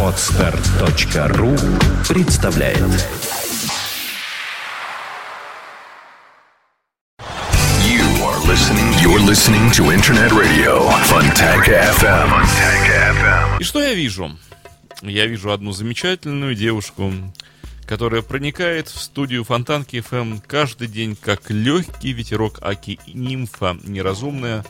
Отстар.ру 0.00 1.56
представляет 2.08 2.78
You 7.82 8.04
are 8.22 8.38
listening. 8.46 8.92
You're 9.02 9.18
listening 9.18 9.72
to 9.72 9.90
Internet 9.90 10.30
Radio 10.30 10.88
Fontanka 11.06 11.92
FM. 11.98 12.30
FM. 12.78 13.58
И 13.58 13.64
что 13.64 13.82
я 13.82 13.94
вижу? 13.94 14.30
Я 15.02 15.26
вижу 15.26 15.50
одну 15.50 15.72
замечательную 15.72 16.54
девушку, 16.54 17.12
которая 17.86 18.22
проникает 18.22 18.86
в 18.86 19.00
студию 19.00 19.42
Фонтанки 19.42 19.96
FM 19.96 20.40
каждый 20.46 20.86
день, 20.86 21.16
как 21.20 21.50
легкий 21.50 22.12
ветерок 22.12 22.60
Аки 22.62 23.00
нимфа 23.08 23.76
неразумная. 23.82 24.64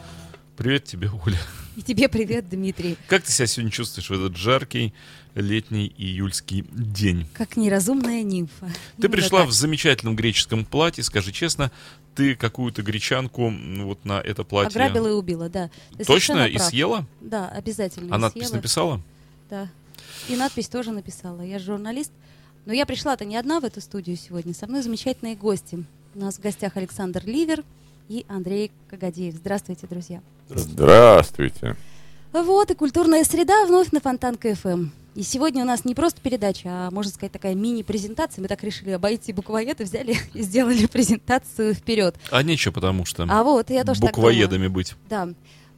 Привет 0.57 0.85
тебе, 0.85 1.11
Оля. 1.27 1.37
И 1.77 1.83
тебе 1.83 2.09
привет, 2.09 2.49
Дмитрий. 2.49 2.97
Как 3.09 3.25
ты 3.25 3.33
себя 3.33 3.47
сегодня 3.49 3.73
чувствуешь 3.73 4.09
в 4.09 4.13
этот 4.13 4.37
жаркий 4.37 4.95
летний 5.35 5.93
июльский 5.99 6.65
день? 6.71 7.27
Как 7.33 7.57
неразумная 7.57 8.23
нимфа. 8.23 8.67
Ты 8.67 9.07
Именно 9.07 9.13
пришла 9.13 9.41
так. 9.41 9.49
в 9.49 9.53
замечательном 9.53 10.15
греческом 10.15 10.65
платье, 10.65 11.03
скажи 11.03 11.33
честно, 11.33 11.73
ты 12.15 12.37
какую-то 12.37 12.83
гречанку 12.83 13.53
вот 13.79 14.05
на 14.05 14.21
это 14.21 14.45
платье... 14.45 14.71
Ограбила 14.71 15.09
и 15.09 15.13
убила, 15.13 15.49
да. 15.49 15.69
Ты 15.99 16.05
Точно? 16.05 16.47
И 16.47 16.59
съела? 16.59 17.07
Да, 17.21 17.49
обязательно 17.49 18.15
А 18.15 18.19
надпись 18.19 18.43
съела. 18.47 18.57
написала? 18.57 19.03
Да. 19.51 19.69
И 20.29 20.37
надпись 20.37 20.69
тоже 20.69 20.93
написала. 20.93 21.43
Я 21.43 21.59
же 21.59 21.67
журналист. 21.67 22.13
Но 22.67 22.73
я 22.73 22.87
пришла-то 22.87 23.25
не 23.25 23.37
одна 23.37 23.59
в 23.59 23.65
эту 23.65 23.81
студию 23.81 24.17
сегодня. 24.17 24.55
Со 24.55 24.69
мной 24.69 24.83
замечательные 24.83 25.35
гости. 25.35 25.85
У 26.15 26.21
нас 26.21 26.37
в 26.37 26.41
гостях 26.41 26.77
Александр 26.77 27.23
Ливер 27.27 27.65
и 28.09 28.25
Андрей 28.29 28.71
Кагадеев. 28.89 29.35
Здравствуйте, 29.35 29.87
друзья. 29.87 30.21
Здравствуйте. 30.49 31.77
Вот 32.33 32.71
и 32.71 32.75
культурная 32.75 33.25
среда 33.25 33.65
вновь 33.67 33.93
на 33.93 34.01
Фонтанка 34.01 34.55
ФМ. 34.55 34.89
И 35.15 35.23
сегодня 35.23 35.63
у 35.63 35.67
нас 35.67 35.85
не 35.85 35.95
просто 35.95 36.21
передача, 36.21 36.69
а, 36.69 36.91
можно 36.91 37.13
сказать, 37.13 37.31
такая 37.31 37.55
мини-презентация. 37.55 38.43
Мы 38.43 38.49
так 38.49 38.63
решили 38.65 38.91
обойти 38.91 39.33
буквоед 39.33 39.81
и 39.81 39.85
взяли 39.85 40.17
и 40.35 40.43
сделали 40.43 40.87
презентацию 40.87 41.75
вперед. 41.75 42.17
А 42.31 42.43
нечего, 42.43 42.73
потому 42.73 43.05
что 43.05 43.25
А 43.29 43.45
вот, 43.45 43.71
я 43.71 43.85
тоже 43.85 44.01
так 44.01 44.11
буквоедами 44.11 44.67
быть. 44.67 44.95
Да. 45.09 45.29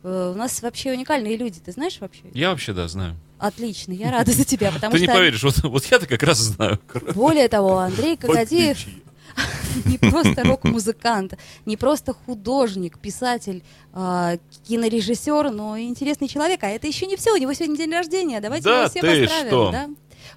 Э, 0.02 0.32
У 0.34 0.38
нас 0.38 0.62
вообще 0.62 0.92
уникальные 0.92 1.36
люди, 1.36 1.60
ты 1.60 1.72
знаешь 1.72 1.98
вообще? 2.00 2.22
Я 2.32 2.50
вообще, 2.50 2.72
да, 2.72 2.88
знаю. 2.88 3.16
Отлично, 3.38 3.92
я 3.92 4.10
рада 4.10 4.32
за 4.32 4.44
тебя, 4.44 4.70
потому 4.74 4.92
Ты 4.92 4.98
что... 4.98 5.06
не 5.06 5.12
поверишь, 5.12 5.42
вот, 5.42 5.58
вот 5.64 5.84
я-то 5.84 6.06
как 6.06 6.22
раз 6.22 6.38
знаю. 6.38 6.80
Более 7.14 7.48
того, 7.48 7.78
Андрей 7.78 8.16
Кагадеев 8.16 8.78
не 9.84 9.98
просто 9.98 10.42
рок-музыкант, 10.44 11.38
не 11.64 11.76
просто 11.76 12.12
художник, 12.12 12.98
писатель, 12.98 13.62
а, 13.92 14.38
кинорежиссер, 14.66 15.50
но 15.50 15.76
и 15.76 15.84
интересный 15.84 16.28
человек. 16.28 16.62
А 16.64 16.68
это 16.68 16.86
еще 16.86 17.06
не 17.06 17.16
все, 17.16 17.32
у 17.32 17.36
него 17.36 17.52
сегодня 17.52 17.76
день 17.76 17.92
рождения. 17.92 18.40
Давайте 18.40 18.64
Да 18.64 18.80
его 18.80 18.88
все 18.88 19.00
ты 19.00 19.20
поздравим. 19.20 19.48
что? 19.48 19.70
да? 19.70 19.88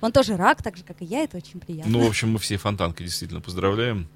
Он 0.02 0.11
тоже 0.11 0.38
рак, 0.38 0.61
так 0.61 0.77
же, 0.77 0.83
как 0.83 1.02
и 1.02 1.05
я, 1.05 1.23
это 1.23 1.38
очень 1.38 1.59
приятно. 1.59 1.92
Ну, 1.92 2.05
в 2.05 2.08
общем, 2.08 2.31
мы 2.31 2.39
все 2.39 2.58
фонтанкой 2.58 3.05
действительно 3.05 3.42
поздравляем. 3.42 4.08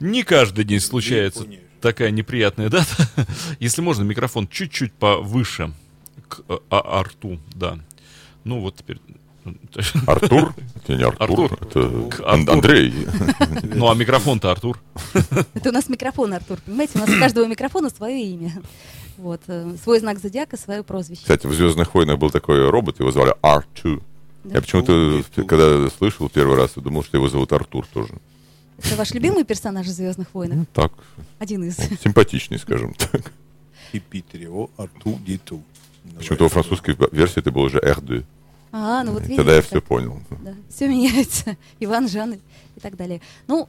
Не 0.00 0.22
каждый 0.22 0.64
день 0.64 0.80
случается 0.80 1.44
такая 1.80 2.10
неприятная 2.10 2.68
дата. 2.68 3.08
Если 3.60 3.82
можно, 3.82 4.02
микрофон 4.02 4.48
чуть-чуть 4.48 4.92
повыше 4.92 5.72
к 6.28 6.40
э, 6.48 6.58
а- 6.70 7.02
рту, 7.02 7.38
да. 7.54 7.78
Ну, 8.44 8.60
вот 8.60 8.76
теперь... 8.76 8.98
Артур? 10.06 10.54
Это 10.76 10.96
не 10.96 11.04
Артур, 11.04 11.44
Артур. 11.44 11.58
это 11.60 11.80
Артур. 12.26 12.50
Андрей. 12.50 12.94
Ну, 13.74 13.90
а 13.90 13.94
микрофон-то 13.94 14.50
Артур. 14.50 14.78
Это 15.54 15.70
у 15.70 15.72
нас 15.72 15.88
микрофон, 15.88 16.32
Артур, 16.32 16.58
понимаете? 16.64 16.92
У 16.96 17.00
нас 17.00 17.10
у 17.10 17.18
каждого 17.18 17.46
микрофона 17.46 17.90
свое 17.90 18.22
имя. 18.24 18.52
Вот, 19.16 19.40
э, 19.48 19.74
свой 19.82 19.98
знак 19.98 20.18
зодиака, 20.20 20.56
свое 20.56 20.82
прозвище. 20.82 21.22
Кстати, 21.22 21.46
в 21.46 21.52
«Звездных 21.52 21.92
войнах» 21.94 22.18
был 22.18 22.30
такой 22.30 22.68
робот, 22.70 23.00
его 23.00 23.10
звали 23.10 23.34
R2. 23.42 24.00
Да. 24.44 24.54
Я 24.54 24.60
почему-то, 24.60 25.24
когда 25.44 25.88
слышал 25.90 26.28
первый 26.28 26.56
раз, 26.56 26.72
я 26.76 26.82
думал, 26.82 27.02
что 27.02 27.16
его 27.16 27.28
зовут 27.28 27.52
Артур 27.52 27.84
тоже. 27.92 28.14
Это 28.78 28.94
ваш 28.96 29.10
любимый 29.10 29.42
персонаж 29.44 29.86
в 29.86 29.90
Звездных 29.90 30.28
войнах? 30.32 30.58
Ну, 30.58 30.66
так, 30.72 30.92
Один 31.40 31.64
из. 31.64 31.78
он 31.80 31.98
симпатичный, 32.02 32.58
скажем 32.60 32.94
так. 32.94 33.32
и 33.92 33.98
Питере. 33.98 34.48
О, 34.50 34.70
Арту, 34.76 35.18
Диту. 35.26 35.62
Почему-то 36.16 36.44
во 36.44 36.48
французской 36.50 36.96
версии 37.10 37.40
это 37.40 37.50
был 37.50 37.62
уже 37.62 37.78
R2. 37.78 38.24
А, 38.72 39.02
ну 39.04 39.12
вот 39.12 39.22
видите. 39.22 39.36
Тогда 39.36 39.56
я 39.56 39.62
все 39.62 39.80
понял. 39.80 40.20
Да, 40.42 40.54
все 40.68 40.88
меняется. 40.88 41.56
Иван, 41.80 42.08
Жанны 42.08 42.40
и 42.76 42.80
так 42.80 42.96
далее. 42.96 43.20
Ну, 43.46 43.68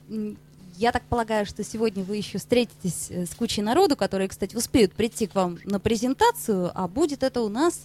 я 0.77 0.91
так 0.91 1.03
полагаю, 1.03 1.45
что 1.45 1.63
сегодня 1.63 2.03
вы 2.03 2.17
еще 2.17 2.37
встретитесь 2.37 3.07
э, 3.09 3.25
с 3.25 3.35
кучей 3.35 3.61
народу, 3.61 3.95
которые, 3.95 4.29
кстати, 4.29 4.55
успеют 4.55 4.93
прийти 4.93 5.27
к 5.27 5.35
вам 5.35 5.57
на 5.65 5.79
презентацию, 5.79 6.71
а 6.73 6.87
будет 6.87 7.21
это 7.23 7.41
у 7.41 7.49
нас, 7.49 7.81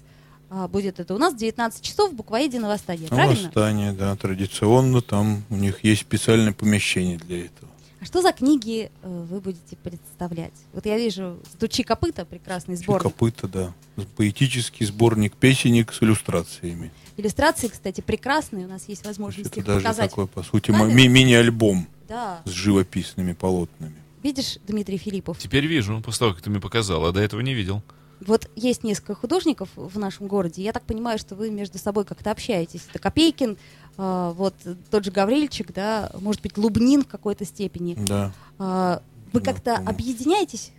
а, 0.48 0.68
будет 0.68 1.00
это 1.00 1.14
у 1.14 1.18
нас 1.18 1.34
в 1.34 1.36
19 1.36 1.82
часов 1.82 2.12
в 2.12 2.14
буквоеде 2.14 2.60
на 2.60 2.68
восстание, 2.68 3.08
правильно? 3.08 3.48
восстание, 3.48 3.92
да, 3.92 4.14
традиционно 4.14 5.00
там 5.00 5.42
у 5.50 5.56
них 5.56 5.82
есть 5.82 6.02
специальное 6.02 6.52
помещение 6.52 7.18
для 7.18 7.46
этого. 7.46 7.70
А 8.04 8.06
что 8.06 8.20
за 8.20 8.32
книги 8.32 8.90
э, 9.02 9.24
вы 9.30 9.40
будете 9.40 9.76
представлять? 9.76 10.52
Вот 10.74 10.84
я 10.84 10.98
вижу 10.98 11.38
«Стучи 11.54 11.82
копыта», 11.82 12.26
прекрасный 12.26 12.76
сборник. 12.76 13.02
Копыта, 13.04 13.48
да. 13.48 13.72
Поэтический 14.18 14.84
сборник 14.84 15.32
песенник 15.32 15.90
с 15.90 16.02
иллюстрациями. 16.02 16.90
Иллюстрации, 17.16 17.68
кстати, 17.68 18.02
прекрасные, 18.02 18.66
у 18.66 18.68
нас 18.68 18.90
есть 18.90 19.06
возможность 19.06 19.52
Это 19.52 19.60
их 19.60 19.64
даже 19.66 19.80
показать. 19.80 20.10
такой, 20.10 20.26
по 20.26 20.42
сути, 20.42 20.70
ми- 20.70 21.08
мини-альбом 21.08 21.86
Да. 22.06 22.42
с 22.44 22.50
живописными 22.50 23.32
полотнами. 23.32 23.94
Видишь, 24.22 24.58
Дмитрий 24.66 24.98
Филиппов? 24.98 25.38
Теперь 25.38 25.64
вижу, 25.64 26.02
после 26.04 26.18
того, 26.18 26.34
как 26.34 26.42
ты 26.42 26.50
мне 26.50 26.60
показал, 26.60 27.06
а 27.06 27.12
до 27.12 27.20
этого 27.20 27.40
не 27.40 27.54
видел. 27.54 27.82
Вот 28.26 28.50
есть 28.56 28.84
несколько 28.84 29.14
художников 29.14 29.68
в 29.76 29.98
нашем 29.98 30.26
городе. 30.28 30.62
Я 30.62 30.72
так 30.72 30.84
понимаю, 30.84 31.18
что 31.18 31.34
вы 31.34 31.50
между 31.50 31.78
собой 31.78 32.04
как-то 32.04 32.30
общаетесь. 32.30 32.82
Это 32.90 32.98
Копейкин, 32.98 33.56
а, 33.96 34.32
вот 34.32 34.54
э, 34.64 34.74
тот 34.90 35.04
же 35.04 35.10
Гаврильчик, 35.10 35.72
да, 35.72 36.10
может 36.20 36.40
быть, 36.42 36.56
Лубнин 36.56 37.02
в 37.04 37.06
какой-то 37.06 37.44
степени. 37.44 37.94
Да. 38.06 38.32
А, 38.58 39.02
Вы 39.32 39.40
Да, 39.40 39.52
как-то 39.52 39.74
помню. 39.76 39.90
объединяетесь 39.90 40.70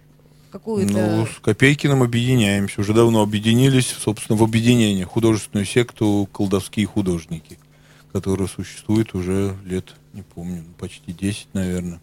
какую-то... 0.51 0.94
Ну, 0.94 1.25
с 1.25 1.39
Копейкиным 1.41 2.01
объединяемся. 2.01 2.81
Уже 2.81 2.94
давно 2.94 3.22
объединились, 3.22 3.88
собственно, 3.88 4.38
в 4.38 4.44
объединение. 4.44 5.06
Художественную 5.06 5.66
секту 5.66 6.27
«Колдовские 6.31 6.85
художники», 6.85 7.59
которая 8.13 8.47
существует 8.47 9.13
уже 9.13 9.57
лет, 9.66 9.94
не 10.13 10.22
помню, 10.22 10.63
ну, 10.66 10.73
почти 10.79 11.12
10, 11.12 11.50
наверное. 11.53 12.00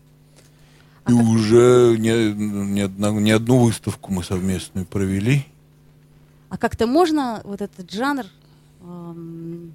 И 1.08 1.10
как- 1.12 1.22
уже 1.24 1.96
не, 1.98 2.32
не, 2.32 2.80
одна- 2.82 3.10
не 3.10 3.30
одну 3.32 3.58
выставку 3.58 4.12
мы 4.12 4.22
совместную 4.22 4.86
провели. 4.86 5.44
А 6.48 6.58
как-то 6.58 6.86
можно 6.86 7.40
вот 7.44 7.60
этот 7.62 7.90
жанр 7.90 8.24
эм, 8.82 9.72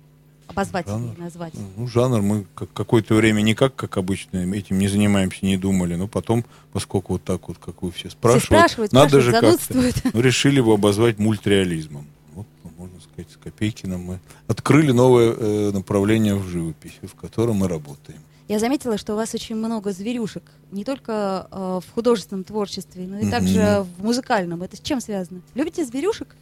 обозвать 0.47 0.87
Жанр? 0.87 1.17
назвать? 1.17 1.53
Ну, 1.75 1.87
жанр 1.87 2.21
мы 2.21 2.45
как, 2.55 2.71
какое-то 2.73 3.16
время 3.16 3.41
никак, 3.41 3.75
как 3.75 3.97
обычно, 3.97 4.37
этим 4.53 4.77
не 4.79 4.87
занимаемся, 4.87 5.45
не 5.45 5.57
думали. 5.57 5.95
Но 5.95 6.07
потом, 6.07 6.45
поскольку 6.71 7.13
вот 7.13 7.23
так 7.23 7.47
вот, 7.47 7.57
как 7.57 7.81
вы 7.81 7.91
все 7.91 8.09
Все 8.09 8.11
спрашивают, 8.11 8.43
спрашивают, 8.45 8.93
надо 8.93 9.19
же 9.21 9.31
спрашивают, 9.31 9.59
как-то. 9.59 9.73
занудствуют. 9.73 10.13
Ну, 10.13 10.21
решили 10.21 10.57
его 10.57 10.73
обозвать 10.75 11.17
мультреализмом. 11.19 12.05
Вот, 12.35 12.45
ну, 12.63 12.71
можно 12.77 12.99
сказать, 13.01 13.31
с 13.31 13.37
Копейкиным 13.37 14.01
мы 14.01 14.19
открыли 14.47 14.91
новое 14.91 15.33
э, 15.35 15.71
направление 15.73 16.35
в 16.35 16.47
живописи, 16.47 16.99
в 17.03 17.16
котором 17.16 17.57
мы 17.57 17.67
работаем. 17.67 18.19
Я 18.47 18.59
заметила, 18.59 18.97
что 18.97 19.13
у 19.13 19.16
вас 19.18 19.34
очень 19.34 19.56
много 19.56 19.91
зверюшек. 19.91 20.44
Не 20.72 20.85
только 20.85 21.47
э, 21.52 21.80
в 21.85 21.94
художественном 21.94 22.44
творчестве, 22.46 23.06
но 23.06 23.19
и 23.19 23.24
Мгм. 23.24 23.31
также 23.31 23.85
в 23.97 24.03
музыкальном. 24.03 24.63
Это 24.63 24.78
с 24.78 24.80
чем 24.80 25.02
связано? 25.02 25.41
Любите 25.53 25.84
зверюшек? 25.85 26.35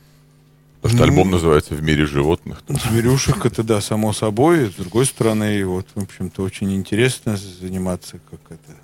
Потому 0.81 0.99
что 0.99 1.07
Ну, 1.07 1.11
альбом 1.11 1.31
называется 1.31 1.73
«В 1.73 1.81
мире 1.81 2.05
животных». 2.05 2.61
Зверюшек 2.67 3.43
это 3.43 3.63
да, 3.63 3.81
само 3.81 4.13
собой. 4.13 4.69
С 4.69 4.75
другой 4.75 5.07
стороны, 5.07 5.65
вот, 5.65 5.87
в 5.95 5.99
общем-то, 6.03 6.43
очень 6.43 6.75
интересно 6.75 7.37
заниматься, 7.37 8.19
как 8.29 8.39
это, 8.51 8.77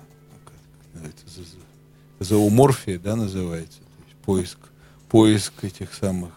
как 0.44 1.04
это 1.04 1.30
за- 1.30 1.42
за- 1.44 2.24
зооморфия, 2.24 2.98
да, 2.98 3.14
называется. 3.14 3.78
То 3.78 4.02
есть 4.08 4.16
поиск, 4.24 4.58
поиск 5.08 5.52
этих 5.62 5.94
самых 5.94 6.30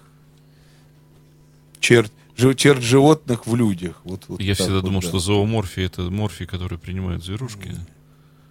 черт, 1.80 2.12
черт 2.36 2.82
животных 2.82 3.48
в 3.48 3.56
людях. 3.56 4.02
Вот, 4.04 4.26
вот 4.28 4.42
Я 4.42 4.54
всегда 4.56 4.76
вот, 4.76 4.86
думал, 4.86 5.02
да. 5.02 5.08
что 5.08 5.20
зооморфия 5.20 5.86
это 5.86 6.04
морфий, 6.04 6.46
который 6.46 6.78
принимают 6.78 7.24
зверушки. 7.24 7.76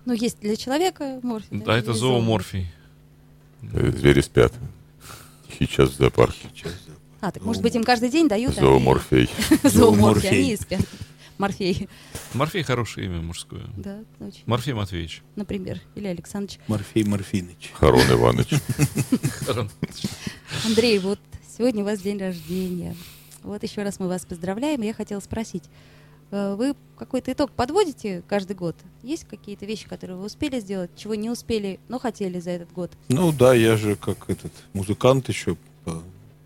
Ну, 0.07 0.13
есть 0.13 0.41
для 0.41 0.57
человека 0.57 1.21
морфий. 1.23 1.61
Да, 1.61 1.77
это 1.77 1.91
есть 1.91 2.01
зооморфий. 2.01 2.71
Э, 3.73 3.91
Звери 3.91 4.21
спят. 4.21 4.53
Тихий 5.49 5.69
час 5.69 5.91
в 5.91 5.97
зоопарке. 5.97 6.49
Сейчас, 6.55 6.73
да. 6.87 6.93
А, 7.29 7.31
так 7.31 7.43
может 7.43 7.63
быть 7.63 7.75
им 7.75 7.85
каждый 7.85 8.11
день 8.11 8.29
дают? 8.29 8.59
а 8.59 8.61
Зооморфей. 8.61 9.31
Зооморфий, 9.63 9.71
Зооморфей. 9.71 10.31
они 10.31 10.53
и 10.53 10.57
спят. 10.57 10.81
Морфей, 11.39 11.89
Морфей 12.35 12.63
хорошее 12.63 13.07
имя 13.07 13.21
мужское. 13.21 13.63
да, 13.77 14.01
очень. 14.21 14.43
Морфей 14.47 14.73
Матвеевич. 14.75 15.23
Например, 15.35 15.81
или 15.97 16.07
Александрович. 16.07 16.61
Морфей 16.69 17.03
Морфиныч. 17.05 17.71
Харон 17.75 18.03
Иванович. 18.03 18.51
Андрей, 20.65 20.99
вот 21.01 21.19
сегодня 21.57 21.83
у 21.83 21.87
вас 21.87 22.01
день 22.01 22.19
рождения. 22.19 22.95
Вот 23.45 23.63
еще 23.63 23.83
раз 23.83 24.01
мы 24.01 24.09
вас 24.09 24.25
поздравляем. 24.25 24.81
Я 24.83 24.95
хотела 24.95 25.21
спросить, 25.21 25.65
э, 26.31 26.55
вы 26.57 26.75
какой-то 26.99 27.33
итог 27.33 27.51
подводите 27.53 28.23
каждый 28.27 28.57
год? 28.57 28.75
Есть 29.03 29.25
какие-то 29.25 29.67
вещи, 29.67 29.87
которые 29.89 30.17
вы 30.17 30.25
успели 30.25 30.59
сделать, 30.61 30.91
чего 30.97 31.15
не 31.15 31.31
успели, 31.31 31.79
но 31.89 31.99
хотели 31.99 32.41
за 32.41 32.51
этот 32.51 32.73
год? 32.73 32.91
Ну 33.09 33.33
да, 33.33 33.55
я 33.55 33.77
же 33.77 33.97
как 33.97 34.29
этот 34.29 34.53
музыкант 34.73 35.29
еще 35.29 35.57
по 35.85 36.03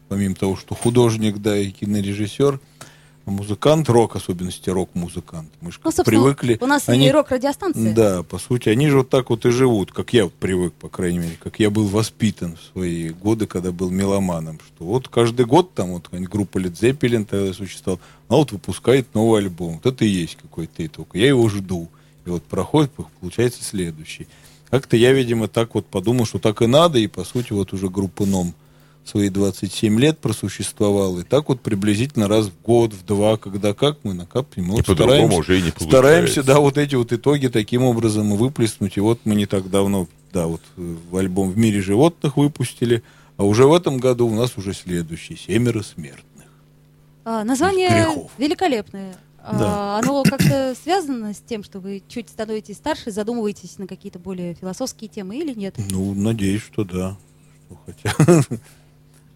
помимо 0.08 0.34
того, 0.34 0.56
что 0.56 0.74
художник, 0.74 1.38
да, 1.38 1.56
и 1.56 1.70
кинорежиссер, 1.70 2.60
музыкант, 3.30 3.88
рок, 3.88 4.16
особенности 4.16 4.70
рок-музыкант. 4.70 5.50
Мы 5.60 5.72
же 5.72 5.78
Ну, 5.84 5.90
привыкли. 6.04 6.58
у 6.60 6.66
нас 6.66 6.88
они- 6.88 7.08
и 7.08 7.10
рок-радиостанция. 7.10 7.94
Да, 7.94 8.22
по 8.22 8.38
сути, 8.38 8.68
они 8.68 8.88
же 8.88 8.98
вот 8.98 9.10
так 9.10 9.30
вот 9.30 9.44
и 9.46 9.50
живут, 9.50 9.92
как 9.92 10.12
я 10.12 10.24
вот 10.24 10.34
привык, 10.34 10.72
по 10.74 10.88
крайней 10.88 11.18
мере, 11.18 11.38
как 11.42 11.58
я 11.60 11.70
был 11.70 11.86
воспитан 11.86 12.56
в 12.56 12.72
свои 12.72 13.10
годы, 13.10 13.46
когда 13.46 13.72
был 13.72 13.90
меломаном, 13.90 14.58
что 14.66 14.84
вот 14.84 15.08
каждый 15.08 15.46
год 15.46 15.74
там 15.74 15.92
вот 15.92 16.04
какая-нибудь 16.04 16.32
группа 16.32 16.58
Led 16.58 16.72
Zeppelin 16.72 17.24
тогда 17.24 17.52
существовала, 17.52 18.00
а 18.28 18.36
вот 18.36 18.52
выпускает 18.52 19.14
новый 19.14 19.40
альбом. 19.40 19.74
Вот 19.82 19.86
это 19.86 20.04
и 20.04 20.08
есть 20.08 20.36
какой-то 20.36 20.84
итог. 20.84 21.14
Я 21.14 21.28
его 21.28 21.48
жду. 21.48 21.88
И 22.26 22.30
вот 22.30 22.42
проходит, 22.42 22.90
получается, 23.20 23.64
следующий. 23.64 24.26
Как-то 24.70 24.96
я, 24.98 25.12
видимо, 25.14 25.48
так 25.48 25.74
вот 25.74 25.86
подумал, 25.86 26.26
что 26.26 26.38
так 26.38 26.60
и 26.60 26.66
надо, 26.66 26.98
и, 26.98 27.06
по 27.06 27.24
сути, 27.24 27.54
вот 27.54 27.72
уже 27.72 27.88
группа 27.88 28.26
НОМ 28.26 28.52
свои 29.08 29.28
27 29.30 29.98
лет 29.98 30.18
просуществовала, 30.18 31.20
и 31.20 31.22
так 31.24 31.48
вот 31.48 31.60
приблизительно 31.60 32.28
раз 32.28 32.46
в 32.46 32.62
год, 32.62 32.92
в 32.92 33.04
два, 33.04 33.36
когда 33.36 33.74
как 33.74 33.98
мы 34.04 34.14
накапливаем. 34.14 34.72
И 34.72 34.76
Вот 34.76 34.86
по-другому 34.86 35.18
стараемся- 35.32 35.38
уже 35.40 35.58
и 35.58 35.62
не 35.62 35.70
получается. 35.70 35.88
Стараемся, 35.88 36.42
да, 36.42 36.60
вот 36.60 36.78
эти 36.78 36.94
вот 36.94 37.12
итоги 37.12 37.46
таким 37.48 37.82
образом 37.82 38.30
выплеснуть. 38.36 38.96
И 38.96 39.00
вот 39.00 39.20
мы 39.24 39.34
не 39.34 39.46
так 39.46 39.70
давно, 39.70 40.06
да, 40.32 40.46
вот 40.46 40.60
э, 40.76 40.96
в 41.10 41.16
альбом 41.16 41.50
«В 41.50 41.58
мире 41.58 41.80
животных» 41.80 42.36
выпустили, 42.36 43.02
а 43.36 43.44
уже 43.44 43.66
в 43.66 43.72
этом 43.72 43.98
году 43.98 44.26
у 44.26 44.34
нас 44.34 44.56
уже 44.56 44.74
следующий 44.74 45.36
«Семеро 45.36 45.82
смертных». 45.82 46.24
А, 47.24 47.44
название 47.44 47.88
грехов. 47.90 48.30
великолепное. 48.38 49.16
А, 49.40 49.58
Да. 49.58 49.98
оно 49.98 50.22
как-то 50.24 50.74
связано 50.82 51.32
с 51.32 51.38
тем, 51.46 51.62
что 51.64 51.78
вы 51.80 52.02
чуть 52.08 52.28
становитесь 52.28 52.76
старше, 52.76 53.10
задумываетесь 53.10 53.78
на 53.78 53.86
какие-то 53.86 54.18
более 54.18 54.54
философские 54.54 55.08
темы 55.08 55.36
или 55.38 55.54
нет? 55.54 55.74
Ну, 55.90 56.12
надеюсь, 56.14 56.62
что 56.62 56.84
да. 56.84 57.16
Что 57.66 57.78
хотя... 57.86 58.42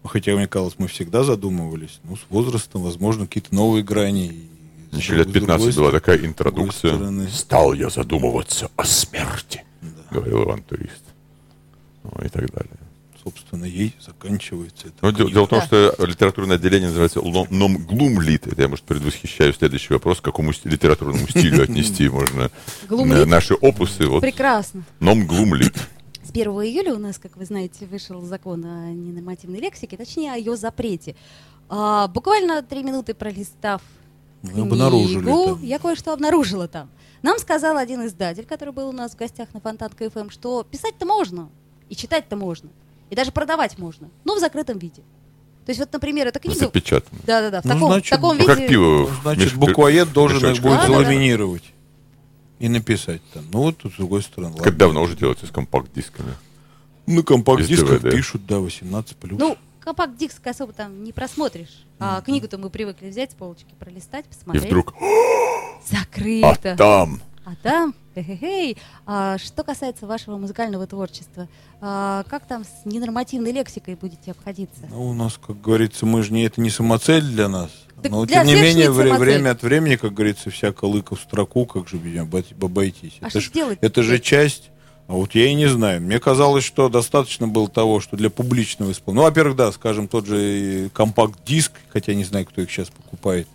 Хотя, 0.03 0.35
мне 0.35 0.47
казалось, 0.47 0.75
мы 0.77 0.87
всегда 0.87 1.23
задумывались. 1.23 1.99
Ну, 2.03 2.15
с 2.17 2.21
возрастом, 2.29 2.81
возможно, 2.83 3.25
какие-то 3.25 3.55
новые 3.55 3.83
грани. 3.83 4.49
Еще 4.91 5.15
лет 5.15 5.29
с 5.29 5.31
15 5.31 5.47
другой 5.65 5.73
была 5.73 5.91
такая 5.91 6.17
интродукция. 6.25 6.93
стороны. 6.95 7.27
Стал 7.29 7.73
я 7.73 7.89
задумываться 7.89 8.69
о 8.75 8.83
смерти, 8.85 9.63
говорил 10.11 10.43
Иван 10.43 10.61
Турист. 10.63 11.03
Ну, 12.03 12.11
и 12.23 12.29
так 12.29 12.51
далее. 12.51 12.69
Собственно, 13.23 13.63
ей 13.63 13.95
заканчивается 14.05 14.87
это. 14.87 14.97
Ну, 15.01 15.11
дело, 15.13 15.31
дело 15.31 15.45
в 15.45 15.49
том, 15.49 15.59
Да. 15.59 15.65
что 15.65 16.05
литературное 16.05 16.57
отделение 16.57 16.89
называется 16.89 17.21
ном, 17.21 17.77
глумлит. 17.77 18.45
Это 18.47 18.61
я, 18.63 18.67
может, 18.67 18.83
предвосхищаю 18.83 19.53
следующий 19.53 19.93
вопрос, 19.93 20.19
к 20.19 20.23
какому 20.25 20.51
литературному 20.65 21.25
стилю 21.29 21.63
отнести 21.63 22.09
можно 22.09 22.51
наши 23.25 23.53
опусы. 23.53 24.05
Вот 24.07 24.19
Прекрасно. 24.21 24.83
ном 24.99 25.25
глумлит. 25.25 25.73
С 26.33 26.35
1 26.35 26.47
июля 26.63 26.95
у 26.95 26.97
нас, 26.97 27.19
как 27.19 27.37
вы 27.37 27.45
знаете, 27.45 27.85
вышел 27.85 28.19
закон 28.21 28.65
о 28.65 28.89
ненормативной 28.91 29.59
лексике, 29.59 29.97
точнее, 29.97 30.33
о 30.33 30.35
ее 30.35 30.57
запрете. 30.57 31.15
А, 31.69 32.07
буквально 32.07 32.63
три 32.63 32.81
минуты 32.81 33.13
пролистав 33.13 33.83
Мы 34.41 34.63
обнаружили 34.63 35.19
книгу, 35.21 35.45
там. 35.49 35.61
я 35.63 35.77
кое-что 35.77 36.11
обнаружила 36.11 36.67
там. 36.67 36.89
Нам 37.21 37.37
сказал 37.37 37.77
один 37.77 38.03
издатель, 38.07 38.45
который 38.45 38.73
был 38.73 38.89
у 38.89 38.91
нас 38.91 39.11
в 39.11 39.15
гостях 39.15 39.53
на 39.53 39.59
Фонтанка 39.59 40.09
ФМ, 40.09 40.31
что 40.31 40.63
писать-то 40.63 41.05
можно, 41.05 41.49
и 41.89 41.95
читать-то 41.95 42.35
можно, 42.35 42.69
и 43.11 43.15
даже 43.15 43.31
продавать 43.31 43.77
можно, 43.77 44.09
но 44.23 44.35
в 44.35 44.39
закрытом 44.39 44.79
виде. 44.79 45.03
То 45.65 45.69
есть 45.69 45.79
вот, 45.79 45.93
например, 45.93 46.25
эта 46.25 46.39
книга... 46.39 46.57
Запечатано. 46.57 47.19
Да-да-да, 47.27 47.61
в 47.61 47.65
Ну, 47.65 47.73
таком, 47.75 47.87
значит, 47.91 48.07
в 48.07 48.09
таком 48.09 48.37
Ну, 48.37 48.41
виде... 48.41 48.55
как 48.55 48.67
пиво. 48.67 49.05
в 49.05 49.21
Значит, 49.21 49.53
буквоед 49.53 50.11
должен 50.11 50.51
их 50.51 50.61
будет 50.63 50.71
Да, 50.77 50.81
да, 50.81 50.87
да. 50.87 50.93
заламинировать 50.93 51.72
и 52.63 52.69
написать 52.69 53.21
там. 53.33 53.43
Ну 53.51 53.59
вот, 53.59 53.77
тут 53.79 53.91
с 53.93 53.97
другой 53.97 54.21
стороны. 54.21 54.55
Как 54.55 54.67
ладно. 54.67 54.79
давно 54.79 55.01
уже 55.01 55.17
делается 55.17 55.45
с 55.45 55.51
компакт-дисками. 55.51 56.33
На 57.05 57.21
компакт-дисках 57.21 58.01
пишут, 58.01 58.45
да, 58.45 58.59
18 58.59 59.17
плюс. 59.17 59.37
Ну, 59.37 59.57
компакт-диск 59.81 60.47
особо 60.47 60.71
там 60.71 61.03
не 61.03 61.11
просмотришь. 61.11 61.83
А 61.99 62.21
книгу-то 62.21 62.57
мы 62.57 62.69
привыкли 62.69 63.09
взять 63.09 63.31
с 63.31 63.35
полочки, 63.35 63.75
пролистать, 63.77 64.23
И 64.27 64.29
посмотреть. 64.29 64.65
вдруг, 64.67 64.93
а 65.01 65.93
Закрыто. 65.93 66.77
там, 66.77 67.19
А 67.45 67.55
там, 67.61 67.93
хе-хе-хей. 68.15 68.77
А 69.05 69.37
что 69.37 69.63
касается 69.63 70.07
вашего 70.07 70.37
музыкального 70.37 70.87
творчества, 70.87 71.47
а 71.81 72.23
как 72.29 72.45
там 72.47 72.63
с 72.63 72.85
ненормативной 72.85 73.51
лексикой 73.51 73.95
будете 73.95 74.31
обходиться? 74.31 74.81
Ну, 74.89 75.09
у 75.09 75.13
нас, 75.13 75.37
как 75.45 75.59
говорится, 75.59 76.05
мы 76.05 76.23
же 76.23 76.31
не 76.31 76.43
это 76.45 76.61
не 76.61 76.69
самоцель 76.69 77.21
для 77.23 77.49
нас. 77.49 77.69
Так 78.01 78.11
Но 78.11 78.25
для 78.25 78.37
тем 78.45 78.47
не 78.47 78.61
менее, 78.61 78.91
вре- 78.91 79.13
время 79.17 79.51
от 79.51 79.61
времени, 79.61 79.95
как 79.97 80.13
говорится, 80.13 80.49
всяко 80.51 80.85
лыка 80.85 81.15
в 81.15 81.19
строку, 81.21 81.65
как 81.65 81.87
же 81.89 81.97
меня 81.97 82.21
обойти- 82.21 82.55
обойтись. 82.61 83.17
А 83.21 83.27
это, 83.27 83.41
ж- 83.41 83.51
это 83.81 84.03
же 84.03 84.19
часть. 84.19 84.69
А 85.07 85.13
вот 85.13 85.35
я 85.35 85.47
и 85.47 85.53
не 85.53 85.67
знаю. 85.67 86.01
Мне 86.01 86.17
казалось, 86.19 86.63
что 86.63 86.87
достаточно 86.87 87.45
было 87.47 87.67
того, 87.67 87.99
что 87.99 88.15
для 88.15 88.29
публичного 88.29 88.91
исполнения. 88.93 89.21
Ну, 89.23 89.27
во-первых, 89.27 89.57
да, 89.57 89.71
скажем, 89.73 90.07
тот 90.07 90.25
же 90.25 90.89
компакт-диск, 90.93 91.73
хотя 91.89 92.13
не 92.13 92.23
знаю, 92.23 92.45
кто 92.45 92.61
их 92.61 92.71
сейчас 92.71 92.89
покупает, 92.89 93.47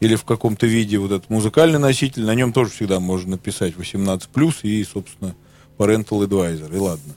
или 0.00 0.14
в 0.14 0.24
каком-то 0.24 0.66
виде 0.66 0.98
вот 0.98 1.12
этот 1.12 1.30
музыкальный 1.30 1.78
носитель, 1.78 2.24
на 2.24 2.34
нем 2.34 2.52
тоже 2.52 2.70
всегда 2.70 3.00
можно 3.00 3.32
написать 3.32 3.74
18+, 3.74 4.54
и, 4.62 4.84
собственно, 4.84 5.34
parental 5.78 6.26
advisor, 6.26 6.74
и 6.74 6.78
ладно. 6.78 7.14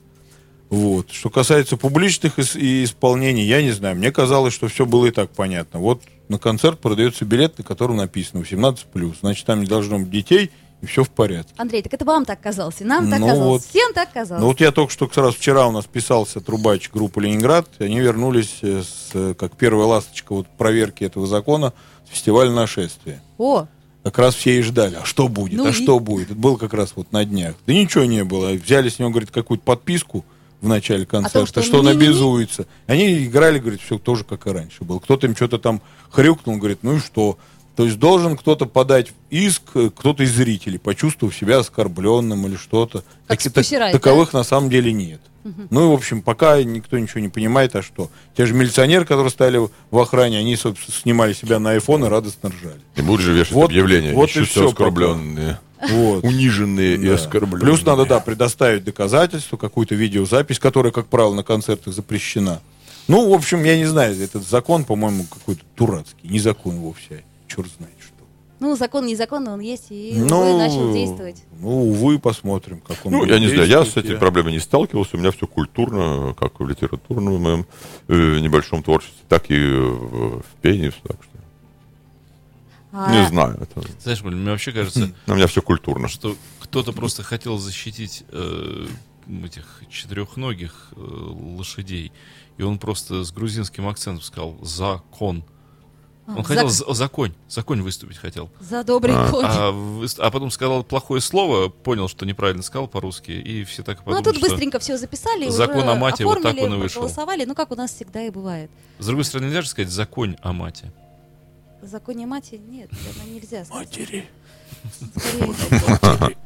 Вот. 0.69 1.11
Что 1.11 1.29
касается 1.29 1.77
публичных 1.77 2.37
и 2.55 2.83
исполнений, 2.83 3.43
я 3.43 3.61
не 3.61 3.71
знаю. 3.71 3.95
Мне 3.95 4.11
казалось, 4.11 4.53
что 4.53 4.67
все 4.67 4.85
было 4.85 5.07
и 5.07 5.11
так 5.11 5.31
понятно. 5.31 5.79
Вот 5.79 6.03
на 6.27 6.37
концерт 6.37 6.79
продается 6.79 7.25
билет, 7.25 7.57
на 7.57 7.63
котором 7.63 7.97
написано 7.97 8.41
18+. 8.41 9.15
Значит, 9.19 9.45
там 9.45 9.61
не 9.61 9.65
должно 9.65 9.97
быть 9.97 10.11
детей, 10.11 10.51
и 10.81 10.85
все 10.85 11.03
в 11.03 11.09
порядке. 11.09 11.53
Андрей, 11.57 11.81
так 11.81 11.93
это 11.93 12.05
вам 12.05 12.23
так 12.23 12.39
казалось, 12.39 12.75
и 12.79 12.83
нам 12.85 13.09
так 13.09 13.19
Ну 13.19 13.27
казалось, 13.27 13.63
вот. 13.63 13.69
всем 13.69 13.93
так 13.93 14.13
казалось. 14.13 14.41
Ну 14.41 14.47
вот 14.47 14.61
я 14.61 14.71
только 14.71 14.93
что 14.93 15.07
как 15.07 15.17
раз 15.17 15.35
вчера 15.35 15.67
у 15.67 15.71
нас 15.71 15.85
писался 15.85 16.39
трубач 16.39 16.89
группы 16.89 17.21
Ленинград, 17.21 17.67
и 17.79 17.83
они 17.83 17.99
вернулись 17.99 18.59
э, 18.61 18.83
с, 18.83 19.09
э, 19.13 19.33
как 19.33 19.57
первая 19.57 19.87
ласточка 19.87 20.33
вот 20.33 20.47
проверки 20.47 21.03
этого 21.03 21.27
закона 21.27 21.73
с 22.09 22.15
фестиваля 22.15 22.51
нашествия. 22.51 23.21
О, 23.37 23.67
Как 24.03 24.17
раз 24.17 24.35
все 24.35 24.57
и 24.59 24.61
ждали, 24.61 24.95
а 24.95 25.05
что 25.05 25.27
будет, 25.27 25.57
Ну 25.57 25.65
а 25.65 25.69
и? 25.69 25.73
что 25.73 25.99
будет. 25.99 26.31
Это 26.31 26.39
было 26.39 26.57
как 26.57 26.73
раз 26.73 26.93
вот 26.95 27.11
на 27.11 27.25
днях. 27.25 27.55
Да 27.67 27.73
ничего 27.73 28.05
не 28.05 28.23
было. 28.23 28.49
Взяли 28.51 28.89
с 28.89 28.97
него, 28.99 29.09
говорит, 29.09 29.31
какую-то 29.31 29.63
подписку 29.63 30.23
в 30.61 30.67
начале 30.67 31.05
концерта, 31.05 31.45
что 31.47 31.61
что, 31.61 31.79
он 31.79 31.85
ми-ми-ми? 31.85 32.05
обязуется. 32.07 32.65
Они 32.87 33.25
играли, 33.25 33.59
говорит, 33.59 33.81
все 33.81 33.97
тоже 33.97 34.23
как 34.23 34.47
и 34.47 34.49
раньше 34.51 34.83
было. 34.83 34.99
Кто-то 34.99 35.27
им 35.27 35.35
что-то 35.35 35.57
там 35.57 35.81
хрюкнул, 36.09 36.57
говорит, 36.57 36.79
ну 36.81 36.95
и 36.97 36.99
что? 36.99 37.37
То 37.79 37.85
есть 37.85 37.97
должен 37.97 38.35
кто-то 38.35 38.65
подать 38.65 39.13
иск, 39.29 39.61
э, 39.75 39.89
кто-то 39.95 40.23
из 40.23 40.33
зрителей, 40.35 40.77
почувствовав 40.77 41.33
себя 41.33 41.59
оскорбленным 41.59 42.45
или 42.45 42.57
что-то. 42.57 43.05
Как 43.25 43.39
Riot, 43.39 43.91
таковых 43.93 44.33
на 44.33 44.43
самом 44.43 44.69
деле 44.69 44.91
нет. 44.91 45.21
Ну 45.69 45.85
и, 45.85 45.89
в 45.89 45.93
общем, 45.93 46.21
пока 46.21 46.61
никто 46.61 46.99
ничего 46.99 47.21
не 47.21 47.29
понимает, 47.29 47.77
а 47.77 47.81
что? 47.81 48.09
Те 48.35 48.45
же 48.47 48.53
милиционеры, 48.53 49.05
которые 49.05 49.29
стояли 49.29 49.61
в 49.91 49.97
охране, 49.97 50.39
они, 50.39 50.57
собственно, 50.57 50.93
снимали 50.93 51.31
себя 51.31 51.57
на 51.59 51.73
iPhone 51.77 52.05
и 52.05 52.09
радостно 52.09 52.49
ржали. 52.49 52.81
и 52.97 53.01
будут 53.01 53.21
же 53.21 53.31
вешать 53.31 53.53
Вот- 53.53 53.69
объявления. 53.69 54.11
вот 54.13 54.25
Ищутся 54.27 54.41
и 54.41 54.63
всё 54.63 54.67
оскорбленные, 54.71 55.57
Вот. 55.89 56.25
униженные 56.25 56.95
и 56.97 57.07
Да. 57.07 57.13
оскорбленные. 57.15 57.61
Плюс 57.61 57.85
надо, 57.85 58.05
да, 58.05 58.19
предоставить 58.19 58.83
доказательства, 58.83 59.55
какую-то 59.55 59.95
видеозапись, 59.95 60.59
которая, 60.59 60.91
как 60.91 61.07
правило, 61.07 61.33
на 61.33 61.43
концертах 61.43 61.93
запрещена. 61.93 62.59
Ну, 63.07 63.29
в 63.29 63.33
общем, 63.33 63.63
я 63.63 63.77
не 63.77 63.85
знаю, 63.85 64.21
этот 64.21 64.45
закон, 64.45 64.83
по-моему, 64.83 65.23
какой-то 65.29 65.61
дурацкий, 65.77 66.27
не 66.27 66.39
закон 66.39 66.75
вовсе, 66.75 67.23
черт 67.49 67.69
знает 67.77 67.95
что. 67.99 68.13
ну 68.59 68.75
закон 68.75 69.05
не 69.05 69.15
закон, 69.15 69.43
но 69.43 69.53
он 69.53 69.59
есть, 69.59 69.87
и 69.89 70.13
ну, 70.15 70.39
увы, 70.39 70.57
начал 70.57 70.93
действовать. 70.93 71.43
Ну, 71.59 71.89
увы, 71.89 72.19
посмотрим, 72.19 72.79
как 72.81 73.05
он 73.05 73.11
Ну, 73.11 73.19
будет 73.19 73.31
я 73.31 73.39
не 73.39 73.47
знаю, 73.47 73.67
я 73.67 73.83
с 73.83 73.97
этими 73.97 74.15
проблемами 74.15 74.53
не 74.53 74.59
сталкивался. 74.59 75.17
У 75.17 75.19
меня 75.19 75.31
все 75.31 75.47
культурно, 75.47 76.35
как 76.39 76.59
в 76.59 76.67
литературном 76.67 77.41
моем 77.41 77.65
э, 78.07 78.39
небольшом 78.39 78.83
творчестве, 78.83 79.19
так 79.27 79.49
и 79.49 79.57
в, 79.59 80.39
в 80.41 80.45
пении. 80.61 80.91
Так 81.03 81.17
что 81.21 81.39
А, 82.91 83.11
не 83.11 83.27
знаю. 83.27 83.57
Это, 83.61 83.81
Знаешь, 84.01 84.21
блин, 84.21 84.41
мне 84.41 84.51
вообще 84.51 84.71
кажется, 84.71 85.11
у 85.27 85.33
меня 85.33 85.47
все 85.47 85.61
культурно. 85.61 86.07
что 86.07 86.35
кто-то 86.59 86.91
просто 86.91 87.23
хотел 87.23 87.57
защитить 87.57 88.23
э, 88.29 88.87
этих 89.45 89.83
четырехногих 89.89 90.89
э, 90.95 90.99
лошадей. 90.99 92.11
И 92.57 92.63
он 92.63 92.77
просто 92.77 93.23
с 93.23 93.31
грузинским 93.31 93.87
акцентом 93.87 94.21
сказал 94.23 94.57
«закон». 94.61 95.43
А, 96.29 96.37
Он 96.37 96.43
хотел 96.43 96.69
за, 96.69 96.93
за, 96.93 97.07
конь, 97.07 97.33
за 97.47 97.63
конь 97.63 97.81
выступить 97.81 98.17
хотел. 98.17 98.49
за 98.59 98.83
добрый 98.83 99.15
конь. 99.31 99.45
А, 99.45 99.73
а 100.19 100.31
потом 100.31 100.51
сказал 100.51 100.83
плохое 100.83 101.21
слово, 101.21 101.69
понял, 101.69 102.07
что 102.07 102.25
неправильно 102.25 102.61
сказал 102.61 102.87
по-русски, 102.87 103.31
и 103.31 103.63
все 103.63 103.81
так 103.81 103.97
и 103.97 104.01
Ну, 104.05 104.11
а 104.11 104.15
подумали, 104.17 104.23
тут 104.23 104.37
что... 104.37 104.49
быстренько 104.49 104.79
все 104.79 104.97
записали, 104.97 105.49
закон 105.49 105.79
уже 105.79 105.91
о 105.91 105.95
мате 105.95 106.25
вот 106.25 106.35
так 106.35 106.53
оформили, 106.53 106.65
он 106.65 106.73
и 106.75 106.77
вышел. 106.77 107.01
проголосовали, 107.01 107.45
ну, 107.45 107.55
как 107.55 107.71
у 107.71 107.75
нас 107.75 107.91
всегда 107.91 108.21
и 108.21 108.29
бывает. 108.29 108.69
С 108.99 109.07
другой 109.07 109.25
стороны, 109.25 109.47
нельзя 109.47 109.63
же 109.63 109.69
сказать 109.69 109.91
«закон 109.91 110.37
о 110.41 110.53
мате». 110.53 110.91
Законе 111.81 112.25
мати 112.27 112.55
нет, 112.55 112.89
это 112.91 113.27
нельзя 113.27 113.65
сказать. 113.65 113.87
Матери. 113.87 114.29
Скорее. 115.17 116.37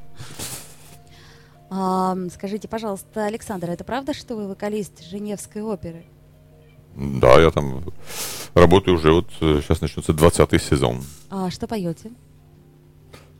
А, 1.69 2.15
скажите, 2.33 2.67
пожалуйста, 2.67 3.25
Александр, 3.25 3.71
это 3.71 3.83
правда, 3.83 4.13
что 4.13 4.35
вы 4.35 4.47
вокалист 4.47 5.03
Женевской 5.03 5.61
оперы? 5.61 6.05
Да, 6.95 7.39
я 7.41 7.49
там 7.49 7.83
работаю 8.53 8.97
уже, 8.97 9.11
вот 9.11 9.29
э, 9.41 9.61
сейчас 9.63 9.81
начнется 9.81 10.11
20-й 10.11 10.59
сезон. 10.59 11.03
А 11.29 11.49
что 11.51 11.67
поете? 11.67 12.11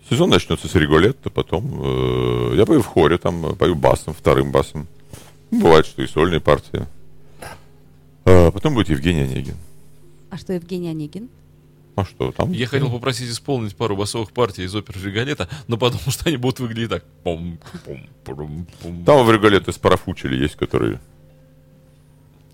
Сезон 0.10 0.30
начнется 0.30 0.68
с 0.68 0.76
Риголетто, 0.76 1.30
потом 1.30 1.80
э, 1.82 2.56
я 2.58 2.66
пою 2.66 2.82
в 2.82 2.88
хоре, 2.88 3.18
там 3.18 3.46
э, 3.46 3.56
пою 3.56 3.76
басом, 3.76 4.14
вторым 4.14 4.52
басом. 4.52 4.88
Ну, 5.52 5.62
Бывает, 5.62 5.86
что 5.86 6.02
и 6.02 6.08
сольные 6.08 6.40
партии. 6.40 6.86
А 8.26 8.52
потом 8.52 8.74
будет 8.74 8.90
Евгений 8.90 9.22
Онегин. 9.22 9.56
А 10.30 10.38
что 10.38 10.54
Евгений 10.54 10.90
Онегин? 10.90 11.30
А 11.96 12.06
что 12.06 12.32
там? 12.32 12.52
Я 12.52 12.66
хотел 12.66 12.90
попросить 12.90 13.30
исполнить 13.30 13.76
пару 13.76 13.96
басовых 13.96 14.32
партий 14.32 14.64
из 14.64 14.74
оперы 14.76 15.00
Риголета, 15.00 15.48
но 15.68 15.78
подумал, 15.78 16.04
что 16.08 16.28
они 16.28 16.38
будут 16.38 16.60
выглядеть 16.60 16.90
так. 16.90 17.06
Пум, 17.24 17.60
пум, 17.86 18.10
пум, 18.24 18.68
пум. 18.82 19.06
Там 19.06 19.26
в 19.26 19.32
Регалете 19.32 19.72
Спарафучили 19.72 20.36
есть, 20.36 20.56
которые... 20.56 21.00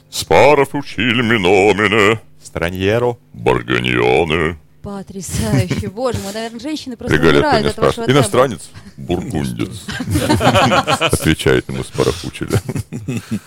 Спарафучили 0.09 1.21
миномине, 1.21 2.19
страньеро, 2.49 3.15
барганьоне. 3.33 4.57
Потрясающе. 4.81 5.89
Боже 5.93 6.17
мой, 6.19 6.33
наверное, 6.33 6.59
женщины 6.59 6.97
просто 6.97 7.15
Регалет 7.15 7.35
умирают 7.35 7.63
не 7.63 7.69
от 7.69 7.77
вашего 7.77 7.91
спрашивает. 8.05 8.09
Иностранец, 8.17 8.69
бургундец. 8.97 9.85
Отвечает 10.99 11.69
ему 11.69 11.83
Спарафучили. 11.83 12.49
тембра. 12.89 13.39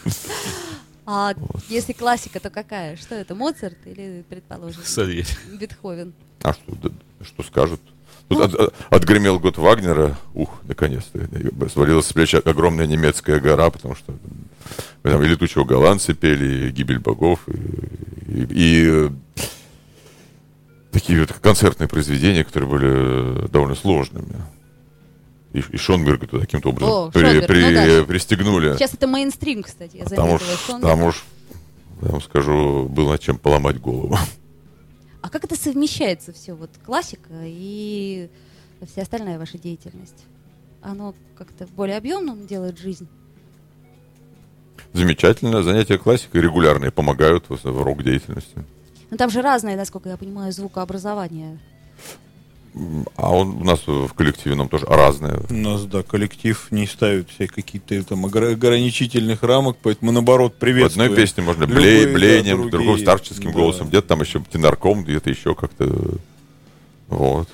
А 1.05 1.35
если 1.69 1.93
классика, 1.95 2.39
то 2.39 2.49
какая? 2.49 2.97
Что 2.97 3.17
это, 3.17 3.35
Моцарт 3.35 3.77
или, 3.87 4.25
предположим, 4.29 4.83
Савелий. 4.85 5.27
Бетховен? 5.59 6.13
А 6.43 6.53
что, 6.53 6.75
да, 6.77 6.91
что 7.25 7.43
скажут? 7.43 7.81
Тут 8.33 8.43
от- 8.43 8.55
от- 8.55 8.75
отгремел 8.91 9.39
год 9.39 9.59
Вагнера, 9.59 10.17
ух, 10.35 10.51
наконец-то, 10.65 11.21
свалилась 11.69 12.07
с 12.07 12.13
плеч 12.13 12.35
огромная 12.35 12.87
немецкая 12.87 13.41
гора, 13.41 13.71
потому 13.71 13.95
что 13.95 14.15
там 15.03 15.23
и 15.23 15.27
летучего 15.29 15.65
голландца 15.65 16.15
пели, 16.15 16.69
и 16.69 16.71
гибель 16.71 16.99
богов, 16.99 17.41
и, 17.49 17.53
и- 18.33 18.47
и, 18.51 18.87
э, 18.89 19.11
такие 20.93 21.21
вот 21.21 21.33
концертные 21.33 21.89
произведения, 21.89 22.45
которые 22.45 22.71
были 22.71 23.45
э, 23.45 23.49
довольно 23.49 23.75
сложными. 23.75 24.35
И, 25.53 25.59
и 25.71 25.77
Шонберга 25.77 26.27
туда 26.27 26.43
каким-то 26.43 26.71
образом 26.71 26.89
О, 26.91 27.11
при- 27.11 27.21
Шонберг, 27.23 27.47
при- 27.47 27.63
ну 27.97 28.01
да. 28.01 28.05
пристегнули. 28.07 28.75
Сейчас 28.77 28.95
это 28.95 29.07
мейнстрим, 29.07 29.63
кстати, 29.63 29.99
я 29.99 30.05
Потому 30.05 30.39
заметила. 30.39 30.57
что 30.57 30.67
Шонберг. 30.73 30.91
там 30.91 31.03
уж, 31.03 31.25
я 32.03 32.09
вам 32.09 32.23
скажу, 32.23 32.89
было 32.89 33.13
над 33.13 33.21
чем 33.21 33.37
поломать 33.39 33.79
голову. 33.81 34.17
А 35.23 35.29
как 35.31 35.45
это 35.45 35.57
совмещается 35.57 36.33
все, 36.33 36.55
вот 36.55 36.71
классика 36.85 37.31
и 37.45 38.29
вся 38.87 39.03
остальная 39.03 39.39
ваша 39.39 39.57
деятельность? 39.57 40.25
Оно 40.83 41.15
как-то 41.37 41.67
более 41.69 41.97
объемным 41.97 42.47
делает 42.47 42.79
жизнь? 42.79 43.09
Замечательно. 44.93 45.63
Занятия 45.63 45.97
классикой 45.97 46.43
регулярные 46.43 46.91
помогают 46.91 47.49
в, 47.49 47.65
рок-деятельности. 47.65 48.65
Ну 49.11 49.17
там 49.17 49.31
же 49.31 49.41
разное, 49.43 49.77
насколько 49.77 50.09
я 50.09 50.17
понимаю, 50.17 50.53
звукообразование. 50.53 51.61
А 53.17 53.31
он 53.31 53.61
у 53.61 53.65
нас 53.65 53.81
в 53.87 54.09
коллективе 54.15 54.55
нам 54.55 54.69
тоже 54.69 54.87
разное. 54.87 55.43
У 55.51 55.55
нас, 55.55 55.85
да, 55.85 56.03
коллектив 56.03 56.67
не 56.71 56.87
ставит 56.87 57.29
все 57.29 57.47
какие-то 57.47 58.03
там 58.03 58.25
огра- 58.25 58.53
ограничительных 58.53 59.43
рамок, 59.43 59.77
поэтому 59.83 60.11
наоборот, 60.11 60.55
В 60.55 60.59
приветствуем. 60.59 61.11
одной 61.11 61.23
песне 61.23 61.43
можно 61.43 61.65
Любые, 61.65 61.83
блей, 61.83 62.07
да, 62.07 62.13
блеянием, 62.15 62.57
в 62.57 62.71
другие, 62.71 62.71
другой 62.71 63.01
старческим 63.01 63.53
да. 63.53 63.59
голосом, 63.59 63.89
где-то 63.89 64.09
там 64.09 64.23
еще 64.23 64.43
тенорком, 64.51 65.05
где-то 65.05 65.29
еще 65.29 65.55
как-то. 65.55 66.17
Вот. 67.09 67.49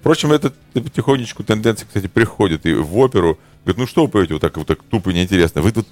Впрочем, 0.00 0.30
эта 0.32 0.52
потихонечку 0.74 1.42
тенденция, 1.42 1.86
кстати, 1.86 2.06
приходит 2.06 2.66
и 2.66 2.74
в 2.74 2.96
оперу. 2.98 3.38
Говорит, 3.64 3.78
ну 3.78 3.86
что 3.86 4.02
вы 4.02 4.08
поете 4.08 4.34
вот 4.34 4.40
так, 4.42 4.56
вот 4.58 4.66
так 4.66 4.82
тупо 4.82 5.08
неинтересно? 5.10 5.62
Вы 5.62 5.72
тут 5.72 5.88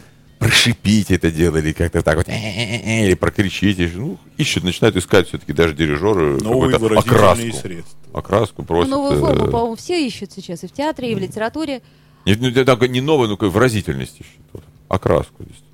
прошипите 0.48 1.14
это 1.14 1.30
дело 1.30 1.56
или 1.56 1.72
как-то 1.72 2.02
так 2.02 2.16
вот, 2.16 2.28
или 2.28 3.14
прокричите. 3.14 3.90
Ну, 3.94 4.18
ищут, 4.36 4.64
начинают 4.64 4.96
искать 4.96 5.28
все-таки 5.28 5.52
даже 5.52 5.74
дирижеры 5.74 6.38
какую-то 6.38 6.78
выразительные 6.78 7.18
окраску. 7.20 7.56
средства. 7.56 7.98
Окраску 8.12 8.54
Ну, 8.62 8.64
просят. 8.66 8.90
новую 8.90 9.18
форму, 9.20 9.46
э, 9.46 9.50
по-моему, 9.50 9.76
все 9.76 10.06
ищут 10.06 10.32
сейчас 10.32 10.62
и 10.64 10.66
в 10.66 10.72
театре, 10.72 11.12
и 11.12 11.14
в 11.14 11.18
литературе. 11.18 11.82
Не, 12.26 12.34
ну, 12.36 12.64
так, 12.64 12.88
не 12.88 13.00
новую, 13.00 13.28
ну, 13.28 13.36
как 13.36 13.50
выразительность 13.50 14.20
ищут. 14.20 14.40
Вот. 14.52 14.64
Окраску. 14.88 15.42
действительно. 15.44 15.70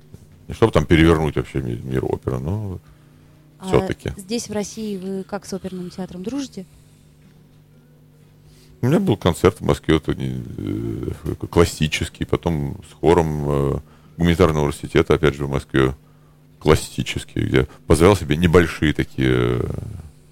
Не 0.47 0.53
чтобы 0.53 0.71
там 0.71 0.85
перевернуть 0.85 1.35
вообще 1.35 1.59
ми- 1.61 1.79
мир 1.83 2.03
оперы, 2.05 2.39
но 2.39 2.79
А 3.59 3.67
все-таки. 3.67 4.11
здесь, 4.17 4.49
в 4.49 4.53
России, 4.53 4.97
вы 4.97 5.23
как 5.23 5.45
с 5.45 5.53
оперным 5.53 5.89
театром 5.89 6.23
дружите? 6.23 6.65
У 8.81 8.87
меня 8.87 8.99
был 8.99 9.15
концерт 9.15 9.57
в 9.59 9.63
Москве, 9.63 9.95
вот, 10.03 10.09
э, 10.17 11.35
классический, 11.49 12.25
потом 12.25 12.77
с 12.89 12.93
хором 12.93 13.45
э, 13.47 13.79
гуманитарного 14.21 14.65
университета, 14.65 15.15
опять 15.15 15.33
же, 15.35 15.45
в 15.45 15.49
Москве, 15.49 15.95
классический, 16.59 17.39
где 17.39 17.67
позволял 17.87 18.15
себе 18.15 18.37
небольшие 18.37 18.93
такие 18.93 19.31
э, 19.59 19.69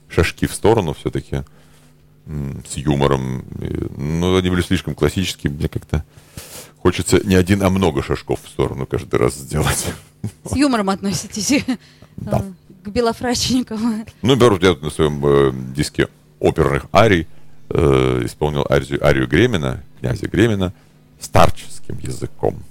шажки 0.09 0.45
в 0.45 0.53
сторону 0.53 0.93
все-таки, 0.93 1.41
с 2.27 2.77
юмором. 2.77 3.43
Но 3.97 4.35
они 4.37 4.49
были 4.51 4.61
слишком 4.61 4.93
классические, 4.93 5.51
мне 5.51 5.67
как-то 5.67 6.05
хочется 6.77 7.19
не 7.25 7.33
один, 7.33 7.63
а 7.63 7.69
много 7.71 8.03
шажков 8.03 8.39
в 8.43 8.47
сторону 8.47 8.85
каждый 8.85 9.15
раз 9.19 9.33
сделать. 9.33 9.87
С 10.43 10.55
юмором 10.55 10.91
относитесь 10.91 11.65
Да. 12.17 12.43
э, 12.45 12.51
к 12.83 12.89
белофрачникам. 12.89 14.05
Ну, 14.21 14.35
например, 14.35 14.59
я 14.61 14.75
на 14.79 14.91
своем 14.91 15.25
э, 15.25 15.51
диске 15.75 16.09
оперных 16.39 16.85
арий 16.93 17.27
э, 17.69 18.21
исполнил 18.23 18.67
арию, 18.69 19.03
арию 19.03 19.27
Гремина, 19.27 19.83
князя 19.99 20.27
Гремина, 20.27 20.73
старческим 21.19 21.97
языком. 21.97 22.61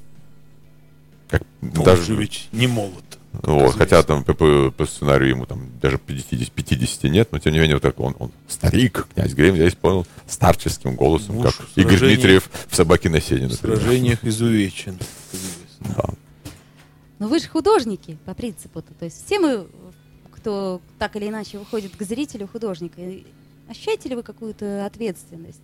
Как, 1.28 1.42
Он 1.62 1.85
даже, 1.85 2.02
же 2.04 2.14
ведь 2.16 2.49
не 2.52 2.66
молод. 2.66 3.04
вот, 3.32 3.75
хотя 3.75 4.02
там 4.02 4.25
по, 4.25 4.32
по- 4.35 4.70
по 4.70 4.87
сценарию 4.87 5.30
ему 5.30 5.44
там 5.47 5.68
даже 5.80 5.99
50, 5.99 6.50
50 6.50 7.04
нет, 7.11 7.28
но 7.32 7.38
тем 7.38 7.52
не 7.52 7.58
менее 7.58 7.76
вот 7.76 7.82
так 7.82 8.00
он, 8.00 8.16
он 8.18 8.30
старик, 8.49 9.06
князь 9.14 9.35
Гремин, 9.35 9.61
я 9.61 9.68
исполнил 9.68 10.06
старческим 10.26 10.94
голосом, 10.97 11.37
Ну 11.37 11.42
как 11.42 11.54
Игорь 11.76 11.99
Дмитриев 11.99 12.49
в 12.68 12.75
«Собаке 12.75 13.11
на 13.11 13.20
сене». 13.20 13.49
В 13.49 13.52
сражениях 13.52 14.25
изувечен. 14.25 14.97
как 14.99 15.08
известно. 15.32 15.94
Да. 15.97 16.14
Но 17.18 17.28
вы 17.28 17.38
же 17.40 17.49
художники, 17.49 18.16
по 18.25 18.32
принципу-то. 18.32 18.94
То 18.94 19.04
есть 19.04 19.26
все 19.26 19.38
мы, 19.38 19.66
кто 20.32 20.80
так 20.99 21.14
или 21.16 21.28
иначе 21.28 21.58
выходит 21.58 21.94
к 21.97 22.02
зрителю 22.04 22.47
художника, 22.49 23.00
и 23.02 23.26
ощущаете 23.68 24.08
ли 24.08 24.14
вы 24.14 24.23
какую-то 24.23 24.87
ответственность 24.87 25.61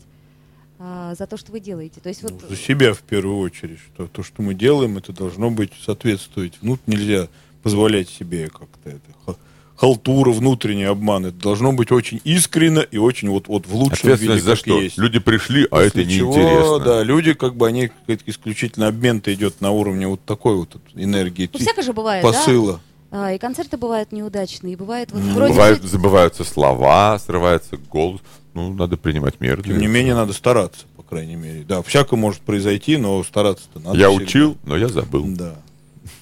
а, 0.86 1.14
за 1.18 1.26
то, 1.26 1.36
что 1.38 1.50
вы 1.50 1.60
делаете? 1.60 2.00
То 2.02 2.10
есть 2.10 2.22
вот... 2.22 2.32
Ну, 2.32 2.48
за 2.48 2.56
себя 2.56 2.92
в 2.92 2.98
первую 3.00 3.38
очередь. 3.38 3.78
Что 3.94 4.06
то, 4.06 4.22
что 4.22 4.42
мы 4.42 4.52
делаем, 4.54 4.98
это 4.98 5.12
должно 5.12 5.50
быть 5.50 5.72
соответствовать. 5.82 6.54
Ну, 6.60 6.78
нельзя 6.86 7.28
позволять 7.62 8.10
себе 8.10 8.48
как-то 8.48 8.90
это 8.90 9.00
ха- 9.24 9.36
халтура, 9.76 10.30
внутренний 10.30 10.84
обман. 10.84 11.24
Это 11.26 11.38
должно 11.38 11.72
быть 11.72 11.90
очень 11.90 12.20
искренно 12.24 12.80
и 12.80 12.98
очень 12.98 13.30
вот, 13.30 13.48
вот 13.48 13.66
в 13.66 13.74
лучшем 13.74 14.14
виде, 14.16 14.38
за 14.38 14.56
что? 14.56 14.78
есть. 14.78 14.98
Люди 14.98 15.18
пришли, 15.20 15.64
а 15.70 15.76
После 15.76 16.02
это 16.02 16.12
чего, 16.12 16.34
неинтересно. 16.36 16.78
Да, 16.80 17.02
люди 17.02 17.32
как 17.32 17.56
бы, 17.56 17.66
они 17.66 17.90
как 18.06 18.20
исключительно 18.26 18.88
обмен-то 18.88 19.32
идет 19.32 19.62
на 19.62 19.70
уровне 19.70 20.06
вот 20.06 20.20
такой 20.26 20.56
вот 20.56 20.76
энергии, 20.94 21.48
Ну, 21.50 21.58
ти- 21.58 21.64
всяко 21.64 21.80
же 21.82 21.94
бывает, 21.94 22.22
посыла. 22.22 22.74
да? 23.10 23.26
А, 23.26 23.32
и 23.32 23.38
концерты 23.38 23.76
бывают 23.76 24.10
неудачные, 24.12 24.72
и 24.72 24.76
бывает 24.76 25.12
вот 25.12 25.22
вроде 25.22 25.48
Ну, 25.48 25.54
Бывают, 25.54 25.80
бы- 25.82 25.88
забываются 25.88 26.44
слова, 26.44 27.18
срывается 27.18 27.76
голос. 27.76 28.20
Ну, 28.54 28.72
надо 28.72 28.96
принимать 28.96 29.40
меры. 29.40 29.62
Тем 29.62 29.78
не 29.78 29.86
менее, 29.88 30.14
надо 30.14 30.32
стараться, 30.32 30.86
по 30.96 31.02
крайней 31.02 31.34
мере. 31.36 31.64
Да, 31.66 31.82
всякое 31.82 32.16
может 32.16 32.40
произойти, 32.40 32.96
но 32.96 33.22
стараться-то 33.24 33.80
надо. 33.80 33.98
Я 33.98 34.08
всегда. 34.10 34.24
учил, 34.24 34.56
но 34.64 34.76
я 34.76 34.88
забыл. 34.88 35.24
Да. 35.28 35.56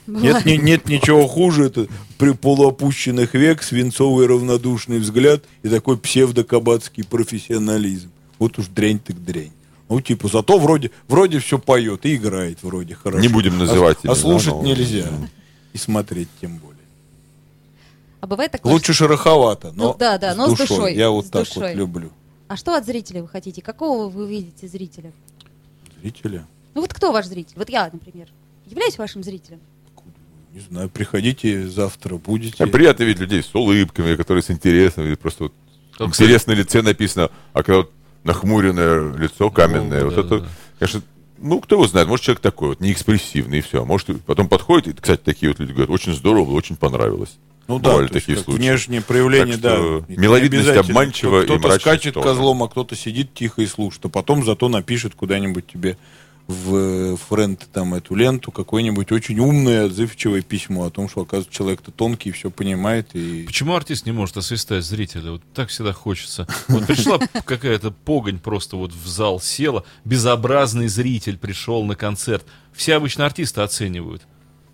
Нет, 0.07 0.45
ни- 0.45 0.57
нет 0.57 0.87
ничего 0.87 1.27
хуже, 1.29 1.65
это 1.67 1.87
при 2.19 2.33
полуопущенных 2.33 3.35
век 3.35 3.63
свинцовый 3.63 4.27
равнодушный 4.27 4.99
взгляд 4.99 5.45
и 5.63 5.69
такой 5.69 5.97
псевдокабацкий 5.99 7.05
профессионализм. 7.05 8.11
Вот 8.39 8.59
уж 8.59 8.67
дрянь 8.67 8.99
так 8.99 9.23
дрянь. 9.25 9.53
Ну, 9.89 10.01
типа, 10.01 10.27
зато 10.29 10.59
вроде, 10.59 10.91
вроде 11.09 11.39
все 11.39 11.59
поет 11.59 12.07
и 12.07 12.17
играет 12.17 12.63
вроде 12.63 12.95
хорошо. 12.95 13.21
Не 13.21 13.29
будем 13.29 13.59
называть 13.59 13.99
А, 13.99 14.01
а 14.03 14.07
имена, 14.07 14.15
слушать 14.17 14.55
но- 14.55 14.63
нельзя. 14.63 15.07
И 15.75 15.79
смотреть 15.79 16.29
тем 16.41 16.57
более. 16.59 16.79
А 18.21 18.27
бывает 18.27 18.53
такое, 18.53 18.73
Лучше 18.73 18.95
шероховато, 18.95 19.73
но, 19.75 19.89
Ну, 19.93 19.97
да, 19.99 20.17
да, 20.17 20.35
но 20.35 20.49
с 20.55 20.59
душой, 20.59 20.95
Я 20.95 21.11
вот 21.11 21.27
с 21.27 21.31
так 21.31 21.45
душой. 21.45 21.71
вот 21.71 21.77
люблю. 21.77 22.11
А 22.53 22.57
что 22.57 22.75
от 22.75 22.85
зрителя 22.85 23.23
вы 23.23 23.29
хотите? 23.29 23.63
Какого 23.63 24.11
вы 24.11 24.29
видите 24.29 24.69
зрителя? 24.69 25.11
Зрители, 26.03 26.45
Ну 26.75 26.83
вот 26.83 26.93
кто 26.93 27.11
ваш 27.11 27.25
зритель? 27.25 27.55
Вот 27.57 27.71
я, 27.71 27.89
например, 27.91 28.29
являюсь 28.67 28.99
вашим 28.99 29.23
зрителем. 29.23 29.59
не 30.53 30.61
знаю, 30.61 30.91
приходите 30.91 31.67
завтра, 31.67 32.17
будете. 32.17 32.63
А 32.63 32.67
Приятно 32.67 33.05
видеть 33.05 33.23
людей 33.23 33.43
с 33.43 33.55
улыбками, 33.55 34.17
которые 34.17 34.43
с 34.43 34.51
интересом, 34.51 35.07
или 35.07 35.15
просто 35.15 35.45
вот 35.45 35.55
Как, 35.97 36.11
кстати, 36.11 36.27
интересно 36.27 36.53
на 36.53 36.59
лице 36.59 36.83
написано, 36.83 37.31
а 37.55 37.63
когда 37.63 37.79
вот 37.79 37.93
нахмуренное 38.23 39.15
лицо 39.17 39.49
каменное, 39.51 40.01
Ну, 40.05 40.11
вот 40.11 40.15
да, 40.15 40.21
это, 40.21 40.41
да. 40.41 40.49
конечно, 40.79 41.03
ну, 41.39 41.59
кто 41.59 41.77
его 41.77 41.87
знает, 41.87 42.07
может, 42.07 42.27
человек 42.27 42.43
такой 42.43 42.69
вот, 42.69 42.81
неэкспрессивный, 42.81 43.61
и 43.61 43.63
все. 43.63 43.83
Может, 43.87 44.23
потом 44.27 44.51
подходит, 44.51 44.99
и, 44.99 45.01
кстати, 45.01 45.23
такие 45.25 45.51
вот 45.51 45.59
люди 45.59 45.71
говорят, 45.71 45.89
очень 45.89 46.13
здорово, 46.13 46.51
очень 46.51 46.77
понравилось. 46.77 47.39
Ну 47.69 47.79
да, 47.79 47.91
Бывали 47.91 48.09
такие 48.09 48.37
случаи. 48.39 48.59
внешнее 48.59 49.01
проявление, 49.03 49.57
Так 49.57 49.77
что 49.79 50.05
да. 50.09 50.15
Миловидность 50.15 50.69
обманчива 50.69 51.43
и 51.43 51.45
Кто-то 51.45 51.79
скачет 51.79 52.15
тоже. 52.15 52.29
козлом, 52.29 52.63
а 52.63 52.69
кто-то 52.69 52.97
сидит 52.97 53.35
тихо 53.35 53.63
и 53.63 53.67
слушает, 53.67 54.05
а 54.07 54.09
потом 54.09 54.45
зато 54.45 54.69
напишет 54.69 55.15
куда-нибудь 55.15 55.67
тебе 55.67 55.97
в 56.49 56.75
э, 56.75 57.17
френд 57.29 57.69
там 57.73 57.95
эту 57.95 58.15
ленту 58.15 58.51
какое-нибудь 58.51 59.13
очень 59.13 59.39
умное, 59.39 59.87
отзывчивое 59.87 60.43
письмо 60.43 60.87
о 60.87 60.91
том, 60.91 61.09
что, 61.09 61.23
оказывается, 61.23 61.57
человек-то 61.57 61.93
тонкий, 61.93 62.33
все 62.33 62.51
понимает 62.51 63.15
и... 63.15 63.45
Почему 63.45 63.75
артист 63.77 64.07
не 64.07 64.13
может 64.13 64.37
освистать 64.37 64.85
зрителя? 64.85 65.31
Вот 65.33 65.43
так 65.55 65.69
всегда 65.69 65.93
хочется. 65.93 66.47
Вот 66.69 66.87
пришла 66.87 67.19
какая-то 67.45 67.93
погонь 67.93 68.39
просто 68.41 68.77
вот 68.77 68.93
в 68.93 69.07
зал 69.07 69.41
села, 69.41 69.85
безобразный 70.05 70.89
зритель 70.89 71.39
пришел 71.39 71.85
на 71.85 71.95
концерт. 71.95 72.45
Все 72.73 72.97
обычно 72.97 73.25
артисты 73.25 73.61
оценивают. 73.61 74.23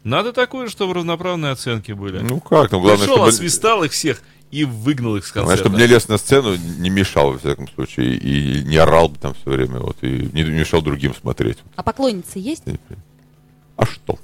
Надо 0.09 0.33
такое, 0.33 0.69
чтобы 0.69 0.95
равноправные 0.95 1.53
оценки 1.53 1.93
были. 1.93 2.19
Ну 2.21 2.41
как, 2.41 2.73
ну 2.73 2.81
главное, 2.81 2.99
Пришел, 2.99 3.17
чтобы... 3.17 3.29
освистал 3.29 3.85
их 3.85 3.93
всех 3.93 4.23
и 4.51 4.65
выгнал 4.65 5.17
их 5.17 5.27
с 5.27 5.33
Главное, 5.33 5.57
концерта. 5.57 5.69
чтобы 5.69 5.77
мне 5.77 5.87
лез 5.87 6.09
на 6.09 6.17
сцену, 6.17 6.57
не 6.57 6.89
мешал, 6.89 7.33
во 7.33 7.39
всяком 7.39 7.69
случае, 7.69 8.17
и 8.17 8.63
не 8.65 8.77
орал 8.79 9.11
бы 9.11 9.19
там 9.19 9.35
все 9.35 9.51
время, 9.51 9.81
вот, 9.81 9.99
и 10.03 10.31
не 10.33 10.43
мешал 10.45 10.81
другим 10.81 11.15
смотреть. 11.15 11.59
А 11.77 11.83
поклонницы 11.83 12.39
есть? 12.39 12.65
А 13.77 13.85
что? 13.85 14.19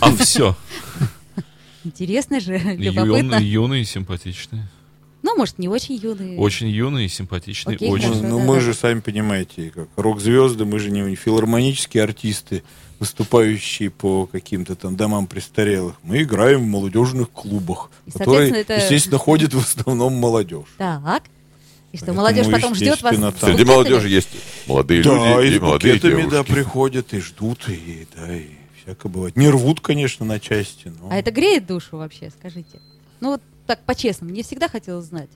А 0.00 0.16
все. 0.16 0.56
Интересно 1.84 2.40
же, 2.40 2.58
любопытно. 2.58 3.34
Юные, 3.34 3.52
юные, 3.52 3.84
симпатичные. 3.84 4.68
Ну, 5.22 5.36
может, 5.36 5.58
не 5.58 5.68
очень 5.68 5.96
юные. 5.96 6.38
Очень 6.38 6.68
юные, 6.68 7.08
симпатичные, 7.08 7.76
Окей, 7.76 7.90
очень. 7.90 8.08
хорошо. 8.08 8.22
Ну, 8.26 8.38
да, 8.38 8.44
мы 8.44 8.54
да. 8.54 8.60
же, 8.60 8.74
сами 8.74 9.00
понимаете, 9.00 9.70
как 9.74 9.88
рок-звезды, 9.96 10.64
мы 10.64 10.78
же 10.78 10.90
не 10.90 11.14
филармонические 11.14 12.02
артисты, 12.04 12.62
выступающие 12.98 13.90
по 13.90 14.26
каким-то 14.26 14.76
там 14.76 14.96
домам 14.96 15.26
престарелых. 15.26 15.96
Мы 16.02 16.22
играем 16.22 16.60
в 16.64 16.66
молодежных 16.66 17.30
клубах, 17.30 17.90
И, 18.06 18.10
которые, 18.12 18.48
соответственно, 18.50 18.76
это- 18.76 18.84
естественно, 18.84 19.18
ходит 19.18 19.54
в 19.54 19.58
основном 19.58 20.14
молодежь. 20.14 20.66
Так. 20.78 21.24
И 21.92 21.96
что, 21.96 22.06
Поэтому, 22.06 22.16
молодежь 22.18 22.46
потом 22.50 22.74
ждет 22.74 23.02
вас? 23.02 23.16
там- 23.16 23.32
Среди 23.32 23.50
букетами? 23.64 23.64
молодежи 23.68 24.08
есть 24.08 24.28
молодые 24.68 25.02
Да, 25.02 25.10
люди 25.14 25.46
и 25.46 25.54
и 25.54 25.58
с 25.58 25.60
молодые 25.60 25.94
букетами, 25.94 26.22
да, 26.22 26.30
девушки. 26.30 26.52
приходят 26.52 27.14
и 27.14 27.20
ждут, 27.20 27.68
и, 27.68 28.06
да, 28.16 28.36
и 28.36 28.46
всякое 28.82 29.08
бывает. 29.08 29.36
Не 29.36 29.48
рвут, 29.48 29.80
конечно, 29.80 30.24
на 30.24 30.38
части, 30.38 30.92
но... 31.00 31.08
А 31.10 31.16
это 31.16 31.30
греет 31.32 31.66
душу 31.66 31.96
вообще, 31.96 32.30
скажите? 32.38 32.80
Ну, 33.20 33.30
вот 33.32 33.42
так 33.70 33.84
по-честному, 33.84 34.32
мне 34.32 34.42
всегда 34.42 34.68
хотелось 34.68 35.04
знать. 35.06 35.28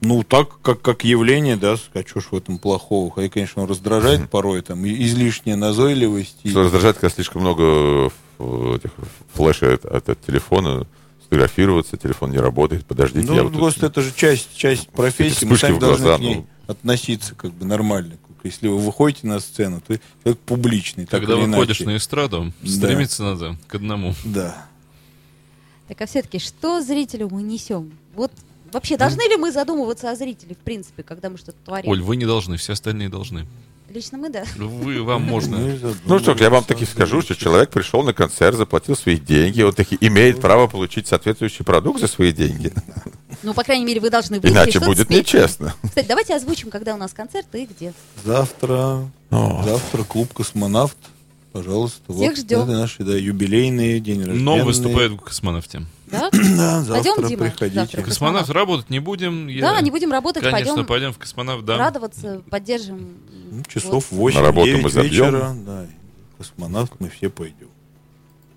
Ну, 0.00 0.22
так, 0.22 0.58
как, 0.62 0.80
как 0.80 1.04
явление, 1.04 1.56
да, 1.56 1.76
а 1.92 2.00
что 2.08 2.20
ж 2.20 2.28
в 2.30 2.34
этом 2.34 2.56
плохого? 2.56 3.10
Хотя, 3.10 3.28
конечно, 3.28 3.62
он 3.62 3.68
раздражает 3.68 4.30
порой, 4.30 4.62
там, 4.62 4.82
и- 4.86 5.04
излишняя 5.04 5.56
назойливость. 5.56 6.36
и- 6.44 6.48
Что 6.50 6.62
раздражает, 6.62 6.96
когда 6.96 7.14
слишком 7.14 7.42
много 7.42 8.10
э, 8.38 8.76
этих 8.76 8.92
флешей 9.34 9.74
от, 9.74 9.84
от- 9.84 10.08
от 10.08 10.24
телефона, 10.24 10.86
сфотографироваться, 11.20 11.98
телефон 11.98 12.30
не 12.30 12.38
работает, 12.38 12.86
подождите, 12.86 13.26
я 13.28 13.34
Ну, 13.34 13.42
вот 13.42 13.50
тут- 13.52 13.60
просто 13.60 13.86
это 13.86 14.00
же 14.00 14.12
часть, 14.16 14.56
часть 14.56 14.88
профессии, 14.88 15.44
мы 15.44 15.58
сами 15.58 15.74
в 15.74 15.78
должны 15.78 16.04
глаза, 16.06 16.16
к 16.16 16.20
ней 16.22 16.34
ну. 16.36 16.46
относиться 16.66 17.34
как 17.34 17.52
бы 17.52 17.66
нормально. 17.66 18.14
Если 18.42 18.68
вы 18.68 18.78
выходите 18.78 19.26
на 19.26 19.38
сцену, 19.40 19.82
то 19.86 20.00
человек 20.22 20.40
публичный, 20.46 21.04
Когда 21.04 21.36
выходишь 21.36 21.82
иначе. 21.82 21.84
на 21.92 21.96
эстраду, 21.98 22.54
Да. 22.62 22.70
стремиться 22.70 23.22
надо 23.22 23.58
к 23.68 23.74
одному. 23.74 24.14
Да. 24.24 24.66
Так 25.90 26.02
а 26.02 26.06
все-таки, 26.06 26.38
что 26.38 26.80
зрителю 26.80 27.28
мы 27.32 27.42
несем? 27.42 27.90
Вот 28.14 28.30
Ну. 28.36 28.70
вообще, 28.74 28.96
должны 28.96 29.22
ли 29.22 29.34
мы 29.36 29.50
задумываться 29.50 30.08
о 30.08 30.14
зрителе, 30.14 30.54
в 30.54 30.58
принципе, 30.58 31.02
когда 31.02 31.28
мы 31.30 31.36
что-то 31.36 31.58
творим? 31.64 31.90
Оль, 31.90 32.00
вы 32.00 32.14
не 32.14 32.26
должны, 32.26 32.56
все 32.58 32.74
остальные 32.74 33.08
должны. 33.08 33.44
Лично 33.88 34.16
мы, 34.16 34.30
да. 34.30 34.44
Вы, 34.56 35.02
вам 35.02 35.22
можно. 35.22 35.58
Ну 36.06 36.20
что 36.20 36.36
ж, 36.36 36.42
я 36.42 36.50
вам 36.50 36.62
таки 36.62 36.84
скажу, 36.86 37.22
что 37.22 37.34
человек 37.34 37.70
пришел 37.70 38.04
на 38.04 38.12
концерт, 38.12 38.56
заплатил 38.56 38.94
свои 38.94 39.16
деньги, 39.16 39.62
он 39.62 39.72
таки 39.72 39.98
имеет 40.00 40.40
право 40.40 40.68
получить 40.68 41.08
соответствующий 41.08 41.64
продукт 41.64 41.98
за 41.98 42.06
свои 42.06 42.30
деньги. 42.32 42.72
Ну, 43.42 43.52
по 43.52 43.64
крайней 43.64 43.84
мере, 43.84 43.98
вы 44.00 44.10
должны 44.10 44.36
выйти 44.38 44.52
и 44.52 44.54
Иначе 44.54 44.78
будет 44.78 45.06
спеть. 45.08 45.18
нечестно. 45.26 45.74
Кстати, 45.82 46.06
давайте 46.06 46.36
озвучим, 46.36 46.70
когда 46.70 46.94
у 46.94 46.98
нас 46.98 47.12
концерт 47.12 47.48
и 47.54 47.66
где. 47.66 47.92
Завтра, 48.24 49.08
О. 49.32 49.62
завтра 49.64 50.04
клуб 50.04 50.32
«Космонавт». 50.34 50.96
Пожалуйста. 51.52 52.12
Всех 52.12 52.30
вот, 52.30 52.38
ждем. 52.38 52.60
Это 52.60 52.70
наши, 52.72 53.02
да, 53.02 53.16
юбилейные, 53.16 53.98
день 54.00 54.20
рождения. 54.20 54.40
Но 54.42 54.64
выступает 54.64 55.12
в 55.12 55.16
космонавте. 55.18 55.82
Да? 56.06 56.30
Да, 56.32 56.84
Пойдем, 56.88 57.14
завтра 57.14 57.28
Дима, 57.28 57.44
приходите. 57.44 57.80
завтра. 57.80 58.02
Космонавт 58.02 58.50
работать 58.50 58.90
не 58.90 59.00
будем. 59.00 59.48
я- 59.48 59.62
Да, 59.62 59.80
не 59.80 59.90
будем 59.90 60.12
работать, 60.12 60.42
Конечно, 60.42 60.66
пойдем 60.74 60.86
пойдем 60.86 61.12
в 61.12 61.18
космонавт, 61.18 61.64
да. 61.64 61.76
радоваться, 61.76 62.42
поддержим. 62.50 63.14
Ну, 63.50 63.62
часов 63.64 64.06
Вот. 64.10 64.18
8 64.34 64.40
На 64.40 64.46
работу 64.46 64.66
мы 64.68 64.78
9 64.78 64.92
забьем. 64.92 65.10
вечера. 65.10 65.54
Да, 65.66 65.86
космонавт 66.38 66.92
мы 67.00 67.08
все 67.10 67.30
пойдем. 67.30 67.68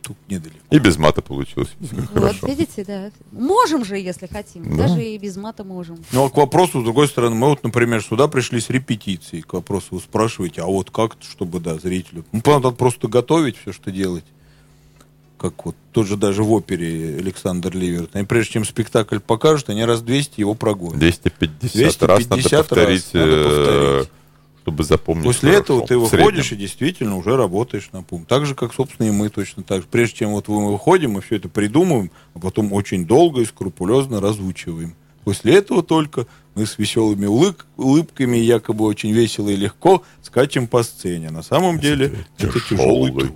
Тут 0.04 0.18
недалеко. 0.28 0.60
И 0.70 0.80
без 0.80 0.98
мата 0.98 1.22
получилось. 1.22 1.70
Видите, 1.80 2.02
как 2.02 2.12
Вот, 2.12 2.22
Хорошо. 2.22 2.48
видите, 2.48 2.84
да. 2.86 3.12
Можем 3.32 3.86
же, 3.86 3.98
если 3.98 4.28
хотим. 4.28 4.76
Да. 4.76 4.88
Даже 4.88 5.02
и 5.02 5.18
без 5.18 5.38
мата 5.38 5.64
можем. 5.64 6.04
Ну, 6.12 6.26
а 6.26 6.30
к 6.30 6.36
вопросу, 6.36 6.82
с 6.82 6.84
другой 6.84 7.08
стороны, 7.08 7.36
мы 7.36 7.48
вот, 7.48 7.64
например, 7.64 8.04
сюда 8.04 8.28
пришли 8.28 8.60
с 8.60 8.70
репетицией. 8.70 9.44
К 9.44 9.54
вопросу 9.54 9.88
вы 9.92 10.00
спрашиваете, 10.00 10.62
а 10.62 10.66
вот 10.66 10.92
как, 10.92 11.16
чтобы, 11.22 11.62
да, 11.62 11.80
зрителю... 11.80 12.26
Ну, 12.34 12.42
надо 12.46 12.72
просто 12.72 13.08
готовить 13.08 13.58
все, 13.58 13.72
что 13.72 13.92
делать. 13.92 14.26
Как 15.38 15.66
вот 15.66 15.76
тот 15.94 16.08
же 16.08 16.18
даже 16.18 16.44
в 16.44 16.52
опере 16.52 17.18
Александр 17.18 17.76
Ливерт. 17.76 18.10
Они 18.14 18.26
прежде 18.26 18.54
чем 18.54 18.66
спектакль 18.66 19.20
покажут, 19.20 19.70
они 19.70 19.86
раз 19.86 20.02
200 20.02 20.42
его 20.42 20.54
прогонят. 20.54 21.00
250, 21.00 22.04
раз 22.04 22.28
надо 22.30 22.42
250 22.42 22.52
раз 22.54 22.68
повторить, 22.68 23.14
надо 23.14 23.32
э, 23.32 23.44
повторить. 23.44 24.10
Чтобы 24.64 24.84
запомнить. 24.86 25.26
После 25.26 25.52
хорошо. 25.52 25.64
этого 25.64 25.88
ты 25.88 25.98
выходишь 25.98 26.54
и 26.54 26.56
действительно 26.56 27.18
уже 27.18 27.36
работаешь 27.36 27.90
на 27.92 28.02
пункт. 28.02 28.30
Так 28.30 28.46
же, 28.46 28.56
как, 28.56 28.74
собственно, 28.74 29.08
и 29.08 29.12
мы 29.12 29.28
точно 29.28 29.62
так 29.62 29.82
же. 29.82 29.88
Прежде 29.92 30.20
чем 30.20 30.32
вот 30.32 30.48
мы 30.48 30.72
выходим, 30.72 31.12
мы 31.12 31.22
все 31.22 31.36
это 31.36 31.50
придумываем, 31.50 32.12
а 32.34 32.40
потом 32.40 32.72
очень 32.72 33.06
долго 33.06 33.42
и 33.42 33.46
скрупулезно 33.46 34.22
разучиваем. 34.22 34.96
После 35.26 35.56
этого 35.56 35.84
только 35.84 36.28
мы 36.56 36.66
с 36.66 36.78
веселыми 36.78 37.26
улыб- 37.26 37.64
улыбками, 37.76 38.38
якобы 38.38 38.86
очень 38.86 39.12
весело 39.12 39.50
и 39.50 39.56
легко, 39.58 40.04
скачем 40.22 40.68
по 40.68 40.82
сцене. 40.84 41.30
На 41.30 41.44
самом 41.44 41.78
деле 41.80 42.26
это 42.38 42.60
тяжелый 42.70 43.12
труд. 43.12 43.34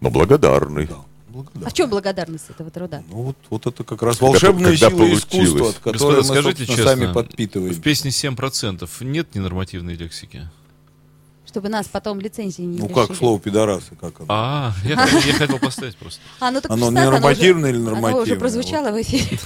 но 0.00 0.10
благодарный. 0.10 0.86
Да, 0.86 0.96
благодарен. 1.28 1.66
А 1.66 1.70
в 1.70 1.72
чем 1.74 1.90
благодарность 1.90 2.48
этого 2.48 2.70
труда? 2.70 3.02
Ну 3.10 3.16
вот, 3.22 3.36
вот 3.50 3.66
это 3.66 3.84
как 3.84 4.02
раз 4.02 4.18
волшебная 4.20 4.70
когда 4.76 4.88
сила 4.88 4.98
получилось. 4.98 5.24
искусства, 5.24 5.68
от 5.68 5.74
которой 5.76 6.16
Господа, 6.16 6.40
мы, 6.42 6.42
скажите 6.52 6.66
честно, 6.66 6.84
сами 6.84 7.12
подпитываем. 7.12 7.72
В 7.74 7.80
песне 7.82 8.10
7% 8.10 8.88
нет 9.00 9.34
ненормативной 9.34 9.94
лексики. 9.94 10.48
Чтобы 11.50 11.68
нас 11.68 11.88
потом 11.88 12.20
лицензии 12.20 12.62
не 12.62 12.78
Ну 12.78 12.86
лишили. 12.88 13.06
как 13.08 13.16
слово 13.16 13.40
пидорасы, 13.40 13.96
как 14.00 14.20
оно? 14.20 14.26
А, 14.28 14.72
я, 14.84 14.90
я 14.90 15.32
хотел 15.34 15.58
поставить 15.58 15.96
просто. 15.96 16.20
А, 16.38 16.52
ну 16.52 16.60
так 16.60 16.70
Оно 16.70 16.86
так, 16.92 16.94
нормативное 17.10 17.70
уже- 17.72 17.80
или 17.80 17.88
Оно 17.88 17.90
уже 17.98 18.00
нормативное? 18.02 18.38
прозвучало 18.38 18.92
в 18.92 19.02
эфире. 19.02 19.40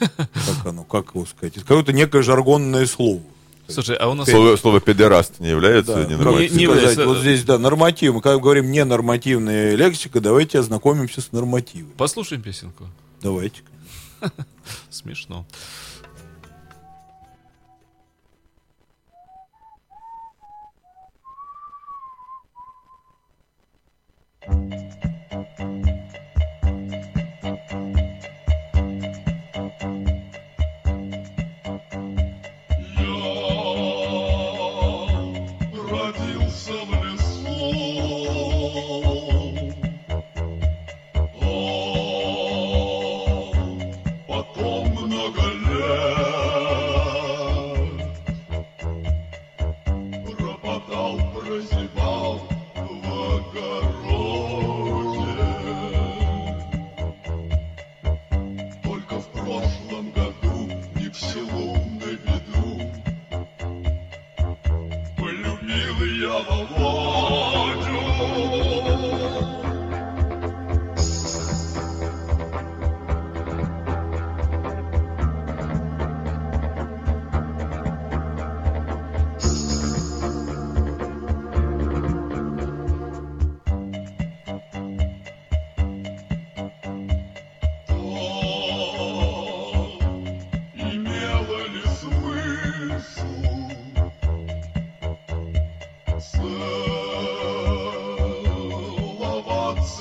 Как 0.00 0.66
оно, 0.66 0.82
как 0.82 1.14
его 1.14 1.24
сказать? 1.26 1.56
Это 1.56 1.64
какое-то 1.64 1.92
некое 1.92 2.22
жаргонное 2.22 2.86
слово. 2.86 3.20
Слушай, 3.68 3.94
а 3.96 4.08
у 4.08 4.14
нас... 4.14 4.28
Слово, 4.28 4.56
слово 4.56 4.80
педераст 4.80 5.38
не 5.38 5.48
является 5.48 5.94
Да, 5.94 6.04
ненормативным? 6.06 6.40
Не- 6.40 6.42
не 6.42 6.48
сказать, 6.66 6.80
является- 6.82 7.06
вот 7.06 7.18
здесь, 7.18 7.44
да, 7.44 7.56
норматив. 7.58 8.14
Мы 8.14 8.20
когда 8.20 8.38
говорим 8.40 8.72
ненормативная 8.72 9.76
лексика, 9.76 10.20
давайте 10.20 10.58
ознакомимся 10.58 11.20
с 11.20 11.30
нормативами. 11.30 11.92
Послушаем 11.96 12.42
песенку. 12.42 12.88
Давайте. 13.22 13.62
Смешно. 14.90 15.46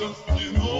Целоваться 0.04 0.73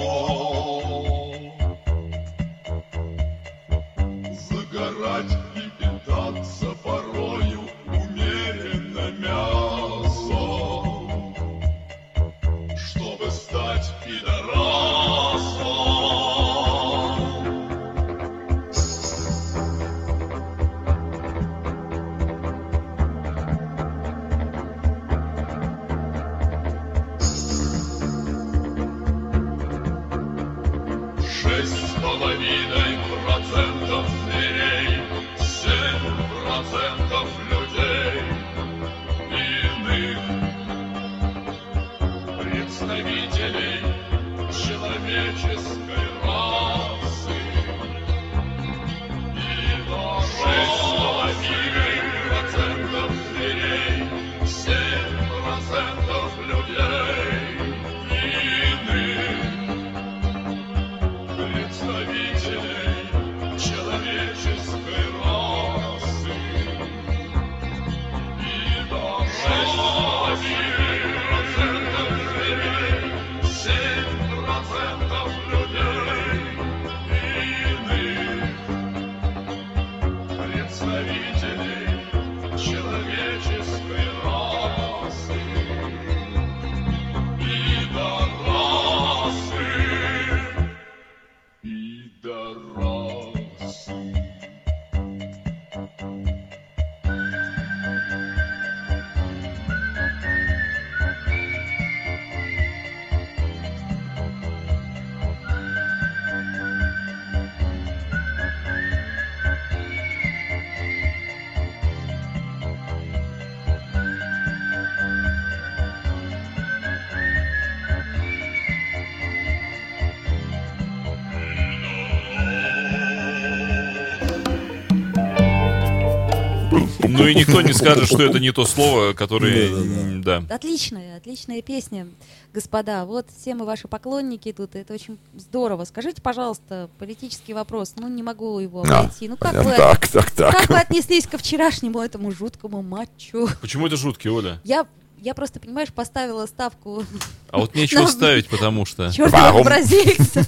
Ну 127.14 127.28
и 127.28 127.36
никто 127.36 127.62
не 127.62 127.74
скажет, 127.74 128.08
что 128.08 128.24
это 128.24 128.40
не 128.40 128.52
то 128.52 128.66
слово, 128.66 129.14
которое... 129.14 130.22
Да. 130.24 130.44
Отличная, 130.50 131.18
отличная 131.18 131.62
песня, 131.62 132.08
господа. 132.54 133.06
Вот 133.06 133.28
все 133.36 133.56
мы 133.56 133.66
ваши 133.66 133.88
поклонники 133.88 134.52
тут, 134.52 134.76
это 134.76 134.94
очень 134.94 135.18
здорово. 135.36 135.86
Скажите, 135.86 136.22
пожалуйста, 136.22 136.90
политический 137.00 137.54
вопрос, 137.54 137.94
ну 137.98 138.08
не 138.08 138.24
могу 138.24 138.60
его 138.60 138.84
А, 138.88 139.00
обойти. 139.02 139.28
Ну 139.28 139.38
как 139.38 139.54
вы, 139.64 139.76
Так, 139.76 140.08
так, 140.08 140.32
так. 140.32 140.52
как 140.52 140.70
вы 140.70 140.78
отнеслись 140.78 141.28
ко 141.28 141.38
вчерашнему 141.38 142.00
этому 142.00 142.32
жуткому 142.32 142.82
матчу? 142.82 143.48
Почему 143.62 143.88
это 143.88 143.98
жуткий, 143.98 144.30
Оля? 144.30 144.60
Я, 144.64 144.86
я 145.24 145.34
просто, 145.34 145.62
понимаешь, 145.62 145.94
поставила 145.94 146.46
ставку 146.48 147.06
А 147.50 147.60
вот 147.60 147.76
нечего 147.76 148.08
ставить, 148.08 148.50
потому 148.50 148.86
что... 148.86 149.10
черного 149.10 149.42
Варум. 149.42 149.64
бразильца. 149.64 150.46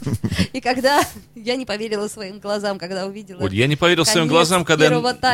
И 0.52 0.60
когда 0.60 1.02
я 1.34 1.56
не 1.56 1.66
поверила 1.66 2.10
своим 2.10 2.40
глазам, 2.40 2.78
когда 2.78 3.06
увидела... 3.06 3.40
Вот 3.40 3.54
я 3.54 3.68
не 3.68 3.78
поверил 3.78 4.04
своим 4.04 4.28
глазам, 4.28 4.66
когда 4.66 4.90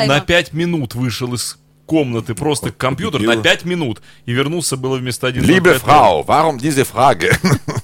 на 0.06 0.20
5 0.22 0.54
минут 0.54 0.94
вышел 0.94 1.34
из 1.34 1.58
комнаты 1.92 2.36
просто 2.36 2.72
к 2.72 2.78
компьютеру 2.78 3.26
на 3.26 3.36
5 3.36 3.66
минут 3.66 4.02
и 4.26 4.32
вернулся 4.32 4.78
было 4.78 4.96
вместо 4.96 5.28
1 5.28 5.44
Liebe 5.44 5.78
Frau, 5.78 6.26
warum 6.26 6.58
diese 6.58 6.86
Frage? 6.86 7.34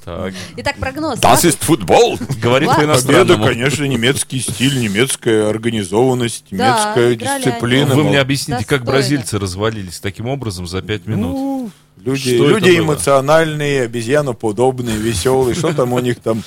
Так, 0.05 0.33
Итак, 0.55 0.77
прогноз. 0.79 1.19
Das 1.19 1.43
ist 1.43 1.59
Football. 1.67 2.17
говорит 2.41 2.69
Ладно. 2.69 2.85
Победа, 2.85 3.03
по-иностранному. 3.35 3.43
конечно, 3.43 3.83
немецкий 3.83 4.39
стиль, 4.39 4.79
немецкая 4.79 5.49
организованность, 5.49 6.49
немецкая 6.49 7.15
дисциплина. 7.15 7.93
Вы 7.93 8.05
мне 8.05 8.21
объясните, 8.21 8.63
как 8.65 8.85
бразильцы 8.85 9.37
развалились 9.37 9.99
таким 9.99 10.27
образом 10.27 10.65
за 10.67 10.81
5 10.81 11.07
минут? 11.07 11.33
ну, 11.35 11.71
люди, 11.97 12.37
Что 12.37 12.47
люди 12.47 12.79
эмоциональные, 12.79 13.81
обезьяноподобные, 13.83 14.95
веселые, 14.95 15.53
что 15.53 15.73
там 15.73 15.91
у 15.91 15.99
них 15.99 16.21
там. 16.21 16.43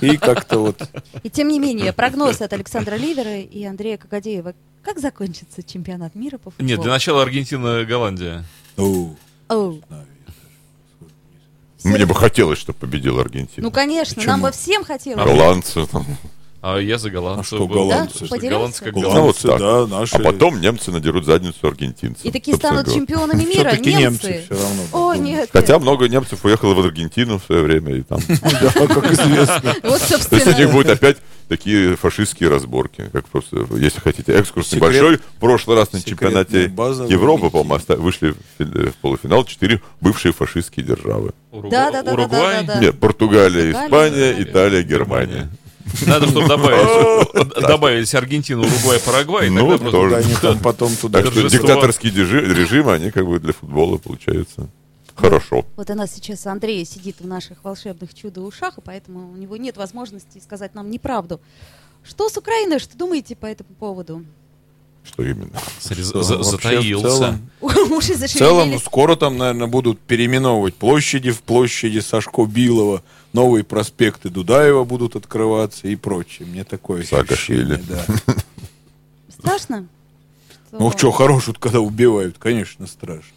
И 0.00 0.16
как-то 0.16 0.58
вот 0.58 0.82
И 1.22 1.30
тем 1.30 1.46
не 1.46 1.60
менее, 1.60 1.92
прогноз 1.92 2.40
от 2.40 2.52
Александра 2.52 2.96
Ливера 2.96 3.38
и 3.38 3.64
Андрея 3.64 3.96
Кагадеева. 3.96 4.54
Как 4.88 5.00
закончится 5.00 5.62
чемпионат 5.62 6.14
мира 6.14 6.38
по 6.38 6.48
футболу? 6.50 6.66
Нет, 6.66 6.80
для 6.80 6.90
начала 6.90 7.20
Аргентина-Голландия. 7.20 8.42
Оу. 8.78 9.18
Мне 11.84 12.06
бы 12.06 12.14
хотелось, 12.14 12.58
чтобы 12.58 12.78
победила 12.78 13.20
Аргентина. 13.20 13.66
Ну, 13.66 13.70
конечно, 13.70 14.14
Почему? 14.14 14.32
нам 14.32 14.40
бы 14.40 14.50
всем 14.50 14.86
хотелось. 14.86 15.22
Голландцы. 15.22 15.86
А 16.60 16.78
я 16.78 16.98
за 16.98 17.08
голландцев. 17.10 17.52
А 17.52 17.56
что 17.56 17.68
голландцы? 17.68 18.16
Что, 18.24 18.28
Поделился? 18.34 18.82
голландцы 18.82 18.84
как 18.84 18.94
голландцы. 18.94 19.46
да, 19.58 19.86
наши. 19.86 20.16
А 20.16 20.18
потом 20.18 20.60
немцы 20.60 20.90
надерут 20.90 21.24
задницу 21.24 21.58
аргентинцев. 21.68 22.24
И 22.24 22.32
такие 22.32 22.54
собственно 22.54 22.82
станут 22.82 22.86
говоря. 22.86 23.00
чемпионами 23.00 23.44
мира, 23.44 23.68
Все-таки 23.70 23.94
немцы 23.94 24.26
немцы. 24.32 24.44
все 24.44 24.54
равно. 24.60 24.82
О, 24.92 25.14
нет. 25.14 25.50
Хотя 25.52 25.78
много 25.78 26.08
немцев 26.08 26.44
уехало 26.44 26.74
в 26.74 26.80
Аргентину 26.80 27.38
в 27.38 27.44
свое 27.44 27.62
время. 27.62 27.94
И 27.94 28.02
там. 28.02 28.18
Да, 28.28 28.86
как 28.88 29.12
известно. 29.12 29.74
Вот, 29.84 30.00
То 30.00 30.08
есть 30.08 30.10
у 30.10 30.14
них 30.14 30.42
собственно. 30.42 30.68
будут 30.72 30.90
опять 30.90 31.18
такие 31.48 31.94
фашистские 31.96 32.48
разборки. 32.50 33.08
Как 33.12 33.26
просто, 33.28 33.64
если 33.76 34.00
хотите, 34.00 34.32
экскурс 34.32 34.66
Секрет- 34.66 34.82
небольшой. 34.82 35.16
В 35.18 35.40
прошлый 35.40 35.76
раз 35.76 35.92
на 35.92 36.02
чемпионате 36.02 36.64
Европы, 36.64 37.50
по-моему, 37.50 37.74
оста- 37.74 37.96
вышли 37.96 38.30
в 38.32 38.36
фи- 38.58 38.64
в 38.90 38.94
полуфинал 38.96 39.44
четыре 39.44 39.80
бывшие 40.00 40.32
фашистские 40.32 40.84
державы. 40.84 41.30
Да, 41.52 41.90
да, 41.90 41.90
да, 41.90 42.02
да, 42.02 42.12
Уругвай. 42.14 42.64
да, 42.66 42.74
да. 42.74 42.80
Нет, 42.80 42.98
Португалия, 42.98 43.72
Португалия, 43.72 43.86
Испания, 43.86 44.32
Италия, 44.32 44.42
Италия, 44.42 44.82
Германия. 44.82 45.48
Надо, 46.06 46.26
чтобы 46.28 46.48
добавить, 46.48 47.52
добавились 47.60 48.14
Аргентина, 48.14 48.60
Уругвай, 48.60 49.00
Парагвай. 49.00 49.46
и 49.46 49.50
Ну, 49.50 49.78
тоже. 49.78 50.16
Они 50.16 50.34
там 50.34 50.58
потом 50.60 50.94
туда. 50.96 51.22
Так 51.22 51.32
что 51.32 51.48
диктаторские 51.48 52.12
режимы, 52.12 52.92
они 52.94 53.10
как 53.10 53.26
бы 53.26 53.38
для 53.38 53.52
футбола 53.52 53.98
получаются 53.98 54.68
хорошо. 55.18 55.66
Вот 55.76 55.90
у 55.90 55.94
нас 55.94 56.14
сейчас 56.14 56.46
Андрей 56.46 56.84
сидит 56.84 57.16
в 57.20 57.26
наших 57.26 57.64
волшебных 57.64 58.14
чудо-ушах, 58.14 58.78
и 58.78 58.80
поэтому 58.80 59.32
у 59.32 59.36
него 59.36 59.56
нет 59.56 59.76
возможности 59.76 60.38
сказать 60.38 60.74
нам 60.74 60.90
неправду. 60.90 61.40
Что 62.04 62.28
с 62.28 62.36
Украиной? 62.36 62.78
Что 62.78 62.96
думаете 62.96 63.36
по 63.36 63.46
этому 63.46 63.70
поводу? 63.74 64.24
Что 65.04 65.22
именно? 65.22 65.50
Смотри, 65.80 66.04
Что 66.04 66.22
за- 66.22 66.36
вообще 66.36 66.48
в 66.50 66.50
затаился. 66.62 67.02
целом- 67.08 67.50
Уши 67.60 68.14
В 68.14 68.18
целом, 68.18 68.18
зашевелились. 68.18 68.82
скоро 68.84 69.16
там, 69.16 69.38
наверное, 69.38 69.66
будут 69.66 69.98
переименовывать 70.00 70.74
площади 70.74 71.30
в 71.30 71.40
площади 71.42 71.98
Сашко 72.00 72.44
Билова, 72.44 73.02
новые 73.32 73.64
проспекты 73.64 74.28
Дудаева 74.28 74.84
будут 74.84 75.16
открываться 75.16 75.88
и 75.88 75.96
прочее. 75.96 76.46
Мне 76.48 76.64
такое 76.64 77.04
Саакашвили. 77.04 77.74
ощущение, 77.74 78.04
да. 78.26 78.34
Страшно? 79.38 79.86
Ну, 80.72 80.90
что, 80.90 81.10
хорошут, 81.10 81.58
когда 81.58 81.80
убивают, 81.80 82.36
конечно, 82.38 82.86
страшно. 82.86 83.32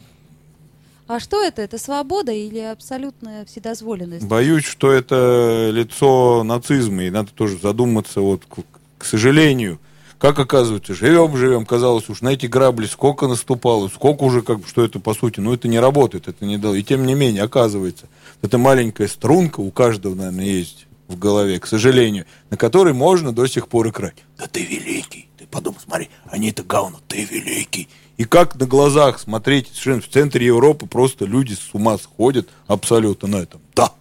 А 1.08 1.20
что 1.20 1.42
это? 1.44 1.62
Это 1.62 1.78
свобода 1.78 2.32
или 2.32 2.60
абсолютная 2.60 3.46
вседозволенность? 3.46 4.26
Боюсь, 4.26 4.64
что 4.66 4.92
это 4.92 5.70
лицо 5.72 6.44
нацизма, 6.44 7.04
и 7.04 7.10
надо 7.10 7.32
тоже 7.32 7.58
задуматься, 7.58 8.22
вот, 8.22 8.44
к, 8.46 8.60
к 8.98 9.06
сожалению, 9.06 9.80
как 10.22 10.38
оказывается, 10.38 10.94
живем, 10.94 11.36
живем, 11.36 11.66
казалось, 11.66 12.08
уж 12.08 12.22
на 12.22 12.30
эти 12.30 12.46
грабли 12.46 12.86
сколько 12.86 13.28
наступало, 13.28 13.88
сколько 13.88 14.22
уже, 14.22 14.44
как 14.44 14.60
что 14.68 14.86
это 14.86 15.00
по 15.00 15.16
сути, 15.16 15.40
ну 15.40 15.52
это 15.52 15.68
не 15.68 15.80
работает, 15.80 16.28
это 16.28 16.46
не 16.46 16.60
дало. 16.60 16.76
И 16.76 16.84
тем 16.84 17.08
не 17.08 17.16
менее, 17.16 17.42
оказывается, 17.42 18.06
это 18.44 18.60
маленькая 18.60 19.08
струнка 19.08 19.62
у 19.62 19.72
каждого, 19.72 20.14
наверное, 20.14 20.46
есть 20.46 20.86
в 21.08 21.18
голове, 21.18 21.60
к 21.60 21.66
сожалению, 21.66 22.26
на 22.52 22.58
которой 22.58 22.94
можно 22.94 23.34
до 23.34 23.48
сих 23.48 23.68
пор 23.68 23.88
играть. 23.90 24.14
Да 24.38 24.46
ты 24.46 24.64
великий, 24.64 25.28
ты 25.40 25.48
подумай, 25.48 25.80
смотри, 25.84 26.10
они 26.26 26.52
это 26.52 26.62
говно, 26.62 27.00
ты 27.08 27.24
великий. 27.24 27.90
И 28.18 28.26
как 28.26 28.56
на 28.60 28.68
глазах 28.68 29.18
смотреть, 29.20 29.70
в 29.70 30.08
центре 30.08 30.46
Европы 30.46 30.86
просто 30.86 31.26
люди 31.26 31.54
с 31.54 31.74
ума 31.74 31.98
сходят 31.98 32.48
абсолютно 32.68 33.28
на 33.28 33.36
этом. 33.38 33.60
Да, 33.76 33.92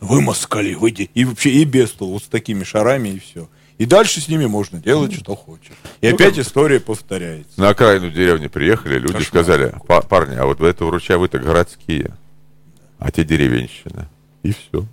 вы 0.00 0.22
москали, 0.22 0.72
выйди. 0.72 1.10
И 1.12 1.26
вообще 1.26 1.50
и 1.50 1.64
без 1.64 1.90
того, 1.90 2.12
вот 2.12 2.22
с 2.22 2.28
такими 2.28 2.64
шарами 2.64 3.10
и 3.10 3.18
все. 3.18 3.48
И 3.78 3.86
дальше 3.86 4.20
с 4.20 4.28
ними 4.28 4.46
можно 4.46 4.78
делать, 4.78 5.14
что 5.14 5.34
хочешь. 5.34 5.72
И 6.00 6.06
опять 6.06 6.38
история 6.38 6.78
повторяется. 6.80 7.60
На 7.60 7.70
окраину 7.70 8.10
деревни 8.10 8.46
приехали, 8.46 8.94
люди 8.94 9.14
Кошмар. 9.14 9.24
сказали, 9.24 9.74
«Па- 9.86 10.02
парни, 10.02 10.36
а 10.36 10.44
вот 10.44 10.60
вы 10.60 10.68
это 10.68 10.84
вруча 10.84 11.18
вы-то 11.18 11.38
городские, 11.38 12.14
а 12.98 13.10
те 13.10 13.24
деревенщина. 13.24 14.08
И 14.42 14.52
все. 14.52 14.86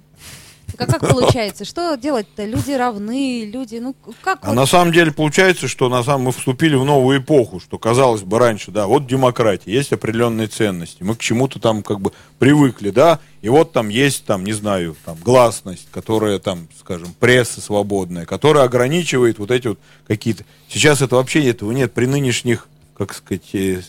А 0.80 0.86
как 0.86 1.02
получается? 1.02 1.66
Что 1.66 1.96
делать-то? 1.96 2.46
Люди 2.46 2.72
равны, 2.72 3.46
люди, 3.46 3.78
ну 3.78 3.96
как 4.22 4.40
А 4.42 4.48
вот- 4.48 4.56
на 4.56 4.66
самом 4.66 4.94
деле 4.94 5.12
получается, 5.12 5.68
что 5.68 5.90
на 5.90 6.04
самом 6.04 6.26
мы 6.26 6.32
вступили 6.32 6.76
в 6.76 6.86
новую 6.86 7.20
эпоху, 7.20 7.60
что 7.60 7.78
казалось 7.78 8.22
бы 8.22 8.40
раньше, 8.40 8.72
да, 8.72 8.88
вот 8.88 9.06
демократия, 9.08 9.72
есть 9.72 9.92
определенные 9.92 10.48
ценности, 10.48 11.04
мы 11.04 11.16
к 11.16 11.20
чему-то 11.20 11.60
там 11.60 11.84
как 11.84 12.00
бы 12.00 12.12
привыкли, 12.38 12.90
да, 12.90 13.20
и 13.42 13.50
вот 13.50 13.72
там 13.74 13.90
есть 13.90 14.26
там, 14.26 14.44
не 14.46 14.54
знаю, 14.54 14.96
там 15.06 15.18
гласность, 15.24 15.88
которая 15.92 16.40
там, 16.40 16.68
скажем, 16.80 17.14
пресса 17.20 17.62
свободная, 17.62 18.26
которая 18.26 18.64
ограничивает 18.64 19.40
вот 19.40 19.52
эти 19.52 19.68
вот 19.68 19.80
какие-то. 20.08 20.44
Сейчас 20.68 21.02
это 21.02 21.16
вообще 21.16 21.48
этого 21.50 21.72
нет 21.72 21.94
при 21.94 22.06
нынешних, 22.06 22.68
как 22.98 23.14
сказать, 23.14 23.50
э, 23.54 23.82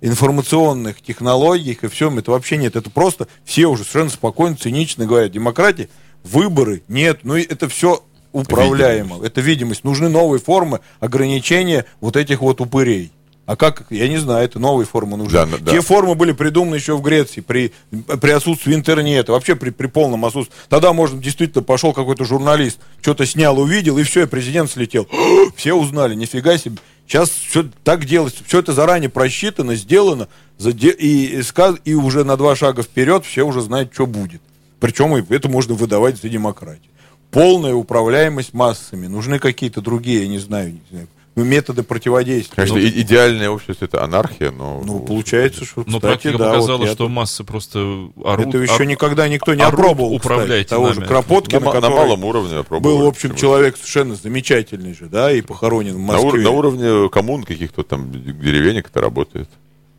информационных 0.00 1.00
технологиях 1.02 1.84
и 1.84 1.88
всем 1.88 2.18
это 2.18 2.30
вообще 2.30 2.56
нет. 2.56 2.76
Это 2.76 2.90
просто 2.90 3.28
все 3.44 3.66
уже 3.66 3.82
совершенно 3.84 4.10
спокойно, 4.10 4.56
цинично 4.56 5.06
говорят, 5.06 5.32
демократия, 5.32 5.88
выборы 6.26 6.82
нет, 6.88 7.20
ну 7.22 7.36
это 7.36 7.68
все 7.68 8.02
управляемо. 8.32 9.24
Это 9.24 9.40
видимость. 9.40 9.84
Нужны 9.84 10.08
новые 10.08 10.40
формы 10.40 10.80
ограничения 11.00 11.86
вот 12.00 12.16
этих 12.16 12.40
вот 12.40 12.60
упырей. 12.60 13.12
А 13.46 13.54
как, 13.54 13.86
я 13.90 14.08
не 14.08 14.16
знаю, 14.16 14.44
это 14.44 14.58
новые 14.58 14.86
формы 14.86 15.16
нужны. 15.16 15.32
Да, 15.32 15.46
да. 15.46 15.70
Те 15.70 15.80
формы 15.80 16.16
были 16.16 16.32
придуманы 16.32 16.74
еще 16.74 16.96
в 16.96 17.00
Греции 17.00 17.40
при, 17.40 17.72
при 18.20 18.30
отсутствии 18.32 18.74
интернета, 18.74 19.30
вообще 19.30 19.54
при, 19.54 19.70
при 19.70 19.86
полном 19.86 20.24
отсутствии. 20.24 20.56
Тогда, 20.68 20.92
может, 20.92 21.20
действительно 21.20 21.62
пошел 21.62 21.92
какой-то 21.92 22.24
журналист, 22.24 22.80
что-то 23.00 23.24
снял, 23.24 23.58
увидел, 23.60 23.98
и 23.98 24.02
все, 24.02 24.24
и 24.24 24.26
президент 24.26 24.68
слетел. 24.68 25.08
Все 25.56 25.74
узнали, 25.74 26.16
нифига 26.16 26.58
себе. 26.58 26.78
Сейчас 27.06 27.30
все 27.30 27.64
так 27.84 28.04
делается, 28.04 28.42
все 28.44 28.58
это 28.58 28.72
заранее 28.72 29.08
просчитано, 29.08 29.76
сделано, 29.76 30.26
и, 30.58 30.70
и, 30.70 31.42
и 31.84 31.94
уже 31.94 32.24
на 32.24 32.36
два 32.36 32.56
шага 32.56 32.82
вперед 32.82 33.24
все 33.24 33.46
уже 33.46 33.60
знают, 33.60 33.90
что 33.94 34.06
будет. 34.06 34.42
Причем 34.80 35.16
и 35.16 35.34
это 35.34 35.48
можно 35.48 35.74
выдавать 35.74 36.20
за 36.20 36.28
демократию. 36.28 36.90
Полная 37.30 37.74
управляемость 37.74 38.54
массами. 38.54 39.06
Нужны 39.06 39.38
какие-то 39.38 39.80
другие, 39.80 40.22
я 40.22 40.28
не 40.28 40.38
знаю, 40.38 40.72
не 40.72 40.80
знаю, 40.90 41.08
методы 41.34 41.82
противодействия. 41.82 42.54
Конечно, 42.56 42.78
Ну, 42.78 42.86
идеальное 42.86 43.50
общество 43.50 43.84
это 43.84 44.02
анархия, 44.02 44.50
но... 44.50 44.82
Ну, 44.82 45.00
получается, 45.00 45.66
что, 45.66 45.80
Но 45.86 45.98
кстати, 45.98 46.00
практика 46.00 46.38
да, 46.38 46.44
вот 46.48 46.54
показала, 46.60 46.84
я 46.86 46.92
что 46.92 47.08
массы 47.10 47.44
просто 47.44 48.08
орут. 48.24 48.46
Это 48.46 48.58
еще 48.58 48.74
ор- 48.74 48.86
никогда 48.86 49.28
никто 49.28 49.52
не 49.54 49.60
орут 49.62 49.78
опробовал, 49.80 50.14
управлять 50.14 50.66
кстати, 50.66 50.80
того 50.80 50.92
же. 50.94 51.02
Кропоткина, 51.02 51.60
на, 51.60 51.80
на 51.80 51.90
малом 51.90 52.24
уровне 52.24 52.62
был, 52.80 52.98
в 53.00 53.06
общем, 53.06 53.34
человек 53.34 53.76
совершенно 53.76 54.14
замечательный 54.14 54.94
же, 54.94 55.06
да, 55.06 55.30
и 55.30 55.42
похоронен 55.42 55.96
в 55.96 55.98
На, 55.98 56.04
Москве. 56.14 56.28
ур- 56.30 56.38
на 56.40 56.50
уровне 56.50 57.08
коммун 57.10 57.44
каких-то 57.44 57.82
там 57.82 58.10
деревенек 58.12 58.88
это 58.88 59.00
работает. 59.02 59.50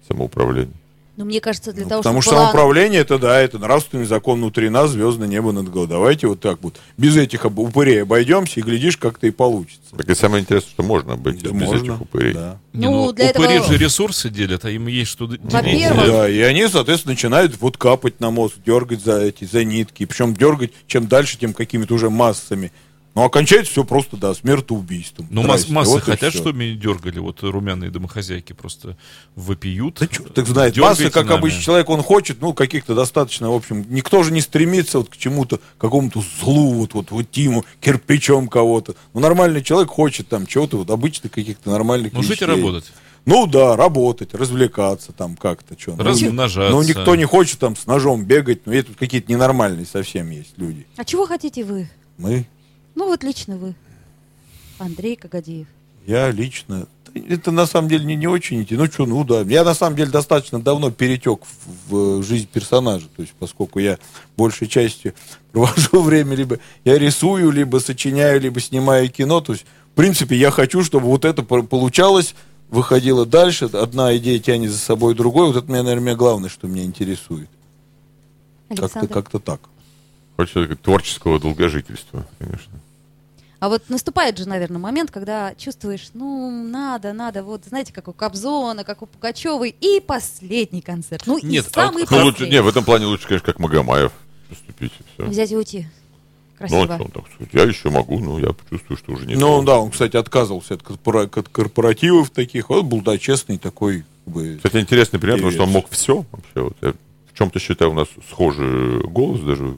Самоуправление. 0.08 0.74
Но 1.18 1.26
мне 1.26 1.42
кажется, 1.42 1.74
для 1.74 1.84
Ну, 1.84 1.90
того, 1.90 2.02
потому 2.04 2.22
чтобы 2.22 2.36
что 2.36 2.36
была- 2.36 2.52
самоуправление 2.52 3.02
это 3.02 3.18
да, 3.18 3.40
это 3.40 3.58
нравственный 3.58 4.06
закон 4.06 4.38
внутри 4.40 4.70
нас, 4.70 4.92
звездное 4.92 5.28
небо 5.28 5.52
над 5.52 5.66
головой. 5.68 5.88
Давайте 5.90 6.28
вот 6.28 6.40
так 6.40 6.60
вот. 6.62 6.76
Без 6.96 7.18
этих 7.18 7.44
упырей 7.44 8.04
обойдемся, 8.04 8.60
и 8.60 8.64
глядишь, 8.64 8.98
как-то 8.98 9.26
и 9.26 9.32
получится. 9.32 9.82
Так 9.98 10.08
и 10.08 10.14
самое 10.14 10.44
интересное, 10.44 10.70
что 10.70 10.84
можно 10.84 11.16
быть 11.18 11.42
Да, 11.42 11.50
без 11.50 11.68
можно, 11.68 11.84
этих 11.92 12.02
упырей. 12.02 12.34
да. 12.34 12.60
Не, 12.72 12.86
Ну, 12.86 12.92
ну, 13.06 13.12
для 13.14 13.32
упыри 13.32 13.56
этого- 13.56 13.68
же 13.74 13.78
ресурсы 13.80 14.30
делят, 14.30 14.64
а 14.64 14.70
им 14.70 14.86
есть 14.86 15.10
что. 15.10 15.26
Во-первых, 15.26 16.06
Да, 16.08 16.30
и 16.30 16.40
они, 16.42 16.68
соответственно, 16.68 17.14
начинают 17.14 17.60
вот 17.60 17.78
капать 17.78 18.20
на 18.20 18.30
мозг, 18.30 18.58
дергать 18.64 19.04
за 19.04 19.20
эти, 19.20 19.44
за 19.46 19.64
нитки. 19.64 20.06
Причем 20.06 20.36
дергать, 20.36 20.72
чем 20.86 21.08
дальше, 21.08 21.40
тем 21.40 21.54
какими-то 21.54 21.96
уже 21.96 22.12
массами. 22.12 22.72
Но 23.18 23.24
окончается 23.24 23.72
все 23.72 23.84
просто, 23.84 24.16
да, 24.16 24.36
смертоубийством. 24.36 25.26
Ну, 25.32 25.42
масс- 25.42 25.68
массы 25.70 25.90
вот 25.94 26.04
хотят, 26.04 26.36
чтобы 26.36 26.54
меня 26.60 26.76
дергали. 26.76 27.18
Вот 27.18 27.42
румяные 27.42 27.90
домохозяйки 27.90 28.54
просто 28.54 28.96
вопиют. 29.36 29.98
Да 30.00 30.06
черт 30.06 30.36
так 30.36 30.46
знает. 30.46 30.76
Дергайте 30.76 31.06
Масса, 31.06 31.14
как 31.16 31.26
нами. 31.26 31.40
обычный 31.40 31.64
человек, 31.64 31.90
он 31.90 32.04
хочет, 32.04 32.42
ну, 32.42 32.54
каких-то 32.54 32.94
достаточно, 32.94 33.50
в 33.50 33.56
общем, 33.56 33.88
никто 33.90 34.22
же 34.22 34.32
не 34.32 34.40
стремится 34.42 35.00
вот 35.00 35.10
к 35.10 35.18
чему-то, 35.18 35.58
к 35.58 35.62
какому-то 35.80 36.22
злу, 36.40 36.74
вот, 36.74 36.94
вот, 36.94 37.10
вот 37.10 37.32
Тиму, 37.32 37.66
кирпичом 37.82 38.48
кого-то. 38.48 38.94
Ну, 39.16 39.20
нормальный 39.20 39.64
человек 39.64 39.90
хочет 39.90 40.28
там 40.28 40.46
чего-то, 40.46 40.78
вот, 40.78 40.92
обычных 40.92 41.32
каких-то 41.32 41.72
нормальных 41.72 42.14
Ну, 42.14 42.22
жить 42.22 42.44
и 42.44 42.46
работать. 42.46 42.94
Ну, 43.26 43.48
да, 43.48 43.76
работать, 43.76 44.36
развлекаться 44.36 45.12
там 45.12 45.38
как-то, 45.38 45.74
что. 45.76 45.96
Ну, 45.96 46.04
Размножаться. 46.04 46.70
Ну, 46.72 46.84
никто 46.84 47.16
не 47.16 47.26
хочет 47.26 47.58
там 47.58 47.76
с 47.76 47.88
ножом 47.88 48.26
бегать, 48.26 48.68
но 48.68 48.74
это 48.74 48.94
какие-то 48.94 49.32
ненормальные 49.32 49.88
совсем 49.88 50.30
есть 50.30 50.54
люди. 50.58 50.86
А 50.98 51.04
чего 51.04 51.26
хотите 51.26 51.64
вы? 51.64 51.90
Мы, 52.20 52.46
Ну 52.98 53.06
вот 53.06 53.24
лично 53.24 53.58
вы. 53.58 53.76
Андрей 54.80 55.16
Кагадеев. 55.16 55.68
я 56.08 56.32
лично, 56.32 56.88
это 57.14 57.52
на 57.52 57.68
самом 57.68 57.90
деле 57.90 58.06
не, 58.06 58.16
не 58.16 58.26
очень 58.26 58.64
идти. 58.64 58.76
Ну 58.76 58.88
что, 58.88 59.06
ну 59.06 59.24
да. 59.24 59.42
Я 59.42 59.64
на 59.64 59.76
самом 59.76 59.96
деле 59.96 60.10
достаточно 60.10 60.60
давно 60.60 60.90
перетек 60.90 61.42
в, 61.46 62.18
в 62.18 62.24
жизнь 62.24 62.48
персонажа. 62.52 63.06
То 63.16 63.22
есть, 63.22 63.36
поскольку 63.38 63.78
я 63.78 64.00
большей 64.36 64.68
частью 64.68 65.14
провожу 65.52 66.02
время, 66.02 66.36
либо 66.36 66.58
я 66.86 66.98
рисую, 66.98 67.52
либо 67.52 67.78
сочиняю, 67.78 68.42
либо 68.42 68.60
снимаю 68.60 69.12
кино. 69.12 69.42
То 69.42 69.54
есть, 69.54 69.68
в 69.92 69.96
принципе, 69.96 70.36
я 70.36 70.50
хочу, 70.50 70.84
чтобы 70.84 71.06
вот 71.06 71.24
это 71.24 71.44
по- 71.44 71.62
получалось, 71.62 72.34
выходило 72.70 73.28
дальше. 73.28 73.66
Одна 73.66 74.18
идея 74.18 74.40
тянет 74.40 74.72
за 74.72 74.80
собой 74.80 75.14
другой. 75.14 75.54
Вот 75.54 75.56
это, 75.56 75.72
наверное, 75.72 76.16
главное, 76.16 76.50
что 76.50 76.68
меня 76.68 76.84
интересует. 76.84 77.50
Как-то 78.76 79.08
как 79.08 79.30
так. 79.44 79.62
Хочется 80.36 80.76
творческого 80.78 81.40
долгожительства, 81.40 82.26
конечно. 82.40 82.74
А 83.60 83.70
вот 83.70 83.90
наступает 83.90 84.38
же, 84.38 84.48
наверное, 84.48 84.78
момент, 84.80 85.10
когда 85.10 85.56
чувствуешь, 85.56 86.10
ну, 86.14 86.52
надо, 86.64 87.14
надо, 87.14 87.44
вот, 87.44 87.66
знаете, 87.66 87.92
как 87.92 88.08
у 88.08 88.14
Кобзона, 88.14 88.84
как 88.84 89.02
у 89.02 89.08
Пугачевой, 89.08 89.76
и 89.82 90.00
последний 90.00 90.82
концерт. 90.82 91.24
Ну, 91.26 91.40
Нет, 91.42 91.66
и 91.66 91.70
а 91.70 91.74
самый 91.74 92.06
Ну, 92.10 92.18
лучше, 92.24 92.32
последний. 92.34 92.56
не, 92.58 92.62
в 92.62 92.68
этом 92.68 92.84
плане 92.84 93.06
лучше, 93.08 93.28
конечно, 93.28 93.46
как 93.48 93.60
Магомаев 93.60 94.12
поступить. 94.50 94.92
и 95.00 95.04
всё. 95.16 95.30
Взять 95.30 95.52
и 95.52 95.58
уйти. 95.58 95.88
Ну, 96.60 96.68
Красиво. 96.68 96.84
а 96.84 96.96
что 96.96 97.04
он 97.06 97.12
так 97.12 97.24
сказать? 97.34 97.54
Я 97.54 97.64
еще 97.64 97.90
могу, 97.90 98.20
но 98.20 98.40
я 98.40 98.56
чувствую, 98.70 98.98
что 98.98 99.12
уже 99.14 99.26
не 99.26 99.36
Ну 99.36 99.64
да, 99.64 99.80
он, 99.80 99.92
кстати, 99.92 100.18
отказывался 100.18 100.76
от, 100.76 100.82
корпора- 100.84 101.24
от 101.40 101.50
корпоративов 101.50 102.30
таких. 102.30 102.70
Он 102.70 102.88
был, 102.88 103.02
да, 103.02 103.18
честный 103.18 103.58
такой, 103.58 104.06
как 104.26 104.34
бы, 104.34 104.56
Кстати, 104.64 104.78
интересный 104.82 105.20
пример, 105.20 105.38
потому 105.38 105.52
что 105.52 105.64
он 105.64 105.70
мог 105.70 105.90
все 105.90 106.26
вообще. 106.32 106.62
Вот 106.62 106.78
я 106.82 106.94
в 107.34 107.38
чем-то 107.38 107.60
считаю, 107.60 107.92
у 107.92 107.94
нас 107.94 108.08
схожий 108.30 109.02
голос 109.04 109.40
даже. 109.42 109.76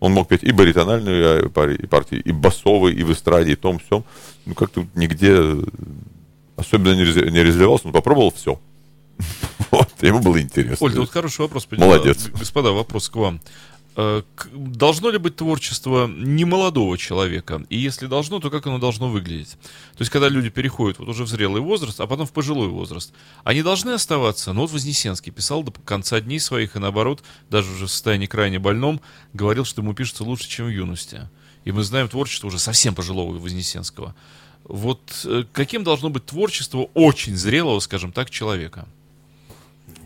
Он 0.00 0.12
мог 0.12 0.28
петь 0.28 0.44
и 0.44 0.52
баритональные 0.52 1.48
пари- 1.50 1.76
и 1.76 1.86
партии, 1.86 2.18
и 2.18 2.32
басовые, 2.32 2.94
и 2.96 3.02
в 3.02 3.12
эстраде, 3.12 3.52
и 3.52 3.56
том 3.56 3.78
всем. 3.80 4.04
Ну, 4.46 4.54
как-то 4.54 4.86
нигде 4.94 5.32
э, 5.36 5.62
особенно 6.56 6.94
не, 6.94 7.02
разли- 7.02 7.30
не 7.30 7.42
разливался, 7.42 7.86
но 7.88 7.92
попробовал 7.92 8.32
все. 8.32 8.60
Вот, 9.70 9.88
ему 10.00 10.20
было 10.20 10.40
интересно. 10.40 10.86
Оль, 10.86 10.94
да 10.94 11.00
вот 11.00 11.10
хороший 11.10 11.40
вопрос. 11.42 11.66
подняла. 11.66 11.96
Молодец. 11.96 12.28
Господа, 12.28 12.70
вопрос 12.72 13.08
к 13.10 13.16
вам. 13.16 13.40
Э, 14.00 14.22
Должно 14.52 15.10
ли 15.10 15.18
быть 15.18 15.34
творчество 15.34 16.06
немолодого 16.06 16.96
человека? 16.96 17.66
И 17.68 17.76
если 17.76 18.06
должно, 18.06 18.38
то 18.38 18.48
как 18.48 18.64
оно 18.68 18.78
должно 18.78 19.08
выглядеть? 19.08 19.50
То 19.96 20.02
есть, 20.02 20.12
когда 20.12 20.28
люди 20.28 20.50
переходят 20.50 21.00
вот 21.00 21.08
уже 21.08 21.24
в 21.24 21.28
зрелый 21.28 21.60
возраст, 21.60 22.00
а 22.00 22.06
потом 22.06 22.24
в 22.24 22.32
пожилой 22.32 22.68
возраст, 22.68 23.12
они 23.42 23.62
должны 23.62 23.90
оставаться? 23.90 24.52
Ну 24.52 24.60
вот 24.60 24.70
Вознесенский 24.70 25.32
писал 25.32 25.64
до 25.64 25.72
конца 25.72 26.20
дней 26.20 26.38
своих, 26.38 26.76
и 26.76 26.78
наоборот, 26.78 27.24
даже 27.50 27.72
уже 27.72 27.86
в 27.86 27.90
состоянии 27.90 28.26
крайне 28.26 28.60
больном, 28.60 29.00
говорил, 29.32 29.64
что 29.64 29.82
ему 29.82 29.94
пишется 29.94 30.22
лучше, 30.22 30.48
чем 30.48 30.66
в 30.66 30.70
юности. 30.70 31.28
И 31.64 31.72
мы 31.72 31.82
знаем 31.82 32.08
творчество 32.08 32.46
уже 32.46 32.60
совсем 32.60 32.94
пожилого 32.94 33.36
Вознесенского. 33.36 34.14
Вот 34.62 35.00
э, 35.24 35.42
каким 35.52 35.82
должно 35.82 36.08
быть 36.08 36.24
творчество 36.24 36.88
очень 36.94 37.34
зрелого, 37.34 37.80
скажем 37.80 38.12
так, 38.12 38.30
человека? 38.30 38.86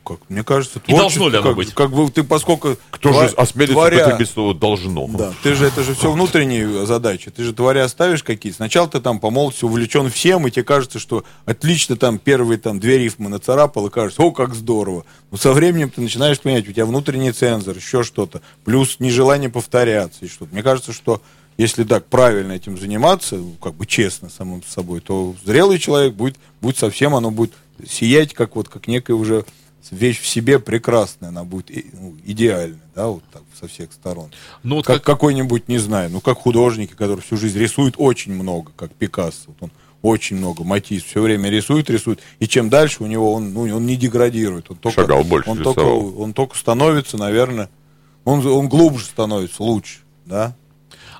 Как, 0.04 0.18
мне 0.28 0.42
кажется, 0.42 0.80
И 0.86 0.92
должно 0.92 1.28
ли 1.28 1.36
оно 1.38 1.48
как, 1.48 1.56
быть? 1.56 1.72
как 1.74 1.90
бы 1.90 2.10
ты, 2.10 2.22
поскольку... 2.24 2.76
Кто 2.90 3.10
тва- 3.10 3.28
же 3.28 3.34
осмелится 3.34 3.74
творя- 3.74 4.02
употребить 4.06 4.30
слово 4.30 4.54
«должно»? 4.54 5.06
Да, 5.08 5.32
ты 5.42 5.54
же, 5.54 5.66
это 5.66 5.82
же 5.82 5.94
все 5.94 6.10
внутренние 6.12 6.86
задачи. 6.86 7.30
Ты 7.30 7.44
же 7.44 7.52
творя 7.52 7.86
ставишь 7.88 8.22
какие-то. 8.22 8.56
Сначала 8.56 8.88
ты 8.88 9.00
там 9.00 9.20
по 9.20 9.30
молодости 9.30 9.64
увлечен 9.64 10.10
всем, 10.10 10.46
и 10.46 10.50
тебе 10.50 10.64
кажется, 10.64 10.98
что 10.98 11.24
отлично 11.46 11.96
там 11.96 12.18
первые 12.18 12.58
там 12.58 12.80
две 12.80 12.98
рифмы 12.98 13.28
нацарапал, 13.28 13.86
и 13.86 13.90
кажется, 13.90 14.22
о, 14.22 14.32
как 14.32 14.54
здорово. 14.54 15.04
Но 15.30 15.36
со 15.38 15.52
временем 15.52 15.90
ты 15.90 16.00
начинаешь 16.00 16.40
понимать, 16.40 16.68
у 16.68 16.72
тебя 16.72 16.86
внутренний 16.86 17.32
цензор, 17.32 17.76
еще 17.76 18.02
что-то, 18.02 18.42
плюс 18.64 18.96
нежелание 18.98 19.50
повторяться 19.50 20.24
и 20.24 20.28
что-то. 20.28 20.52
Мне 20.52 20.62
кажется, 20.62 20.92
что 20.92 21.22
если 21.58 21.84
так 21.84 22.06
правильно 22.06 22.52
этим 22.52 22.78
заниматься, 22.78 23.36
ну, 23.36 23.52
как 23.62 23.74
бы 23.74 23.84
честно 23.86 24.30
самим 24.30 24.62
собой, 24.66 25.00
то 25.00 25.34
зрелый 25.44 25.78
человек 25.78 26.14
будет, 26.14 26.36
будет 26.60 26.78
совсем, 26.78 27.14
оно 27.14 27.30
будет 27.30 27.52
сиять, 27.86 28.32
как 28.32 28.56
вот, 28.56 28.68
как 28.68 28.86
некая 28.88 29.14
уже 29.14 29.44
вещь 29.90 30.20
в 30.20 30.26
себе 30.26 30.58
прекрасная, 30.58 31.30
она 31.30 31.44
будет 31.44 31.70
ну, 31.92 32.14
идеальная, 32.24 32.80
да, 32.94 33.08
вот 33.08 33.22
так 33.32 33.42
со 33.58 33.66
всех 33.68 33.92
сторон. 33.92 34.30
Ну 34.62 34.76
вот 34.76 34.86
как, 34.86 34.96
как, 34.96 35.04
какой-нибудь, 35.04 35.68
не 35.68 35.78
знаю, 35.78 36.10
ну 36.10 36.20
как 36.20 36.38
художники, 36.38 36.92
которые 36.92 37.22
всю 37.22 37.36
жизнь 37.36 37.58
рисуют 37.58 37.94
очень 37.98 38.32
много, 38.32 38.72
как 38.76 38.92
Пикассо. 38.92 39.48
Вот 39.48 39.56
он 39.60 39.70
очень 40.02 40.36
много, 40.36 40.64
Матисс 40.64 41.04
все 41.04 41.22
время 41.22 41.48
рисует, 41.48 41.88
рисует. 41.88 42.20
И 42.40 42.48
чем 42.48 42.68
дальше 42.68 43.02
у 43.02 43.06
него 43.06 43.32
он, 43.32 43.52
ну, 43.52 43.62
он 43.62 43.86
не 43.86 43.96
деградирует. 43.96 44.70
Он 44.70 44.76
только, 44.76 45.02
Шагал 45.02 45.24
больше, 45.24 45.50
он 45.50 45.62
только, 45.62 45.80
он 45.80 46.32
только 46.32 46.56
становится, 46.56 47.16
наверное, 47.16 47.70
он, 48.24 48.44
он 48.46 48.68
глубже 48.68 49.04
становится, 49.04 49.62
лучше, 49.62 50.00
да. 50.26 50.54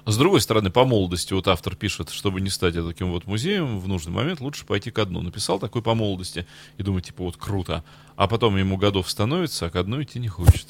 С 0.05 0.17
другой 0.17 0.41
стороны, 0.41 0.71
по 0.71 0.85
молодости, 0.85 1.33
вот 1.33 1.47
автор 1.47 1.77
пишет, 1.77 2.11
чтобы 2.11 2.41
не 2.41 2.51
стать 2.51 2.75
таким 2.75 3.13
вот 3.13 3.27
музеем, 3.27 3.79
в 3.79 3.87
нужный 3.87 4.13
момент 4.13 4.41
лучше 4.41 4.65
пойти 4.67 4.91
ко 4.91 5.05
дну. 5.05 5.23
Написал 5.23 5.61
такой 5.61 5.81
по 5.81 5.95
молодости 5.95 6.45
и 6.77 6.83
думает, 6.83 7.05
типа, 7.07 7.23
вот 7.23 7.37
круто. 7.37 7.85
А 8.17 8.27
потом 8.27 8.57
ему 8.57 8.77
годов 8.77 9.09
становится, 9.09 9.67
а 9.67 9.71
ко 9.71 9.83
дну 9.85 10.03
идти 10.03 10.19
не 10.19 10.29
хочет. 10.29 10.67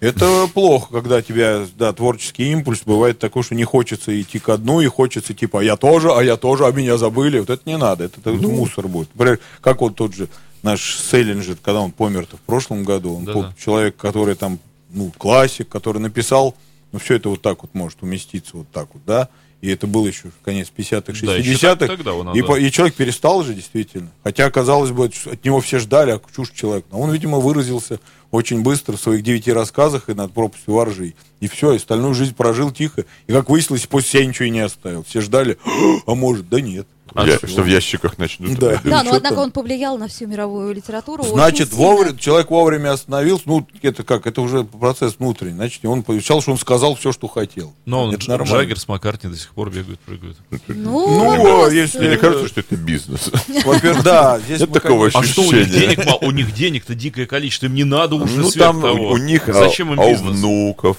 Это 0.00 0.46
плохо, 0.52 0.92
когда 0.92 1.22
тебя, 1.22 1.66
да, 1.78 1.94
творческий 1.94 2.50
импульс 2.52 2.82
бывает 2.84 3.18
такой, 3.18 3.42
что 3.42 3.54
не 3.54 3.64
хочется 3.64 4.20
идти 4.20 4.38
ко 4.38 4.58
дну, 4.58 4.82
и 4.82 4.86
хочется 4.86 5.32
типа, 5.32 5.60
а 5.60 5.62
я 5.64 5.76
тоже, 5.76 6.12
а 6.12 6.22
я 6.22 6.36
тоже, 6.36 6.66
а 6.66 6.72
меня 6.72 6.98
забыли. 6.98 7.38
Вот 7.38 7.48
это 7.48 7.62
не 7.64 7.78
надо, 7.78 8.04
это, 8.04 8.20
это 8.20 8.32
Ну. 8.32 8.50
мусор 8.50 8.88
будет. 8.88 9.08
Например, 9.14 9.38
как 9.62 9.80
вот 9.80 9.94
тот 9.96 10.14
же 10.14 10.28
наш 10.62 10.96
Селлинджер, 10.98 11.56
когда 11.62 11.80
он 11.80 11.90
помер-то 11.92 12.36
в 12.36 12.40
прошлом 12.40 12.84
году, 12.84 13.16
он 13.16 13.24
Да-да. 13.24 13.38
был 13.38 13.46
человек, 13.58 13.96
который 13.96 14.34
там, 14.34 14.58
ну, 14.90 15.10
классик, 15.16 15.68
который 15.70 15.98
написал, 16.02 16.54
ну, 16.94 17.00
все 17.00 17.16
это 17.16 17.28
вот 17.28 17.42
так 17.42 17.62
вот 17.62 17.74
может 17.74 18.00
уместиться 18.02 18.56
вот 18.56 18.68
так 18.70 18.86
вот, 18.94 19.02
да, 19.04 19.28
и 19.60 19.68
это 19.68 19.88
было 19.88 20.06
еще 20.06 20.30
конец 20.44 20.70
50-х, 20.76 21.26
Да, 21.26 21.36
еще 21.36 21.54
60-х. 21.54 21.88
тогда 21.88 22.14
он, 22.14 22.36
и, 22.36 22.40
да. 22.40 22.56
и 22.56 22.70
человек 22.70 22.94
перестал 22.94 23.42
же, 23.42 23.52
действительно. 23.52 24.12
Хотя, 24.22 24.48
казалось 24.48 24.92
бы, 24.92 25.06
от 25.06 25.44
него 25.44 25.60
все 25.60 25.80
ждали, 25.80 26.12
а 26.12 26.20
чушь 26.36 26.50
человек. 26.50 26.84
Но 26.92 27.00
он, 27.00 27.10
видимо, 27.10 27.40
выразился 27.40 27.98
очень 28.30 28.62
быстро 28.62 28.96
в 28.96 29.00
своих 29.00 29.24
девяти 29.24 29.52
рассказах 29.52 30.08
и 30.08 30.14
над 30.14 30.32
пропастью 30.32 30.74
воржи. 30.74 31.14
И 31.40 31.48
все, 31.48 31.72
и 31.72 31.76
остальную 31.76 32.14
жизнь 32.14 32.36
прожил 32.36 32.70
тихо. 32.70 33.06
И, 33.26 33.32
как 33.32 33.50
выяснилось, 33.50 33.86
после 33.88 34.20
себя 34.20 34.26
ничего 34.26 34.44
и 34.44 34.50
не 34.50 34.60
оставил. 34.60 35.02
Все 35.02 35.20
ждали, 35.20 35.58
а 36.06 36.14
может, 36.14 36.48
да 36.48 36.60
нет. 36.60 36.86
А 37.14 37.24
Я- 37.26 37.36
что? 37.38 37.62
в 37.62 37.66
ящиках 37.66 38.18
начнут. 38.18 38.58
Да. 38.58 38.80
Да, 38.82 39.02
но 39.02 39.10
Что 39.10 39.16
однако 39.16 39.34
там? 39.36 39.44
он 39.44 39.50
повлиял 39.52 39.96
на 39.98 40.08
всю 40.08 40.26
мировую 40.26 40.74
литературу. 40.74 41.22
Значит, 41.22 41.72
вовремя, 41.72 42.18
человек 42.18 42.50
вовремя 42.50 42.92
остановился. 42.92 43.44
Ну, 43.46 43.66
это 43.82 44.02
как? 44.02 44.26
Это 44.26 44.40
уже 44.40 44.64
процесс 44.64 45.14
внутренний. 45.18 45.54
Значит, 45.54 45.84
он 45.84 46.02
получал, 46.02 46.42
что 46.42 46.50
он 46.52 46.58
сказал 46.58 46.96
все, 46.96 47.12
что 47.12 47.28
хотел. 47.28 47.72
Но 47.84 48.04
он, 48.04 48.14
это 48.14 48.24
Дж- 48.24 48.28
нормально. 48.30 48.54
Джаггер 48.56 48.78
с 48.80 48.88
Маккартни 48.88 49.30
до 49.30 49.36
сих 49.36 49.50
пор 49.50 49.70
бегают, 49.70 50.00
прыгают. 50.00 50.36
Ну, 50.68 51.36
Ну, 51.36 51.42
просто- 51.44 51.74
если- 51.74 52.08
Мне 52.08 52.16
кажется, 52.16 52.48
что 52.48 52.60
это 52.60 52.76
бизнес. 52.76 53.30
Во-первых, 53.64 54.02
да, 54.04 54.40
здесь 54.40 54.60
Нет 54.60 54.72
такого 54.72 55.04
бы- 55.06 55.10
А 55.14 55.22
что 55.22 55.42
у 55.42 55.52
них 55.52 55.70
денег? 55.70 56.00
У 56.20 56.30
них 56.32 56.52
денег-то 56.52 56.94
дикое 56.94 57.26
количество, 57.26 57.66
им 57.66 57.74
не 57.74 57.84
надо 57.84 58.16
уже 58.16 58.38
Ну, 58.38 58.50
сверх 58.50 58.66
там 58.72 58.82
того. 58.82 59.10
у, 59.10 59.12
у 59.12 59.16
них, 59.18 59.48
а, 59.48 59.52
а 59.52 59.66
у 59.68 59.70
бизнес? 60.10 60.36
внуков. 60.38 60.96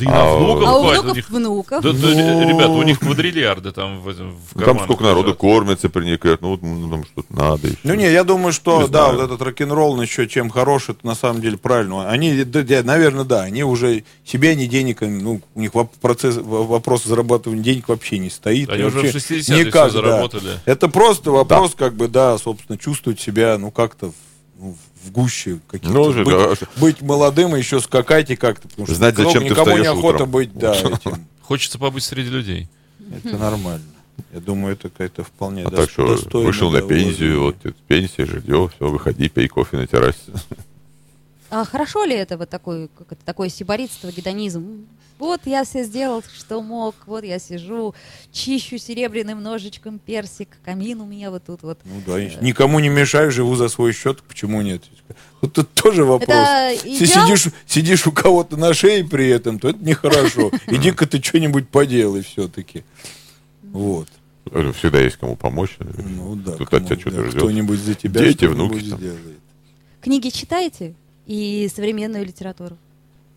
Да 0.00 0.10
и 0.10 0.14
на 0.14 0.22
А, 0.32 0.36
внуков 0.36 0.68
А 0.68 0.78
у 0.78 0.82
хватит. 0.82 1.00
внуков 1.02 1.16
них- 1.16 1.30
внуков. 1.30 1.82
Да, 1.82 1.92
да, 1.92 2.08
ре- 2.08 2.48
ребята, 2.48 2.70
у 2.70 2.82
них 2.82 2.98
квадриллиарды 3.00 3.72
там 3.72 4.00
в, 4.00 4.12
в 4.12 4.16
Ну, 4.54 4.64
там 4.64 4.80
сколько 4.80 5.04
народу 5.04 5.34
кормится 5.34 5.88
при 5.88 6.04
них, 6.04 6.20
говорят, 6.20 6.40
ну, 6.40 6.48
вот, 6.50 6.62
ну, 6.62 6.88
там 6.90 7.04
что-то 7.04 7.34
надо 7.34 7.66
еще. 7.68 7.78
Ну 7.84 7.94
не, 7.94 8.10
я 8.10 8.24
думаю, 8.24 8.52
что 8.52 8.82
Не 8.82 8.88
да, 8.88 9.04
знаю. 9.06 9.16
вот 9.18 9.24
этот 9.26 9.42
рок-н-ролл 9.42 10.00
еще 10.02 10.26
чем 10.28 10.50
хорош, 10.50 10.88
это 10.88 11.06
на 11.06 11.14
самом 11.14 11.40
деле 11.40 11.56
правильно. 11.58 12.08
Они, 12.10 12.44
да, 12.44 12.62
да, 12.62 12.82
наверное, 12.82 13.24
да, 13.24 13.42
они 13.42 13.62
уже 13.64 14.04
себе 14.24 14.54
ни 14.54 14.66
денег, 14.66 15.00
ну, 15.02 15.40
у 15.54 15.60
них 15.60 15.72
процесс, 16.00 16.36
вопрос 16.36 17.04
зарабатывания 17.04 17.62
денег 17.62 17.88
вообще 17.88 18.18
не 18.18 18.30
стоит. 18.30 18.70
Они 18.70 18.82
уже 18.84 19.00
в 19.00 19.02
вообще 19.02 19.18
60-е 19.18 19.64
никак, 19.66 19.86
да. 19.86 19.90
заработали. 19.90 20.60
Это 20.64 20.88
просто 20.88 21.30
вопрос, 21.30 21.74
как 21.76 21.94
бы, 21.94 22.08
да, 22.08 22.38
собственно, 22.38 22.78
чувствовать 22.78 23.20
себя, 23.20 23.56
ну, 23.58 23.70
как-то 23.70 24.08
в, 24.08 24.14
ну, 24.58 24.76
в 25.04 25.12
гуще 25.12 25.58
каких-то. 25.66 25.92
Ну, 25.92 26.24
быть, 26.24 26.60
да. 26.60 26.66
быть 26.76 27.02
молодым 27.02 27.56
и 27.56 27.58
еще 27.58 27.80
скакать 27.80 28.30
и 28.30 28.36
как-то. 28.36 28.68
Потому 28.68 28.86
что 28.86 28.94
Знать, 28.96 29.16
зачем 29.16 29.42
ты 29.42 29.50
никому 29.50 29.78
не 29.78 29.86
охота 29.86 30.24
утром. 30.24 30.30
быть, 30.30 30.54
да, 30.54 30.74
этим. 30.74 31.26
Хочется 31.42 31.78
побыть 31.78 32.04
среди 32.04 32.30
людей. 32.30 32.68
Это 33.24 33.36
нормально. 33.36 33.84
Я 34.32 34.40
думаю, 34.40 34.74
это 34.74 34.90
какая-то 34.90 35.24
вполне 35.24 35.64
А 35.64 35.70
так 35.70 35.90
что 35.90 36.16
вышел 36.32 36.70
на 36.70 36.82
пенсию, 36.82 37.42
вот 37.42 37.56
пенсия, 37.88 38.26
жилье, 38.26 38.70
все, 38.74 38.88
выходи, 38.88 39.28
пей 39.28 39.48
кофе 39.48 39.78
на 39.78 39.86
террасе. 39.86 40.18
А 41.50 41.64
хорошо 41.64 42.04
ли 42.04 42.14
это 42.14 42.38
вот 42.38 42.48
такой, 42.48 42.88
как 42.96 43.12
это, 43.12 43.24
такое 43.24 43.48
сиборитство, 43.48 44.12
гедонизм? 44.12 44.86
Вот 45.20 45.42
я 45.44 45.64
все 45.64 45.84
сделал, 45.84 46.22
что 46.34 46.62
мог, 46.62 46.94
вот 47.04 47.24
я 47.24 47.38
сижу, 47.38 47.94
чищу 48.32 48.78
серебряным 48.78 49.42
ножичком 49.42 49.98
персик, 49.98 50.48
камин 50.64 51.02
у 51.02 51.04
меня 51.06 51.30
вот 51.30 51.44
тут 51.44 51.62
вот. 51.62 51.78
Ну 51.84 52.00
да, 52.06 52.18
я 52.18 52.34
никому 52.40 52.80
не 52.80 52.88
мешаю, 52.88 53.30
живу 53.30 53.54
за 53.54 53.68
свой 53.68 53.92
счет, 53.92 54.22
почему 54.22 54.62
нет? 54.62 54.82
Вот 55.42 55.52
тут 55.52 55.70
тоже 55.74 56.04
вопрос. 56.04 56.30
Это 56.30 56.88
Если 56.88 57.04
идеал? 57.04 57.26
сидишь, 57.26 57.52
сидишь 57.66 58.06
у 58.06 58.12
кого-то 58.12 58.56
на 58.56 58.72
шее 58.72 59.04
при 59.04 59.28
этом, 59.28 59.58
то 59.58 59.68
это 59.68 59.84
нехорошо. 59.84 60.50
Иди-ка 60.68 61.06
ты 61.06 61.22
что-нибудь 61.22 61.68
поделай 61.68 62.22
все-таки. 62.22 62.82
Вот. 63.62 64.08
Говорю, 64.46 64.72
Всегда 64.72 65.00
есть 65.00 65.16
кому 65.18 65.36
помочь. 65.36 65.76
Ну 65.78 66.34
да, 66.34 66.52
Тут 66.52 66.70
кому- 66.70 66.82
от 66.82 66.88
тебя 66.88 66.98
что-то 67.00 67.16
да, 67.16 67.28
ждет. 67.28 67.36
кто-нибудь 67.42 67.78
за 67.78 67.94
тебя 67.94 68.22
Дети, 68.22 68.38
что-нибудь 68.46 68.70
внуки 68.82 68.84
сделает. 68.84 69.38
Книги 70.00 70.30
читаете? 70.30 70.94
И 71.26 71.70
современную 71.74 72.24
литературу? 72.24 72.78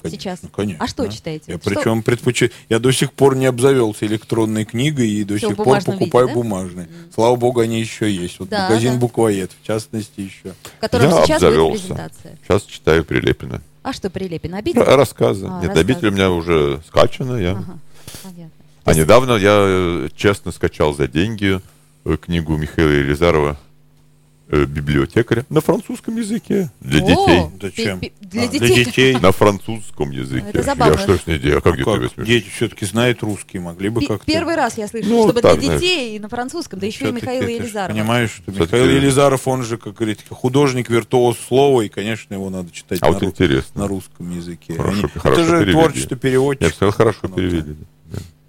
Конечно, 0.04 0.20
Сейчас. 0.20 0.39
конечно. 0.56 0.84
А 0.84 0.88
что 0.88 1.08
читаете? 1.08 1.46
Я 1.48 1.58
Что- 1.58 1.70
причем 1.70 2.04
предпочитаю. 2.04 2.52
Я 2.70 2.80
до 2.80 2.92
сих 2.92 3.13
пор 3.13 3.36
не 3.36 3.46
обзавелся 3.46 4.06
электронной 4.06 4.66
книгой 4.66 5.10
и 5.10 5.24
до 5.24 5.38
Всё 5.38 5.48
в 5.48 5.50
сих 5.52 5.58
пор 5.58 5.82
покупаю 5.84 6.28
виде, 6.28 6.36
да? 6.39 6.42
бумажные. 6.44 6.88
Слава 7.16 7.36
богу, 7.38 7.62
они 7.62 7.80
еще 7.80 8.12
есть. 8.12 8.39
Вот 8.39 8.50
Да, 8.50 8.68
магазин 8.70 8.94
да. 8.94 9.00
Буквоед, 9.00 9.52
в 9.62 9.66
частности, 9.66 10.20
еще. 10.22 10.54
В 10.78 10.80
котором 10.80 11.06
Я 11.06 11.12
сейчас 11.12 11.20
будет 11.28 11.32
обзавелся. 11.44 11.80
презентация. 11.82 12.38
Сейчас 12.46 12.63
читаю 12.63 13.06
Прилепина. 13.06 13.62
А 13.82 13.94
что 13.94 14.10
Прилепин? 14.10 14.54
Обидел? 14.56 14.82
Р- 14.84 14.98
Рассказы. 14.98 15.46
А, 15.46 15.60
Нет, 15.62 15.70
рассказы. 15.70 15.80
обитель 15.82 16.08
у 16.08 16.12
меня 16.12 16.32
уже 16.32 16.82
скачана. 16.88 17.38
Я... 17.38 17.52
Ага, 17.52 17.80
понятно. 18.24 18.52
А 18.86 18.94
недавно 18.94 19.34
я 19.38 19.56
э, 19.66 20.10
честно 20.16 20.52
скачал 20.52 20.94
за 20.94 21.08
деньги 21.08 21.62
э, 22.06 22.18
книгу 22.18 22.58
Михаила 22.58 22.89
Елизарова 22.92 23.58
«Библиотекаря» 24.50 25.46
на 25.50 25.62
французском 25.62 26.18
языке 26.18 26.70
для 26.82 27.02
О! 27.04 27.08
детей. 27.08 27.50
Зачем? 27.62 28.02
Для 28.22 28.44
А, 28.44 28.48
детей. 28.48 28.86
детей. 28.86 29.14
На 29.20 29.32
французском 29.32 30.12
языке. 30.12 30.46
Это 30.50 30.64
забавно. 30.64 30.94
Я 30.94 30.98
что 31.00 31.16
ж 31.16 31.22
не 31.28 31.38
делаю? 31.40 31.60
А 31.60 31.62
как 31.62 31.76
Как? 31.76 31.80
детей 31.80 32.00
возьмешь? 32.00 32.28
Дети 32.28 32.50
все-таки 32.50 32.86
знают 32.86 33.24
русский, 33.24 33.60
могли 33.60 33.90
бы 33.90 34.06
как-то... 34.06 34.26
Первый 34.26 34.56
раз 34.56 34.78
я 34.78 34.88
слышу, 34.88 35.08
Ну, 35.10 35.24
чтобы 35.24 35.42
так, 35.42 35.58
для 35.60 35.66
знаешь. 35.68 35.82
детей 35.82 36.16
и 36.18 36.20
на 36.20 36.28
французском, 36.30 36.80
да 36.80 36.86
еще 36.88 37.10
и 37.10 37.12
ж 37.14 37.24
Елизарова. 37.24 37.98
Понимаешь, 37.98 38.32
что 38.32 38.52
Михаил 38.52 38.86
Елизаров, 38.90 39.48
он 39.48 39.64
же, 39.64 39.78
как 39.78 39.94
говорится, 39.96 40.26
художник, 40.30 40.90
виртуоз 40.90 41.38
слова, 41.40 41.82
и, 41.82 41.90
конечно, 41.90 42.34
его 42.34 42.50
надо 42.50 42.70
читать 42.72 43.00
А 43.02 43.06
на, 43.08 43.12
вот 43.14 43.24
ру- 43.24 43.28
интересно. 43.28 43.82
на 43.82 43.88
русском 43.88 44.30
языке. 44.30 44.76
Хорошо, 44.76 45.00
Они- 45.00 45.10
хорошо 45.20 45.42
Это 45.42 45.44
же 45.50 45.52
перевели. 45.58 45.72
творчество 45.72 46.16
Я 46.16 46.20
переводчика. 46.20 46.70
сказал, 46.76 46.92
хорошо 46.94 47.20
Ну, 47.24 47.30
да. 47.30 47.36
перевели. 47.36 47.76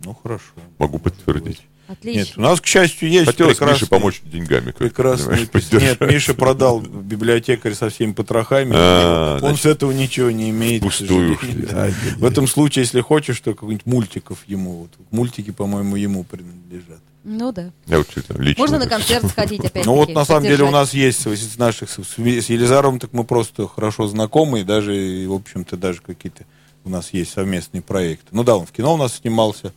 Ну, 0.04 0.18
хорошо. 0.22 0.50
Могу 0.78 0.98
подтвердить. 0.98 1.62
Отлично. 1.86 2.18
Нет, 2.18 2.32
у 2.36 2.40
нас, 2.40 2.60
к 2.60 2.66
счастью, 2.66 3.10
есть 3.10 3.26
Хотелось 3.26 3.60
Мише 3.60 3.86
помочь 3.86 4.22
деньгами. 4.24 4.72
Прекрасный 4.72 5.48
Нет. 5.72 6.00
Миша 6.00 6.34
продал 6.34 6.80
библиотекарь 6.80 7.74
со 7.74 7.90
всеми 7.90 8.12
потрохами. 8.12 8.72
А, 8.74 9.34
он 9.34 9.40
значит, 9.40 9.62
с 9.62 9.66
этого 9.66 9.92
ничего 9.92 10.30
не 10.30 10.50
имеет. 10.50 10.82
Да. 10.82 11.90
В 12.16 12.24
этом 12.24 12.46
случае, 12.46 12.84
если 12.84 13.00
хочешь, 13.00 13.38
то 13.40 13.52
какой-нибудь 13.52 13.86
мультиков 13.86 14.38
ему. 14.46 14.80
Вот. 14.80 14.90
Мультики, 15.10 15.50
по-моему, 15.50 15.96
ему 15.96 16.24
принадлежат. 16.24 17.00
Ну 17.24 17.52
да. 17.52 17.70
Я 17.86 17.98
вот 17.98 18.08
лично. 18.38 18.62
Можно 18.62 18.78
на 18.78 18.86
концерт 18.86 19.26
сходить 19.30 19.64
опять. 19.64 19.86
Ну 19.86 19.94
вот 19.94 20.10
на 20.10 20.24
самом 20.24 20.44
деле 20.44 20.64
у 20.64 20.70
нас 20.70 20.92
есть 20.92 21.26
с 21.26 21.56
наших 21.56 21.90
с, 21.90 22.18
Елизаровым, 22.18 22.98
так 22.98 23.12
мы 23.12 23.24
просто 23.24 23.66
хорошо 23.66 24.06
знакомы, 24.06 24.60
и 24.60 24.64
даже, 24.64 25.26
в 25.26 25.32
общем-то, 25.32 25.76
даже 25.76 26.00
какие-то 26.02 26.44
у 26.84 26.90
нас 26.90 27.14
есть 27.14 27.32
совместные 27.32 27.80
проекты. 27.82 28.28
Ну 28.32 28.44
да, 28.44 28.56
он 28.56 28.66
в 28.66 28.72
кино 28.72 28.94
у 28.94 28.96
нас 28.98 29.16
снимался, 29.16 29.72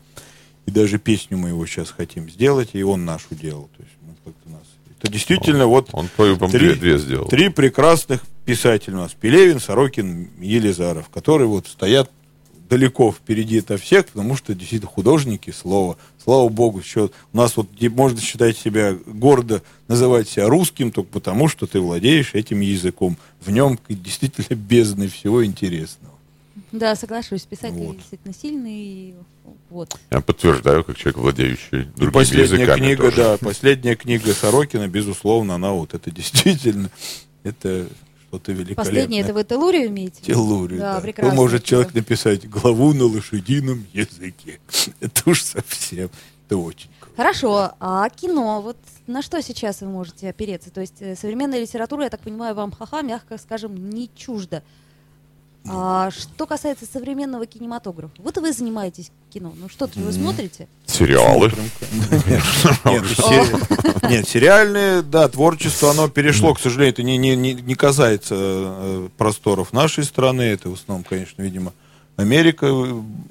и 0.67 0.71
даже 0.71 0.99
песню 0.99 1.37
мы 1.37 1.49
его 1.49 1.65
сейчас 1.65 1.89
хотим 1.89 2.29
сделать, 2.29 2.69
и 2.73 2.83
он 2.83 3.05
нашу 3.05 3.33
делал. 3.33 3.69
То 3.75 3.83
есть 3.83 3.95
мы 4.01 4.13
как-то 4.23 4.49
нас... 4.49 4.61
Это 4.99 5.11
действительно 5.11 5.65
вот 5.65 5.89
Он 5.93 6.07
твою, 6.09 6.37
Три- 6.37 6.59
две, 6.59 6.75
две 6.75 6.97
сделал. 6.99 7.27
три 7.27 7.49
прекрасных 7.49 8.21
писателя 8.45 8.95
у 8.95 8.99
нас. 8.99 9.13
Пелевин, 9.13 9.59
Сорокин, 9.59 10.29
Елизаров, 10.39 11.09
которые 11.09 11.47
вот 11.47 11.67
стоят 11.67 12.11
далеко 12.69 13.13
впереди 13.13 13.57
это 13.59 13.77
всех, 13.77 14.07
потому 14.07 14.35
что 14.35 14.53
действительно 14.53 14.91
художники 14.91 15.51
слова. 15.51 15.97
Слава 16.21 16.49
богу, 16.49 16.79
еще 16.79 17.11
у 17.31 17.37
нас 17.37 17.55
вот 17.55 17.69
можно 17.81 18.19
считать 18.19 18.57
себя 18.57 18.97
гордо 19.05 19.63
называть 19.87 20.27
себя 20.27 20.49
русским 20.49 20.91
только 20.91 21.09
потому, 21.11 21.47
что 21.47 21.65
ты 21.65 21.79
владеешь 21.79 22.33
этим 22.33 22.59
языком. 22.59 23.15
В 23.39 23.51
нем 23.51 23.79
действительно 23.87 24.53
бездны 24.55 25.07
всего 25.07 25.45
интересного. 25.45 26.13
Да, 26.71 26.95
соглашусь. 26.95 27.43
Писатель 27.43 27.77
Вот. 27.77 27.97
действительно 27.97 28.33
сильный. 28.33 28.73
и 28.75 29.15
Вот. 29.69 29.97
Я 30.11 30.21
подтверждаю, 30.21 30.83
как 30.83 30.97
человек, 30.97 31.17
владеющий 31.17 31.83
другими 31.95 32.09
последняя 32.11 32.43
языками. 32.43 32.79
книга, 32.79 33.03
тоже. 33.03 33.15
да, 33.17 33.37
последняя 33.37 33.95
книга 33.95 34.33
Сорокина, 34.33 34.87
безусловно, 34.87 35.55
она 35.55 35.71
вот 35.71 35.93
это 35.93 36.11
действительно, 36.11 36.89
это 37.43 37.87
что-то 38.27 38.51
великолепное. 38.51 38.85
Последнее, 38.85 39.21
это 39.23 39.33
вы 39.33 39.43
Телурию 39.45 39.87
имеете? 39.87 40.21
Теллурию, 40.21 40.79
Да, 40.79 40.95
да. 40.95 40.99
прекрасно. 41.01 41.33
Ну, 41.33 41.41
может 41.41 41.63
человек 41.63 41.93
написать 41.93 42.49
главу 42.49 42.93
на 42.93 43.05
лошадином 43.05 43.85
языке. 43.93 44.59
Это 44.99 45.29
уж 45.29 45.43
совсем, 45.43 46.09
это 46.45 46.57
очень 46.57 46.89
круто. 46.99 47.15
Хорошо, 47.15 47.71
а 47.79 48.09
кино, 48.09 48.61
вот 48.61 48.77
на 49.07 49.21
что 49.21 49.41
сейчас 49.41 49.79
вы 49.81 49.87
можете 49.87 50.29
опереться? 50.29 50.69
То 50.71 50.81
есть 50.81 50.95
э, 51.01 51.15
современная 51.15 51.61
литература, 51.61 52.03
я 52.03 52.09
так 52.09 52.19
понимаю, 52.19 52.53
вам 52.55 52.71
ха-ха, 52.73 53.01
мягко 53.01 53.37
скажем, 53.37 53.89
не 53.89 54.09
чужда. 54.15 54.61
А 55.69 56.09
что 56.11 56.45
касается 56.45 56.85
современного 56.91 57.45
кинематографа, 57.45 58.13
вот 58.19 58.37
вы 58.37 58.51
занимаетесь 58.53 59.11
кино, 59.33 59.53
ну 59.59 59.69
что-то 59.69 59.99
вы 59.99 60.11
смотрите? 60.11 60.67
Сериалы. 60.85 61.51
Нет, 62.85 63.05
се- 63.05 64.07
нет, 64.09 64.27
сериальное, 64.27 65.01
да, 65.01 65.27
творчество, 65.27 65.91
оно 65.91 66.09
перешло, 66.09 66.53
к 66.53 66.59
сожалению, 66.59 66.93
это 66.93 67.03
не, 67.03 67.75
касается 67.75 68.35
э, 68.37 69.09
просторов 69.17 69.73
нашей 69.73 70.03
страны, 70.03 70.41
это 70.43 70.69
в 70.69 70.73
основном, 70.73 71.03
конечно, 71.03 71.41
видимо, 71.41 71.73
Америка, 72.15 72.65
э, 72.65 72.69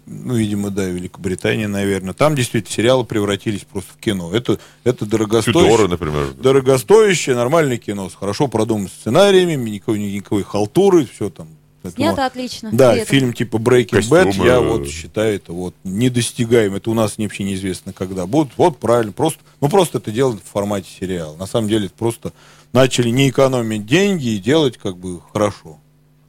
ну, 0.07 0.35
видимо, 0.35 0.71
да, 0.71 0.85
Великобритания, 0.85 1.67
наверное. 1.67 2.15
Там 2.15 2.37
действительно 2.37 2.73
сериалы 2.73 3.05
превратились 3.05 3.65
просто 3.65 3.93
в 3.93 3.97
кино. 3.97 4.33
Это, 4.33 4.61
это 4.85 4.99
Тюдоры, 5.05 5.27
дорогостоящее, 5.27 5.89
например. 5.89 6.33
дорогостоящее, 6.35 7.35
нормальное 7.35 7.79
кино 7.79 8.09
с 8.09 8.15
хорошо 8.15 8.47
продуманными 8.47 8.89
сценариями, 8.91 9.55
никакой, 9.71 9.99
никакой 9.99 10.45
халтуры, 10.45 11.07
все 11.07 11.31
там. 11.31 11.49
Поэтому- 11.87 12.07
Снято 12.15 12.27
отлично. 12.27 12.71
да, 12.73 12.93
при 12.93 13.05
фильм 13.05 13.33
типа 13.33 13.57
Breaking 13.57 14.09
Bad, 14.09 14.25
Костюмы, 14.25 14.47
я 14.47 14.55
э, 14.55 14.61
вот 14.61 14.89
считаю 14.89 15.37
это 15.37 15.53
вот 15.53 15.75
недостигаем. 15.85 16.75
Это 16.75 16.91
у 16.91 16.95
нас 16.95 17.19
вообще 17.19 17.45
неизвестно 17.45 17.93
когда 17.93 18.27
будут. 18.27 18.53
Вот 18.57 18.79
правильно, 18.79 19.13
просто, 19.13 19.41
ну 19.61 19.69
просто 19.69 19.99
это 19.99 20.11
делать 20.11 20.43
в 20.43 20.49
формате 20.49 20.89
сериала. 21.01 21.37
На 21.37 21.47
самом 21.47 21.69
деле 21.69 21.87
это 21.87 21.95
просто 21.95 22.33
начали 22.73 23.09
не 23.11 23.29
экономить 23.31 23.87
деньги 23.87 24.29
и 24.29 24.39
делать 24.39 24.77
как 24.79 24.97
бы 24.97 25.21
хорошо. 25.33 25.79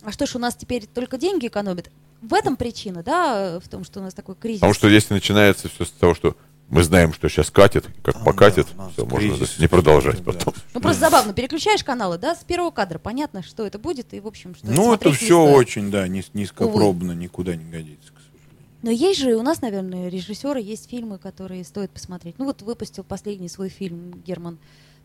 А 0.03 0.11
что 0.11 0.25
ж, 0.25 0.35
у 0.35 0.39
нас 0.39 0.55
теперь 0.55 0.85
только 0.85 1.17
деньги 1.17 1.47
экономят? 1.47 1.89
В 2.21 2.33
этом 2.33 2.55
причина, 2.55 3.03
да, 3.03 3.59
в 3.59 3.67
том, 3.67 3.83
что 3.83 3.99
у 3.99 4.03
нас 4.03 4.13
такой 4.13 4.35
кризис. 4.35 4.61
Потому 4.61 4.73
что 4.73 4.87
если 4.87 5.13
начинается 5.13 5.69
все 5.69 5.85
с 5.85 5.89
того, 5.91 6.15
что 6.15 6.35
мы 6.69 6.83
знаем, 6.83 7.13
что 7.13 7.29
сейчас 7.29 7.49
катит, 7.49 7.85
как 8.03 8.15
Там, 8.15 8.23
покатит, 8.25 8.67
да, 8.77 8.89
все, 8.89 9.05
можно 9.05 9.29
кризис, 9.37 9.57
не 9.59 9.67
продолжать 9.67 10.17
да. 10.23 10.31
потом. 10.33 10.53
Ну 10.73 10.81
просто 10.81 10.99
забавно, 11.01 11.33
переключаешь 11.33 11.83
каналы, 11.83 12.17
да, 12.17 12.35
с 12.35 12.43
первого 12.43 12.71
кадра, 12.71 12.99
понятно, 12.99 13.41
что 13.43 13.65
это 13.65 13.79
будет, 13.79 14.13
и 14.13 14.19
в 14.19 14.27
общем, 14.27 14.53
что 14.55 14.67
Ну 14.67 14.93
это 14.93 15.11
все 15.13 15.25
стоит. 15.43 15.55
очень, 15.55 15.91
да, 15.91 16.07
низ- 16.07 16.31
низкопробно, 16.33 17.13
никуда 17.13 17.55
не 17.55 17.63
годится, 17.63 18.11
к 18.11 18.17
сожалению. 18.19 18.67
Но 18.83 18.91
есть 18.91 19.19
же 19.19 19.35
у 19.35 19.41
нас, 19.43 19.61
наверное, 19.61 20.09
режиссеры, 20.09 20.59
есть 20.61 20.89
фильмы, 20.89 21.17
которые 21.17 21.63
стоит 21.63 21.89
посмотреть. 21.91 22.35
Ну 22.37 22.45
вот 22.45 22.61
выпустил 22.61 23.03
последний 23.03 23.47
свой 23.49 23.69
фильм 23.69 24.21
Герман 24.25 24.57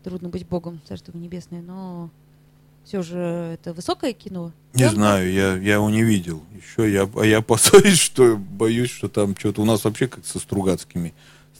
«Трудно 0.03 0.27
быть 0.29 0.45
богом», 0.45 0.81
царство 0.87 1.17
небесное, 1.17 1.61
но 1.61 2.09
все 2.83 3.01
же 3.01 3.17
это 3.53 3.73
высокое 3.73 4.11
кино. 4.11 4.51
Не 4.73 4.83
Да? 4.83 4.89
знаю, 4.89 5.31
я, 5.31 5.55
я 5.55 5.75
его 5.75 5.89
не 5.89 6.03
видел. 6.03 6.43
Еще 6.53 6.91
я, 6.91 7.09
а 7.15 7.23
я 7.25 7.37
опасаюсь, 7.39 7.99
что 7.99 8.35
боюсь, 8.35 8.89
что 8.91 9.07
там 9.07 9.33
что-то 9.37 9.61
у 9.61 9.65
нас 9.65 9.85
вообще 9.85 10.07
как 10.09 10.25
со 10.25 10.39
Стругацкими 10.39 11.13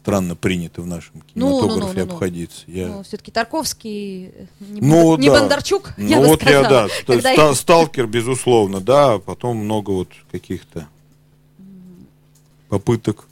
странно 0.04 0.36
принято 0.36 0.82
в 0.82 0.86
нашем 0.86 1.24
Ну, 1.34 1.48
ну, 1.48 1.50
ну, 1.50 1.62
кинематографе 1.62 2.00
ну, 2.02 2.06
ну. 2.06 2.12
обходиться. 2.14 2.64
Я... 2.68 2.88
Ну, 2.90 3.04
все-таки 3.04 3.32
Тарковский, 3.32 4.26
э, 4.26 4.46
не, 4.60 4.82
Ну, 4.82 5.18
не 5.18 5.30
да. 5.30 5.40
Бондарчук, 5.40 5.94
я 5.98 6.18
Ну 6.18 6.24
бы 6.24 6.28
вот 6.28 6.44
я, 6.44 6.48
сказала. 6.60 6.70
да, 6.70 6.88
ст- 6.90 7.06
Когда 7.08 7.34
ста- 7.34 7.56
сталкер, 7.56 8.08
безусловно, 8.08 8.82
да, 8.82 9.14
а 9.14 9.20
потом 9.20 9.58
много 9.58 9.92
вот 9.92 10.10
каких-то. 10.30 10.88
попыток. 12.68 13.28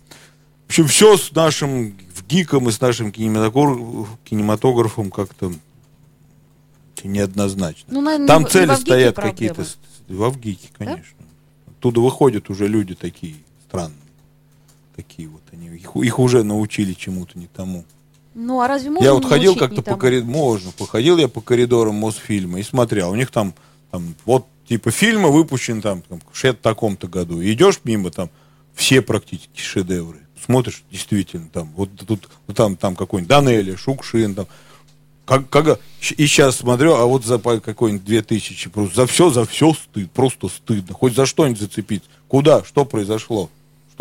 В 0.68 0.70
общем, 0.70 0.88
все 0.88 1.18
с 1.18 1.34
нашим 1.34 1.98
в 2.16 2.26
гиком 2.26 2.70
и 2.70 2.72
с 2.72 2.80
нашим 2.80 3.12
кинематограф- 3.12 4.08
кинематографом 4.24 5.12
как-то 5.12 5.52
неоднозначно. 7.04 7.86
Ну, 7.94 8.02
наверное, 8.02 8.28
Там 8.28 8.44
не 8.44 8.50
цели 8.50 8.76
стоят 8.76 9.16
какие-то. 9.18 9.66
Во 10.08 10.30
ВГИКе, 10.30 10.70
конечно. 10.78 11.18
Оттуда 11.68 12.00
выходят 12.00 12.50
уже 12.50 12.68
люди 12.68 12.96
такие 12.96 13.36
странные. 13.68 13.98
Такие 14.96 15.28
вот. 15.28 15.41
Их, 15.76 15.96
их 15.96 16.20
уже 16.20 16.44
научили 16.44 16.94
чему-то 16.94 17.38
не 17.38 17.48
тому. 17.48 17.86
Ну, 18.34 18.62
а 18.62 18.68
разве 18.68 18.90
можно 18.90 19.04
я 19.04 19.14
вот 19.14 19.26
ходил 19.26 19.56
как-то 19.56 19.82
по 19.82 19.98
коридорам, 19.98 20.32
можно, 20.32 20.72
походил 20.72 21.18
я 21.18 21.28
по 21.28 21.42
коридорам 21.42 21.96
Мосфильма 21.96 22.60
и 22.60 22.64
смотрел, 22.64 23.12
у 23.12 23.16
них 23.16 23.30
там, 23.30 23.54
там 23.92 24.16
вот 24.26 24.48
типа 24.68 24.90
фильмы 24.92 25.32
выпущены 25.32 25.82
там, 25.82 26.02
там 26.02 26.22
в 26.32 26.54
таком-то 26.54 27.08
году, 27.08 27.42
и 27.42 27.52
идешь 27.52 27.82
мимо 27.84 28.10
там, 28.10 28.30
все 28.74 29.02
практически 29.02 29.60
шедевры, 29.60 30.20
смотришь, 30.44 30.84
действительно, 30.90 31.50
там, 31.52 31.72
вот 31.76 31.90
тут, 32.08 32.30
вот 32.48 32.56
там, 32.56 32.78
там 32.78 32.96
какой-нибудь 32.96 33.30
Данелли, 33.30 33.76
Шукшин, 33.76 34.34
там, 34.34 34.48
как, 35.26 35.50
как, 35.50 35.80
и 36.00 36.26
сейчас 36.26 36.58
смотрю, 36.58 36.96
а 36.96 37.06
вот 37.06 37.26
за 37.26 37.38
какой-нибудь 37.38 38.06
2000, 38.06 38.70
просто 38.70 38.96
за 38.96 39.08
все, 39.08 39.30
за 39.30 39.46
все 39.46 39.74
стыд, 39.74 40.10
просто 40.12 40.48
стыдно, 40.48 40.94
хоть 40.94 41.16
за 41.16 41.26
что-нибудь 41.26 41.60
зацепиться, 41.60 42.10
куда, 42.30 42.64
что 42.64 42.86
произошло, 42.86 43.50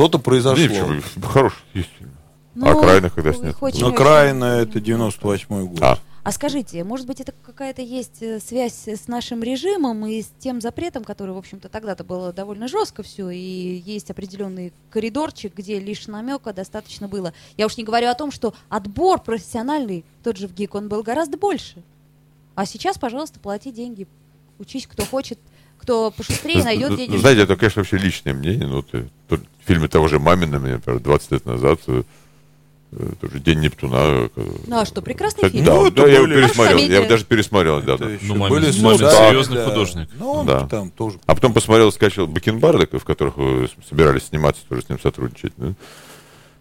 что-то 0.00 0.18
произошло. 0.18 0.66
Почему? 0.66 1.00
Хороший 1.26 1.56
есть 1.74 1.90
фильм. 1.98 2.10
Ну, 2.54 2.66
А 2.66 2.72
окраина 2.72 3.10
когда 3.10 3.32
снят? 3.32 3.56
очень- 3.60 3.80
Но 3.80 3.86
очень- 3.88 3.94
Окраина 3.96 4.44
это 4.44 4.80
98 4.80 5.66
год. 5.66 5.78
А, 5.82 5.98
А 6.22 6.32
скажите, 6.32 6.84
может 6.84 7.06
быть, 7.06 7.20
это 7.22 7.32
какая-то 7.42 7.80
есть 7.80 8.20
э, 8.22 8.40
связь 8.40 8.86
с 8.86 9.08
нашим 9.08 9.42
режимом 9.42 10.04
и 10.04 10.20
с 10.20 10.30
тем 10.38 10.60
запретом, 10.60 11.02
который, 11.02 11.30
в 11.34 11.38
общем-то, 11.38 11.70
тогда-то 11.70 12.04
было 12.04 12.30
довольно 12.32 12.68
жестко 12.68 13.02
все, 13.02 13.30
и 13.30 13.82
есть 13.86 14.10
определенный 14.10 14.74
коридорчик, 14.90 15.54
где 15.54 15.78
лишь 15.80 16.06
намека 16.08 16.52
достаточно 16.52 17.08
было. 17.08 17.32
Я 17.56 17.64
уж 17.64 17.78
не 17.78 17.84
говорю 17.84 18.08
о 18.08 18.14
том, 18.14 18.32
что 18.32 18.52
отбор 18.68 19.22
профессиональный, 19.22 20.04
тот 20.22 20.36
же 20.36 20.46
в 20.46 20.52
ГИК, 20.52 20.74
он 20.74 20.88
был 20.88 21.02
гораздо 21.02 21.38
больше. 21.38 21.82
А 22.54 22.66
сейчас, 22.66 22.98
пожалуйста, 22.98 23.40
плати 23.40 23.72
деньги, 23.72 24.06
учись, 24.58 24.86
кто 24.86 25.06
хочет, 25.06 25.38
кто 25.80 26.10
пошустрее 26.10 26.62
найдет 26.64 26.96
деньги. 26.96 27.16
Знаете, 27.16 27.42
это, 27.42 27.56
конечно, 27.56 27.80
вообще 27.80 27.96
личное 27.98 28.34
мнение. 28.34 28.66
Ну, 28.66 28.76
вот, 28.76 28.86
э, 28.92 29.04
тот- 29.28 29.40
в 29.40 29.66
фильме 29.66 29.88
того 29.88 30.08
же 30.08 30.18
Мамина, 30.18 30.58
например, 30.58 31.00
20 31.00 31.30
лет 31.32 31.46
назад, 31.46 31.80
э, 31.86 32.02
э, 32.92 33.12
тоже 33.20 33.38
День 33.38 33.60
Нептуна. 33.60 33.96
э, 33.98 34.28
Ну 34.66 34.78
а 34.78 34.84
что, 34.84 35.00
прекрасный 35.02 35.48
фильм. 35.48 35.64
Да, 35.64 35.74
Ну, 35.74 35.90
да, 35.90 36.06
я 36.06 36.16
его 36.18 36.26
пересмотрел. 36.26 36.76
Комедия. 36.76 36.92
Я 36.92 36.98
его 37.00 37.08
даже 37.08 37.24
пересмотрел 37.24 37.80
недавно. 37.80 38.04
Это 38.04 38.12
еще 38.14 38.24
Ну, 38.26 38.34
Мамин- 38.36 38.50
были 38.50 38.82
Мамин 38.82 38.98
спектакли, 38.98 39.28
серьезный 39.28 39.64
художник. 39.64 40.08
Ну, 40.18 40.30
он 40.32 40.46
Да. 40.46 40.66
там 40.66 40.90
тоже. 40.90 41.18
А 41.26 41.34
потом 41.34 41.52
посмотрел, 41.52 41.90
скачал 41.92 42.26
Бакенбарды, 42.26 42.86
в 42.98 43.04
которых 43.04 43.36
вы 43.36 43.68
собирались 43.88 44.24
сниматься, 44.24 44.62
тоже 44.68 44.82
с 44.82 44.88
ним 44.88 44.98
сотрудничать. 45.00 45.52
ну, 45.56 45.74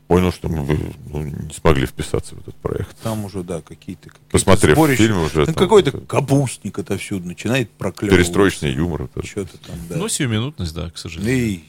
Понял, 0.09 0.31
что 0.31 0.49
мы 0.49 0.65
ну, 1.11 1.21
не 1.21 1.53
смогли 1.53 1.85
вписаться 1.85 2.33
в 2.33 2.39
этот 2.39 2.55
проект. 2.55 2.97
Там 3.03 3.25
уже, 3.25 3.43
да, 3.43 3.61
какие-то... 3.61 4.09
какие-то 4.09 4.31
Посмотрев 4.31 4.75
сборища. 4.75 5.03
фильм 5.03 5.21
уже... 5.21 5.45
Там 5.45 5.53
там 5.53 5.53
какой-то 5.53 5.89
это 5.91 5.99
капустник 5.99 6.79
отовсюду 6.79 7.27
начинает 7.27 7.69
проклевывать. 7.69 8.17
Перестроечный 8.19 8.73
юмор. 8.73 9.03
это. 9.03 9.23
Что-то 9.23 9.59
там, 9.59 9.75
да. 9.87 9.97
Ну, 9.97 10.07
сиюминутность, 10.09 10.73
да, 10.73 10.89
к 10.89 10.97
сожалению. 10.97 11.35
И 11.37 11.63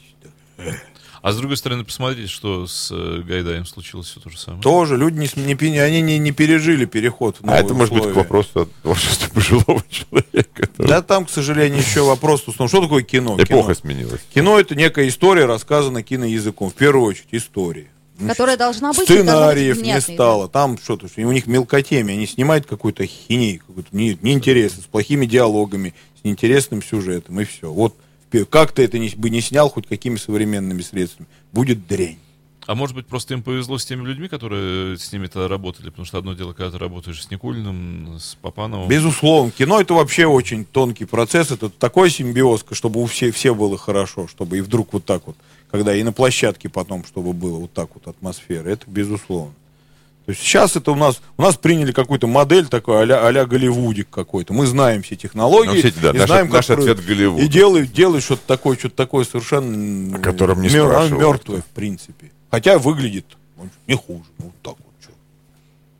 А 1.21 1.31
с 1.33 1.37
другой 1.37 1.55
стороны, 1.55 1.83
посмотрите, 1.85 2.27
что 2.27 2.65
с 2.65 2.89
э, 2.91 3.21
Гайдаем 3.23 3.63
случилось 3.67 4.07
все 4.07 4.19
то 4.19 4.31
же 4.31 4.39
самое. 4.39 4.63
тоже 4.63 4.97
люди 4.97 5.19
не, 5.19 5.69
не 5.69 5.77
они 5.77 6.01
не, 6.01 6.17
не 6.17 6.31
пережили 6.31 6.85
переход 6.85 7.37
в 7.39 7.47
А 7.47 7.57
это 7.57 7.75
может 7.75 7.93
быть 7.93 8.01
к 8.01 8.07
условия. 8.07 8.23
вопросу 8.23 8.61
о 8.61 8.65
творчестве 8.81 9.29
пожилого 9.31 9.83
человека. 9.91 10.67
Да, 10.79 11.03
там, 11.03 11.25
к 11.25 11.29
сожалению, 11.29 11.79
еще 11.79 12.01
вопрос. 12.01 12.41
том, 12.41 12.67
Что 12.67 12.81
такое 12.81 13.03
кино? 13.03 13.35
Эпоха 13.35 13.75
Кино, 13.75 13.75
сменилась. 13.75 14.21
кино 14.33 14.59
это 14.59 14.73
некая 14.73 15.07
история, 15.07 15.45
рассказана 15.45 16.01
киноязыком. 16.01 16.71
В 16.71 16.73
первую 16.73 17.05
очередь, 17.05 17.27
история. 17.33 17.91
Ну, 18.21 18.27
Которая 18.27 18.55
должна 18.55 18.89
быть, 18.89 19.07
должна 19.07 19.15
быть 19.15 19.27
Сценариев 19.27 19.81
не 19.81 19.99
стало. 19.99 20.47
Там 20.47 20.77
что-то, 20.77 21.07
что 21.07 21.21
у 21.21 21.31
них 21.31 21.47
мелкотемия. 21.47 22.15
Они 22.15 22.27
снимают 22.27 22.65
какую-то 22.65 23.05
хиней, 23.05 23.57
какую-то 23.57 23.89
не, 23.91 24.17
неинтересно, 24.21 24.83
с 24.83 24.85
плохими 24.85 25.25
диалогами, 25.25 25.93
с 26.19 26.23
неинтересным 26.23 26.83
сюжетом, 26.83 27.39
и 27.39 27.45
все. 27.45 27.71
Вот 27.71 27.95
как 28.49 28.71
ты 28.71 28.83
это 28.83 28.97
не, 28.97 29.09
бы 29.09 29.29
не 29.29 29.41
снял 29.41 29.69
хоть 29.69 29.87
какими 29.87 30.15
современными 30.15 30.81
средствами, 30.81 31.27
будет 31.51 31.87
дрянь. 31.87 32.17
А 32.67 32.75
может 32.75 32.95
быть, 32.95 33.07
просто 33.07 33.33
им 33.33 33.41
повезло 33.41 33.77
с 33.77 33.85
теми 33.85 34.05
людьми, 34.05 34.27
которые 34.27 34.97
с 34.97 35.11
ними 35.11 35.25
тогда 35.25 35.47
работали, 35.47 35.89
потому 35.89 36.05
что 36.05 36.19
одно 36.19 36.33
дело, 36.33 36.53
когда 36.53 36.71
ты 36.71 36.77
работаешь 36.77 37.21
с 37.21 37.31
Никулиным, 37.31 38.17
с 38.19 38.35
Папановым. 38.35 38.87
Безусловно, 38.87 39.51
кино 39.51 39.81
это 39.81 39.95
вообще 39.95 40.27
очень 40.27 40.63
тонкий 40.63 41.05
процесс, 41.05 41.49
это 41.51 41.69
такой 41.69 42.11
симбиоз, 42.11 42.63
чтобы 42.71 43.01
у 43.01 43.07
всех 43.07 43.35
все 43.35 43.55
было 43.55 43.77
хорошо, 43.77 44.27
чтобы 44.27 44.59
и 44.59 44.61
вдруг 44.61 44.93
вот 44.93 45.05
так 45.05 45.25
вот, 45.25 45.35
когда 45.71 45.95
и 45.95 46.03
на 46.03 46.11
площадке 46.11 46.69
потом, 46.69 47.05
чтобы 47.05 47.33
было 47.33 47.57
вот 47.57 47.73
так 47.73 47.89
вот 47.93 48.07
атмосфера, 48.07 48.67
это 48.69 48.83
безусловно. 48.87 49.53
То 50.25 50.31
есть 50.33 50.41
сейчас 50.43 50.75
это 50.75 50.91
у 50.91 50.95
нас, 50.95 51.19
у 51.37 51.41
нас 51.41 51.57
приняли 51.57 51.91
какую-то 51.91 52.27
модель 52.27 52.67
такой 52.67 53.01
а-ля, 53.01 53.25
а-ля 53.25 53.45
Голливудик 53.45 54.09
какой-то. 54.09 54.53
Мы 54.53 54.67
знаем 54.67 55.01
все 55.01 55.15
технологии. 55.15 55.69
Ну, 55.69 55.75
кстати, 55.77 55.95
да, 55.99 56.11
и 56.11 56.17
наш- 56.19 56.27
знаем, 56.27 56.45
как 56.45 56.53
наш 56.55 56.67
про- 56.67 56.75
ответ 56.75 57.03
Голливуду. 57.03 57.43
И 57.43 57.47
делают, 57.47 57.91
делают 57.91 58.23
что-то 58.23 58.43
такое, 58.45 58.77
что-то 58.77 58.95
такое 58.95 59.25
совершенно 59.25 60.17
О 60.17 60.19
котором 60.19 60.61
не 60.61 60.69
мер- 60.69 60.85
спрашивал 60.87 61.19
мертвое, 61.21 61.61
в 61.61 61.65
принципе. 61.65 62.31
Хотя 62.51 62.77
выглядит 62.77 63.25
он 63.57 63.69
не 63.87 63.95
хуже. 63.95 64.23
Ну, 64.37 64.45
вот 64.45 64.53
так 64.61 64.75
вот. 64.77 64.93
чё. 65.03 65.11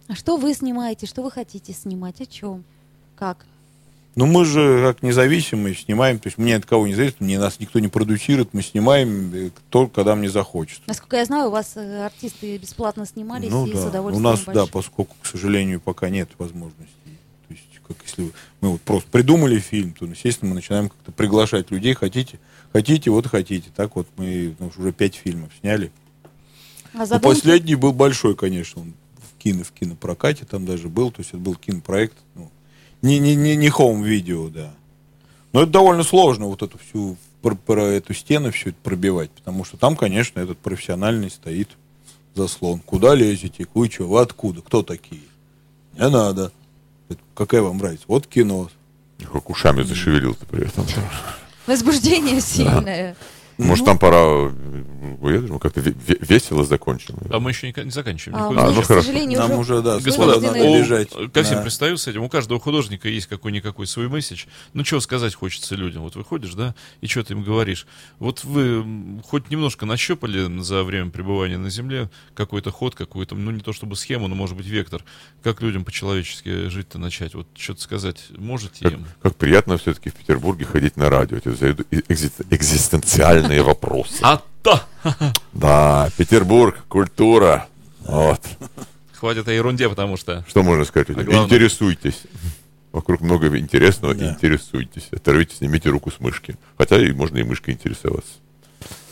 А 0.08 0.16
что 0.16 0.38
вы 0.38 0.54
снимаете? 0.54 1.08
Что 1.08 1.24
вы 1.24 1.32
хотите 1.32 1.74
снимать? 1.74 2.22
О 2.22 2.26
чем? 2.26 2.64
Как? 3.16 3.46
Ну, 4.16 4.26
мы 4.26 4.43
же 4.43 4.84
как 4.86 5.03
независимые 5.03 5.74
снимаем, 5.74 6.20
то 6.20 6.28
есть 6.28 6.38
мне 6.38 6.57
от 6.57 6.66
кого 6.66 6.86
не 6.86 6.93
зависит, 6.93 7.22
мне 7.22 7.39
нас 7.39 7.59
никто 7.59 7.80
не 7.80 7.88
продюсирует, 7.88 8.53
мы 8.53 8.62
снимаем 8.62 9.34
э, 9.34 9.49
только 9.70 9.95
когда 9.95 10.16
мне 10.16 10.30
захочется. 10.30 10.84
Насколько 10.88 11.16
я 11.18 11.26
знаю, 11.26 11.47
у 11.47 11.51
вас 11.51 11.74
э, 11.76 12.05
артисты 12.05 12.57
бесплатно 12.57 13.05
снимались 13.05 13.49
Ну 13.49 13.66
и 13.66 13.72
с 13.72 13.76
да, 13.76 13.86
у 13.86 13.88
удовольствием 13.88 14.24
нас, 14.24 14.39
да, 14.41 14.53
большим. 14.53 14.72
поскольку, 14.74 15.16
к 15.22 15.26
сожалению, 15.26 15.80
пока 15.80 16.09
нет 16.09 16.30
возможностей. 16.38 16.91
То 17.47 17.53
есть, 17.53 17.64
как 17.88 17.97
если 18.05 18.34
мы 18.59 18.72
вот 18.72 18.82
просто 18.82 19.09
придумали 19.09 19.59
фильм, 19.59 19.93
то, 19.93 20.05
естественно, 20.05 20.49
мы 20.49 20.55
начинаем 20.55 20.89
как-то 20.89 21.14
приглашать 21.14 21.72
людей, 21.72 21.93
хотите, 21.93 22.38
хотите, 22.74 23.09
вот 23.12 23.28
хотите. 23.28 23.70
Так 23.74 23.95
вот 23.95 24.07
мы 24.18 24.55
ну, 24.59 24.72
уже 24.78 24.91
пять 24.91 25.16
фильмов 25.16 25.51
сняли. 25.62 25.89
А 26.93 26.97
Ну, 26.97 27.05
задумки? 27.05 27.34
последний 27.34 27.76
был 27.76 27.93
большой, 27.93 28.36
конечно, 28.36 28.82
он 28.82 28.93
в 29.16 29.41
кино, 29.41 29.64
в 29.64 29.72
кинопрокате 29.72 30.43
там 30.43 30.66
даже 30.66 30.89
был, 30.89 31.12
то 31.12 31.22
есть 31.22 31.30
это 31.30 31.38
был 31.39 31.55
кинопроект, 31.55 32.18
ну, 32.36 32.51
не, 33.02 33.20
не, 33.20 33.36
не, 33.36 33.56
не 33.56 33.70
хоум-видео, 33.70 34.49
да. 34.49 34.74
Но 35.54 35.64
это 35.64 35.72
довольно 35.72 36.04
сложно, 36.04 36.45
вот 36.45 36.62
эту 36.62 36.78
всю, 36.78 37.18
про, 37.41 37.56
про 37.56 37.84
эту 37.84 38.14
стену 38.14 38.52
все 38.52 38.70
это 38.70 38.78
пробивать, 38.84 39.32
потому 39.32 39.66
что 39.66 39.78
там, 39.78 39.95
конечно, 39.95 40.39
этот 40.39 40.58
профессиональный 40.60 41.30
стоит 41.30 41.70
заслон. 42.36 42.80
Куда 42.80 43.16
лезете? 43.16 43.68
Вы 43.74 43.89
что? 43.89 44.08
Вы 44.08 44.22
откуда? 44.22 44.62
Кто 44.62 44.84
такие? 44.84 45.22
Не 45.93 46.10
надо. 46.10 46.52
Это 47.10 47.20
какая 47.34 47.62
вам 47.62 47.82
разница? 47.82 48.06
Вот 48.08 48.28
кино. 48.28 48.70
Как 49.32 49.49
ушами 49.49 49.84
зашевелил-то 49.84 50.45
при 50.45 50.66
этом. 50.66 50.86
Возбуждение 51.68 52.41
сильное. 52.41 53.16
Может, 53.66 53.86
там 53.86 53.97
пора, 53.99 54.18
э, 54.18 54.51
я 55.24 55.39
думаю, 55.41 55.59
как-то 55.59 55.80
ве- 55.82 55.95
ве- 56.07 56.18
весело 56.26 56.64
закончим. 56.64 57.16
А 57.30 57.39
мы 57.39 57.51
еще 57.51 57.68
не, 57.72 57.84
не 57.84 57.91
заканчиваем. 57.91 58.43
А, 58.57 58.68
А, 58.68 58.72
ну 58.72 58.82
к 58.82 58.86
сожалению, 58.86 59.39
Нам 59.39 59.51
уже... 59.53 59.82
да, 59.82 59.99
Господа, 59.99 60.39
надо 60.39 60.57
бежать. 60.59 61.09
ко 61.34 61.43
всем 61.43 61.57
Да. 61.57 61.62
пристаю 61.64 61.97
с 61.97 62.07
этим. 62.07 62.24
У 62.24 62.30
каждого 62.30 62.59
художника 62.59 63.07
есть 63.09 63.28
какой-никакой 63.28 63.88
свой 63.88 64.07
месседж. 64.09 64.45
Ну, 64.74 64.84
чего 64.84 64.99
сказать 64.99 65.34
хочется 65.36 65.76
людям. 65.76 66.03
Вот 66.03 66.16
выходишь, 66.16 66.53
да, 66.53 66.76
и 67.01 67.07
что 67.07 67.24
ты 67.24 67.34
им 67.34 67.43
говоришь. 67.43 67.86
Вот 68.20 68.43
вы 68.43 68.86
хоть 69.24 69.49
немножко 69.49 69.86
нащупали 69.86 70.62
за 70.62 70.84
время 70.84 71.09
пребывания 71.12 71.57
на 71.57 71.70
Земле 71.70 72.09
какой-то 72.36 72.72
ход, 72.72 72.95
какую-то, 72.95 73.36
ну, 73.36 73.51
не 73.51 73.59
то 73.62 73.74
чтобы 73.74 73.95
схему, 73.95 74.28
но, 74.28 74.36
может 74.36 74.55
быть, 74.57 74.68
вектор. 74.68 75.03
Как 75.43 75.62
людям 75.62 75.84
по-человечески 75.86 76.70
жить-то 76.70 76.97
начать? 76.99 77.34
Вот 77.36 77.47
что-то 77.57 77.82
сказать 77.82 78.26
можете 78.38 78.84
Как, 78.84 78.93
им? 78.93 79.05
как 79.22 79.36
приятно 79.36 79.78
все-таки 79.78 80.09
в 80.09 80.14
Петербурге 80.16 80.66
ходить 80.66 80.97
на 80.97 81.09
радио. 81.09 81.38
Эти 81.38 81.49
экзистенциальные 83.52 83.64
вопросы. 83.64 84.20
А 84.22 84.41
то! 84.64 84.82
Да, 85.54 86.10
Петербург, 86.18 86.84
культура. 86.88 87.68
Вот. 88.02 88.41
Хватит 89.14 89.47
о 89.47 89.52
ерунде, 89.52 89.88
потому 89.89 90.18
что... 90.18 90.43
Что 90.47 90.64
можно 90.64 90.86
сказать? 90.86 91.10
А 91.10 91.14
главное- 91.14 91.45
Интересуйтесь. 91.45 92.24
Вокруг 92.91 93.22
много 93.22 93.58
интересного, 93.58 94.14
Да. 94.14 94.32
интересуйтесь. 94.32 95.08
Оторвите, 95.12 95.56
снимите 95.56 95.89
руку 95.89 96.12
с 96.12 96.20
мышки. 96.20 96.56
Хотя 96.78 96.97
и 97.02 97.12
можно 97.14 97.38
и 97.38 97.43
мышкой 97.43 97.76
интересоваться. 97.76 98.34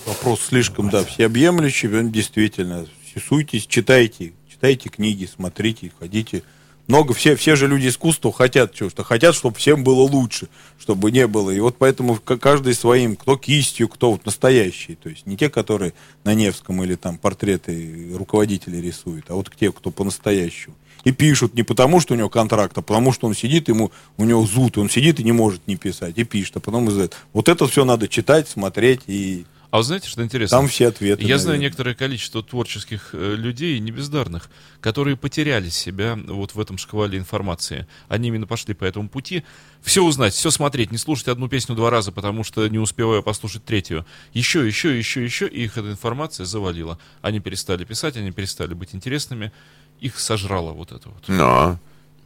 Вопрос 0.05 0.41
слишком, 0.41 0.89
да, 0.89 1.03
всеобъемлющий, 1.05 1.87
он 1.95 2.11
действительно. 2.11 2.85
Суйтесь, 3.27 3.65
читайте, 3.67 4.33
читайте 4.49 4.89
книги, 4.89 5.29
смотрите, 5.33 5.91
ходите. 5.99 6.43
Много, 6.89 7.13
все, 7.13 7.35
все 7.35 7.55
же 7.55 7.67
люди 7.67 7.87
искусства 7.87 8.33
хотят 8.33 8.73
чего 8.73 8.89
что 8.89 9.03
хотят, 9.03 9.35
чтобы 9.35 9.55
всем 9.57 9.83
было 9.83 10.01
лучше, 10.01 10.47
чтобы 10.79 11.11
не 11.11 11.27
было. 11.27 11.51
И 11.51 11.59
вот 11.59 11.75
поэтому 11.77 12.15
каждый 12.15 12.73
своим, 12.73 13.15
кто 13.15 13.37
кистью, 13.37 13.87
кто 13.87 14.11
вот 14.11 14.25
настоящий. 14.25 14.95
То 14.95 15.09
есть 15.09 15.27
не 15.27 15.37
те, 15.37 15.51
которые 15.51 15.93
на 16.23 16.33
Невском 16.33 16.83
или 16.83 16.95
там 16.95 17.19
портреты 17.19 18.09
руководителей 18.15 18.81
рисуют, 18.81 19.25
а 19.29 19.35
вот 19.35 19.51
те, 19.55 19.71
кто 19.71 19.91
по-настоящему. 19.91 20.73
И 21.03 21.11
пишут 21.11 21.53
не 21.53 21.61
потому, 21.61 21.99
что 21.99 22.15
у 22.15 22.17
него 22.17 22.27
контракт, 22.27 22.75
а 22.79 22.81
потому, 22.81 23.13
что 23.13 23.27
он 23.27 23.35
сидит, 23.35 23.67
ему, 23.67 23.91
у 24.17 24.25
него 24.25 24.43
зуд, 24.47 24.79
он 24.79 24.89
сидит 24.89 25.19
и 25.19 25.23
не 25.23 25.31
может 25.31 25.61
не 25.67 25.75
писать, 25.75 26.17
и 26.17 26.23
пишет, 26.23 26.57
а 26.57 26.59
потом 26.59 26.89
из 26.89 26.97
этого. 26.97 27.21
Вот 27.33 27.49
это 27.49 27.67
все 27.67 27.85
надо 27.85 28.07
читать, 28.07 28.49
смотреть 28.49 29.01
и 29.05 29.45
А 29.71 29.77
вы 29.77 29.83
знаете, 29.83 30.07
что 30.07 30.23
интересно? 30.23 30.57
Там 30.57 30.67
все 30.67 30.87
ответы. 30.87 31.21
Я 31.21 31.37
знаю 31.37 31.57
наверное. 31.57 31.67
некоторое 31.67 31.93
количество 31.93 32.41
творческих 32.41 33.09
э, 33.13 33.35
людей, 33.35 33.77
не 33.79 33.91
бездарных, 33.91 34.49
которые 34.81 35.15
потеряли 35.15 35.69
себя 35.69 36.17
вот 36.27 36.55
в 36.55 36.59
этом 36.59 36.79
шквале 36.79 37.19
информации. 37.19 37.87
Они 38.07 38.29
именно 38.29 38.47
пошли 38.47 38.73
по 38.73 38.83
этому 38.83 39.09
пути. 39.09 39.43
Все 39.83 40.03
узнать, 40.03 40.33
все 40.33 40.49
смотреть, 40.49 40.91
не 40.91 40.97
слушать 40.97 41.27
одну 41.27 41.47
песню 41.47 41.75
два 41.75 41.91
раза, 41.91 42.11
потому 42.11 42.43
что 42.43 42.67
не 42.67 42.79
успеваю 42.79 43.21
послушать 43.21 43.63
третью. 43.63 44.07
Еще, 44.33 44.65
еще, 44.65 44.97
еще, 44.97 45.23
еще, 45.23 45.47
и 45.47 45.65
их 45.65 45.77
эта 45.77 45.91
информация 45.91 46.47
завалила. 46.47 46.97
Они 47.21 47.39
перестали 47.39 47.83
писать, 47.83 48.17
они 48.17 48.31
перестали 48.31 48.73
быть 48.73 48.95
интересными. 48.95 49.51
Их 49.99 50.19
сожрало 50.19 50.71
вот 50.71 50.91
это 50.91 51.09
вот. 51.09 51.23
Да, 51.27 51.77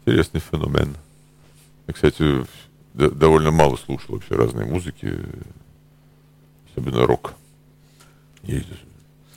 интересный 0.05 0.39
феномен. 0.39 0.95
Я, 1.87 1.93
кстати, 1.93 2.45
довольно 2.93 3.51
мало 3.51 3.75
слушал 3.75 4.15
вообще 4.15 4.35
разной 4.35 4.65
музыки, 4.65 5.19
особенно 6.75 7.05
рок. 7.05 7.33
Есть- 8.43 8.65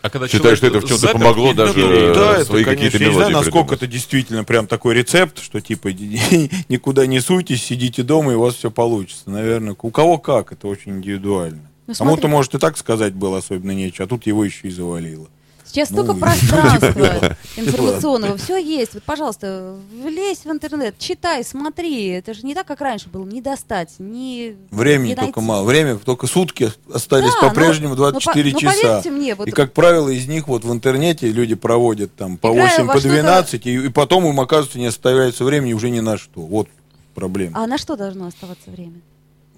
А 0.02 0.10
когда 0.10 0.28
Считаю, 0.28 0.56
что 0.56 0.66
это 0.66 0.78
в 0.80 0.84
чем-то 0.84 0.96
запер 0.98 1.20
помогло 1.20 1.52
даже, 1.52 2.14
да, 2.14 2.36
это, 2.36 2.44
свои 2.44 2.64
конечно, 2.64 2.84
какие-то 2.84 2.98
я 2.98 3.08
не 3.08 3.14
знаю, 3.14 3.32
насколько 3.32 3.68
придумать. 3.70 3.82
это 3.82 3.86
действительно 3.92 4.44
прям 4.44 4.66
такой 4.66 4.94
рецепт, 4.94 5.40
что 5.42 5.60
типа 5.60 5.88
никуда 6.68 7.06
не 7.06 7.20
суйтесь, 7.20 7.62
сидите 7.64 8.02
дома, 8.02 8.32
и 8.32 8.34
у 8.36 8.40
вас 8.40 8.54
все 8.54 8.70
получится. 8.70 9.30
Наверное, 9.30 9.76
у 9.80 9.90
кого 9.90 10.18
как, 10.18 10.52
это 10.52 10.68
очень 10.68 10.92
индивидуально. 10.98 11.60
Ну, 11.86 11.94
Кому-то, 11.94 12.22
смотри. 12.22 12.30
может, 12.36 12.54
и 12.54 12.58
так 12.58 12.76
сказать 12.76 13.14
было 13.14 13.38
особенно 13.38 13.70
нечего, 13.72 14.04
а 14.04 14.08
тут 14.08 14.26
его 14.26 14.44
еще 14.44 14.68
и 14.68 14.70
завалило. 14.70 15.28
Сейчас 15.66 15.90
Ну, 15.90 16.04
столько 16.04 16.14
пространства 16.20 17.36
информационного, 17.56 18.36
все 18.36 18.56
есть. 18.56 18.94
Вот, 18.94 19.02
пожалуйста, 19.02 19.76
влезь 20.02 20.44
в 20.44 20.50
интернет, 20.50 20.96
читай, 20.98 21.44
смотри. 21.44 22.06
Это 22.08 22.34
же 22.34 22.42
не 22.46 22.54
так, 22.54 22.66
как 22.66 22.80
раньше 22.80 23.08
было, 23.08 23.24
не 23.24 23.40
достать, 23.40 23.90
не 23.98 24.56
Времени 24.70 25.08
не 25.10 25.16
только 25.16 25.40
мало. 25.40 25.64
Время 25.64 25.96
только 25.98 26.26
сутки 26.26 26.70
остались 26.92 27.32
Да, 27.40 27.48
по-прежнему 27.48 27.90
но- 27.94 28.04
но 28.04 28.10
24 28.10 28.50
по- 28.50 28.54
но 28.54 28.60
часа. 28.60 28.80
поверьте 28.82 29.10
мне, 29.10 29.34
вот- 29.34 29.48
И, 29.48 29.50
как 29.50 29.72
правило, 29.72 30.08
из 30.08 30.26
них 30.28 30.48
вот 30.48 30.64
в 30.64 30.72
интернете 30.72 31.30
люди 31.30 31.54
проводят 31.54 32.14
там 32.14 32.38
по 32.38 32.52
Играя 32.52 32.68
8, 32.70 32.86
во 32.86 32.92
по 32.94 33.00
что-то- 33.00 33.14
12, 33.14 33.66
и, 33.66 33.74
и 33.86 33.88
потом 33.88 34.26
им, 34.26 34.38
оказывается, 34.40 34.78
не 34.78 34.86
оставляется 34.86 35.44
времени 35.44 35.72
уже 35.72 35.90
ни 35.90 36.00
на 36.00 36.16
что. 36.16 36.40
Вот 36.40 36.68
проблема. 37.14 37.62
А 37.62 37.66
на 37.66 37.76
что 37.78 37.96
должно 37.96 38.26
оставаться 38.26 38.70
время? 38.70 39.00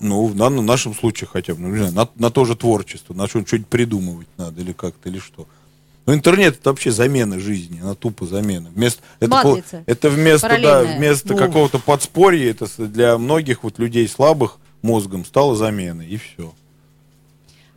Ну, 0.01 0.27
в 0.27 0.37
данном 0.37 0.65
нашем 0.65 0.95
случае 0.95 1.29
хотя 1.31 1.55
бы, 1.55 1.61
ну, 1.61 1.69
не 1.71 1.79
знаю, 1.79 1.93
на, 1.93 2.09
на 2.17 2.31
то 2.31 2.45
же 2.45 2.55
творчество, 2.55 3.15
на 3.15 3.27
что 3.27 3.45
что-нибудь 3.45 3.69
придумывать 3.69 4.29
надо 4.37 4.61
или 4.61 4.73
как-то, 4.73 5.09
или 5.09 5.19
что. 5.19 5.47
Ну, 6.09 6.15
интернет 6.15 6.57
это 6.59 6.71
вообще 6.71 6.91
замена 6.91 7.39
жизни, 7.39 7.81
она 7.81 7.95
тупо 7.95 8.25
замена. 8.25 8.71
Вместо, 8.71 9.03
это, 9.21 9.83
это 9.85 10.09
вместо, 10.09 10.59
да, 10.59 10.83
вместо 10.83 11.35
какого-то 11.35 11.79
подспорья, 11.79 12.51
это 12.51 12.67
для 12.79 13.19
многих 13.19 13.63
вот 13.63 13.79
людей 13.79 14.09
слабых 14.09 14.57
мозгом 14.81 15.27
стало 15.27 15.55
заменой, 15.55 16.07
и 16.07 16.17
все. 16.17 16.55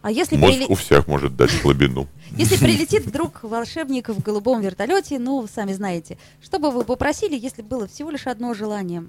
А 0.02 0.12
если, 0.12 0.38
Мозг 0.38 0.60
приле- 0.60 0.66
у 0.70 0.76
всех 0.76 1.10
может 1.10 1.36
дать 1.36 1.52
слабину. 1.52 2.08
если 2.38 2.56
прилетит 2.56 3.06
вдруг 3.06 3.44
волшебник 3.44 4.08
в 4.08 4.22
голубом 4.22 4.62
вертолете, 4.62 5.20
ну, 5.20 5.46
сами 5.54 5.74
знаете, 5.74 6.18
что 6.42 6.58
бы 6.58 6.72
вы 6.72 6.86
попросили, 6.86 7.38
если 7.38 7.62
было 7.62 7.86
всего 7.86 8.12
лишь 8.12 8.28
одно 8.28 8.54
желание? 8.54 9.04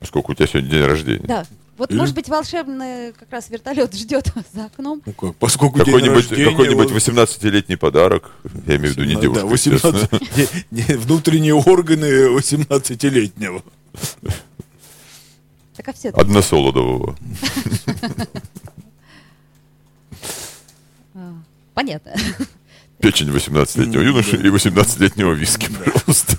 Поскольку 0.00 0.32
у 0.32 0.34
тебя 0.34 0.46
сегодня 0.46 0.70
день 0.70 0.84
рождения. 0.84 1.26
Да. 1.26 1.44
Вот, 1.76 1.90
Или- 1.90 1.98
может 1.98 2.14
быть, 2.14 2.28
волшебный 2.28 3.12
как 3.12 3.30
раз 3.30 3.50
вертолет 3.50 3.94
ждет 3.94 4.34
вас 4.34 4.44
за 4.54 4.64
окном. 4.64 5.02
Ну 5.04 5.12
как, 5.12 5.36
поскольку 5.36 5.78
Какой-нибудь, 5.78 6.30
рождения, 6.30 6.50
какой-нибудь 6.50 6.90
вот, 6.90 7.02
18-летний 7.02 7.76
подарок. 7.76 8.30
Я 8.66 8.76
имею 8.76 8.94
в 8.94 8.96
виду 8.96 9.04
не 9.04 9.14
да, 9.14 9.20
девушка, 9.20 9.46
18 9.46 10.12
не- 10.72 10.82
не, 10.88 10.96
внутренние 10.96 11.54
органы 11.54 12.28
18-летнего. 12.38 13.62
Так 15.76 15.88
а 15.88 15.92
все 15.92 16.08
Односолодового. 16.10 17.16
понятно. 21.74 22.12
Печень 23.00 23.28
18-летнего 23.28 24.00
юноши 24.00 24.36
и 24.36 24.48
18-летнего 24.48 25.32
виски, 25.32 25.68
пожалуйста. 25.70 26.38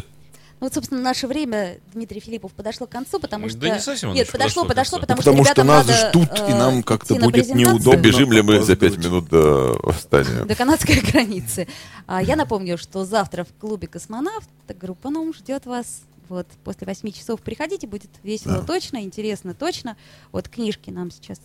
Ну, 0.58 0.66
вот, 0.66 0.74
собственно, 0.74 1.02
наше 1.02 1.26
время, 1.26 1.78
Дмитрий 1.92 2.18
Филиппов, 2.18 2.52
подошло 2.52 2.86
к 2.86 2.90
концу, 2.90 3.20
потому 3.20 3.44
Да 3.44 3.50
что... 3.50 3.68
не 3.68 3.78
совсем 3.78 4.14
Нет, 4.14 4.32
подошло, 4.32 4.64
подошло 4.64 4.98
потому, 4.98 5.18
Потому 5.18 5.44
что 5.44 5.52
что 5.52 5.64
нас 5.64 5.86
надо, 5.86 6.08
ждут, 6.08 6.30
и 6.32 6.52
э, 6.52 6.58
нам 6.58 6.82
как-то 6.82 7.14
будет 7.16 7.54
неудобно. 7.54 7.92
Добежим 7.92 8.32
ли 8.32 8.40
мы 8.40 8.62
за 8.62 8.74
5 8.74 8.92
опаздывать. 8.92 9.04
минут 9.04 9.28
до 9.28 9.78
восстания? 9.82 10.44
До 10.46 10.54
канадской 10.54 11.00
границы. 11.12 11.68
А, 12.06 12.22
Я 12.22 12.36
напомню, 12.36 12.78
что 12.78 13.04
завтра 13.04 13.44
в 13.44 13.52
клубе 13.60 13.86
«Космонавт» 13.86 14.48
группа 14.80 15.10
«Ном» 15.10 15.34
ждет 15.34 15.66
вас. 15.66 16.00
Вот, 16.30 16.46
после 16.64 16.86
8 16.86 17.12
часов 17.12 17.40
приходите, 17.42 17.86
будет 17.86 18.10
весело 18.22 18.62
точно, 18.64 19.02
интересно 19.02 19.54
точно. 19.54 19.96
Вот 20.32 20.48
книжки 20.48 20.88
нам 20.90 21.10
сейчас, 21.10 21.38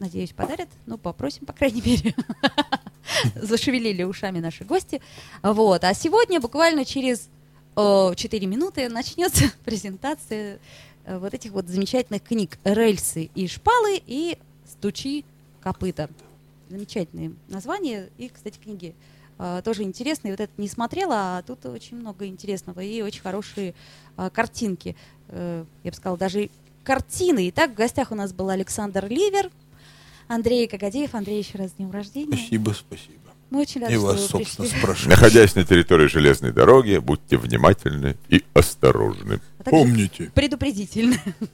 надеюсь, 0.00 0.32
подарят. 0.32 0.68
Ну, 0.86 0.98
попросим, 0.98 1.46
по 1.46 1.52
крайней 1.52 1.82
мере. 1.82 2.14
Зашевелили 3.36 4.02
ушами 4.02 4.40
наши 4.40 4.64
гости. 4.64 5.00
Вот. 5.42 5.84
А 5.84 5.94
сегодня, 5.94 6.40
буквально 6.40 6.84
через 6.84 7.28
4 7.76 8.46
минуты, 8.46 8.88
начнется 8.88 9.44
презентация 9.64 10.58
э, 11.04 11.18
вот 11.18 11.34
этих 11.34 11.52
вот 11.52 11.68
замечательных 11.68 12.22
книг 12.22 12.58
«Рельсы 12.64 13.30
и 13.34 13.46
шпалы» 13.46 14.00
и 14.06 14.38
«Стучи 14.66 15.24
копыта». 15.60 16.08
Замечательные 16.70 17.32
названия 17.48 18.08
и, 18.16 18.28
кстати, 18.28 18.58
книги 18.58 18.94
э, 19.38 19.60
тоже 19.62 19.82
интересные. 19.82 20.32
Вот 20.32 20.40
это 20.40 20.52
не 20.56 20.68
смотрела, 20.68 21.38
а 21.38 21.42
тут 21.42 21.66
очень 21.66 21.98
много 21.98 22.26
интересного 22.26 22.80
и 22.80 23.02
очень 23.02 23.20
хорошие 23.20 23.74
э, 24.16 24.30
картинки. 24.32 24.96
Я 25.28 25.64
бы 25.82 25.92
сказала, 25.92 26.16
даже 26.16 26.50
картины. 26.84 27.48
Итак, 27.48 27.72
в 27.72 27.74
гостях 27.74 28.12
у 28.12 28.14
нас 28.14 28.32
был 28.32 28.48
Александр 28.48 29.06
Ливер, 29.06 29.50
Андрей 30.28 30.68
Кагадеев. 30.68 31.16
Андрей, 31.16 31.38
еще 31.38 31.58
раз 31.58 31.70
с 31.70 31.74
днем 31.74 31.90
рождения. 31.90 32.36
Спасибо, 32.36 32.70
спасибо. 32.70 33.25
Мы 33.50 33.60
очень 33.60 33.80
рады, 33.80 33.92
И 33.94 33.96
что 33.96 34.06
вас, 34.06 34.20
вы 34.20 34.28
собственно, 34.28 34.66
пришли. 34.68 34.80
спрашиваю. 34.80 35.10
Находясь 35.10 35.54
на 35.54 35.64
территории 35.64 36.06
железной 36.08 36.52
дороги, 36.52 36.98
будьте 36.98 37.36
внимательны 37.36 38.16
и 38.28 38.44
осторожны. 38.54 39.40
А 39.60 39.70
Помните. 39.70 40.30
Предупредительно. 40.34 41.16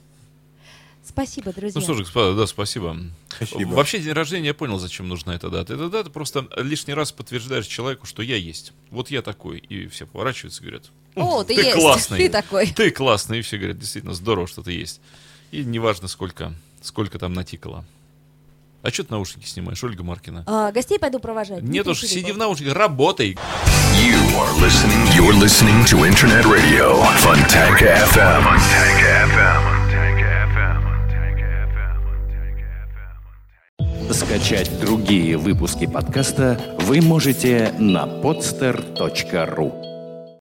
Спасибо, 1.05 1.51
друзья. 1.51 1.73
Ну 1.79 1.81
что 1.81 1.93
же, 1.95 2.03
господа, 2.03 2.33
да, 2.33 2.47
спасибо. 2.47 2.97
Спасибо. 3.27 3.69
Вообще, 3.71 3.99
день 3.99 4.13
рождения 4.13 4.47
я 4.47 4.53
понял, 4.53 4.79
зачем 4.79 5.07
нужна 5.09 5.35
эта 5.35 5.49
дата. 5.49 5.73
Эта 5.73 5.89
дата 5.89 6.09
просто 6.09 6.47
лишний 6.57 6.93
раз 6.93 7.11
подтверждаешь 7.11 7.67
человеку, 7.67 8.05
что 8.07 8.23
я 8.23 8.37
есть. 8.37 8.71
Вот 8.89 9.11
я 9.11 9.21
такой. 9.21 9.57
И 9.59 9.87
все 9.87 10.07
поворачиваются 10.07 10.61
и 10.61 10.65
говорят, 10.65 10.85
О, 11.15 11.43
ты, 11.43 11.55
ты 11.55 11.61
есть, 11.61 11.75
классный. 11.75 12.17
ты 12.19 12.29
такой. 12.29 12.67
ты 12.67 12.89
классный. 12.89 13.39
И 13.39 13.41
все 13.41 13.57
говорят, 13.57 13.77
действительно 13.79 14.13
здорово, 14.13 14.47
что 14.47 14.63
ты 14.63 14.71
есть. 14.71 15.01
И 15.51 15.63
неважно, 15.65 16.07
сколько, 16.07 16.53
сколько 16.81 17.19
там 17.19 17.33
натикало. 17.33 17.85
А 18.83 18.91
что 18.91 19.05
ты 19.05 19.13
наушники 19.13 19.47
снимаешь, 19.47 19.81
Ольга 19.81 20.03
Маркина? 20.03 20.43
А, 20.45 20.69
гостей 20.73 20.99
пойду 20.99 21.19
провожать. 21.19 21.63
Нет 21.63 21.87
уж, 21.87 22.01
сиди 22.01 22.33
в 22.33 22.37
наушниках, 22.37 22.75
работай. 22.75 23.37
You 23.95 24.19
are 24.35 24.53
listening. 24.59 25.07
You're 25.15 25.31
listening 25.39 25.85
to 25.85 26.05
Internet 26.05 26.45
Radio 26.45 27.01
Fontanka 27.21 27.95
FM. 28.11 28.43
Fontanka 28.43 29.27
FM. 29.31 29.63
Скачать 34.13 34.69
другие 34.81 35.37
выпуски 35.37 35.87
подкаста 35.87 36.59
вы 36.81 36.99
можете 37.01 37.73
на 37.79 38.05
podster.ru 38.05 39.92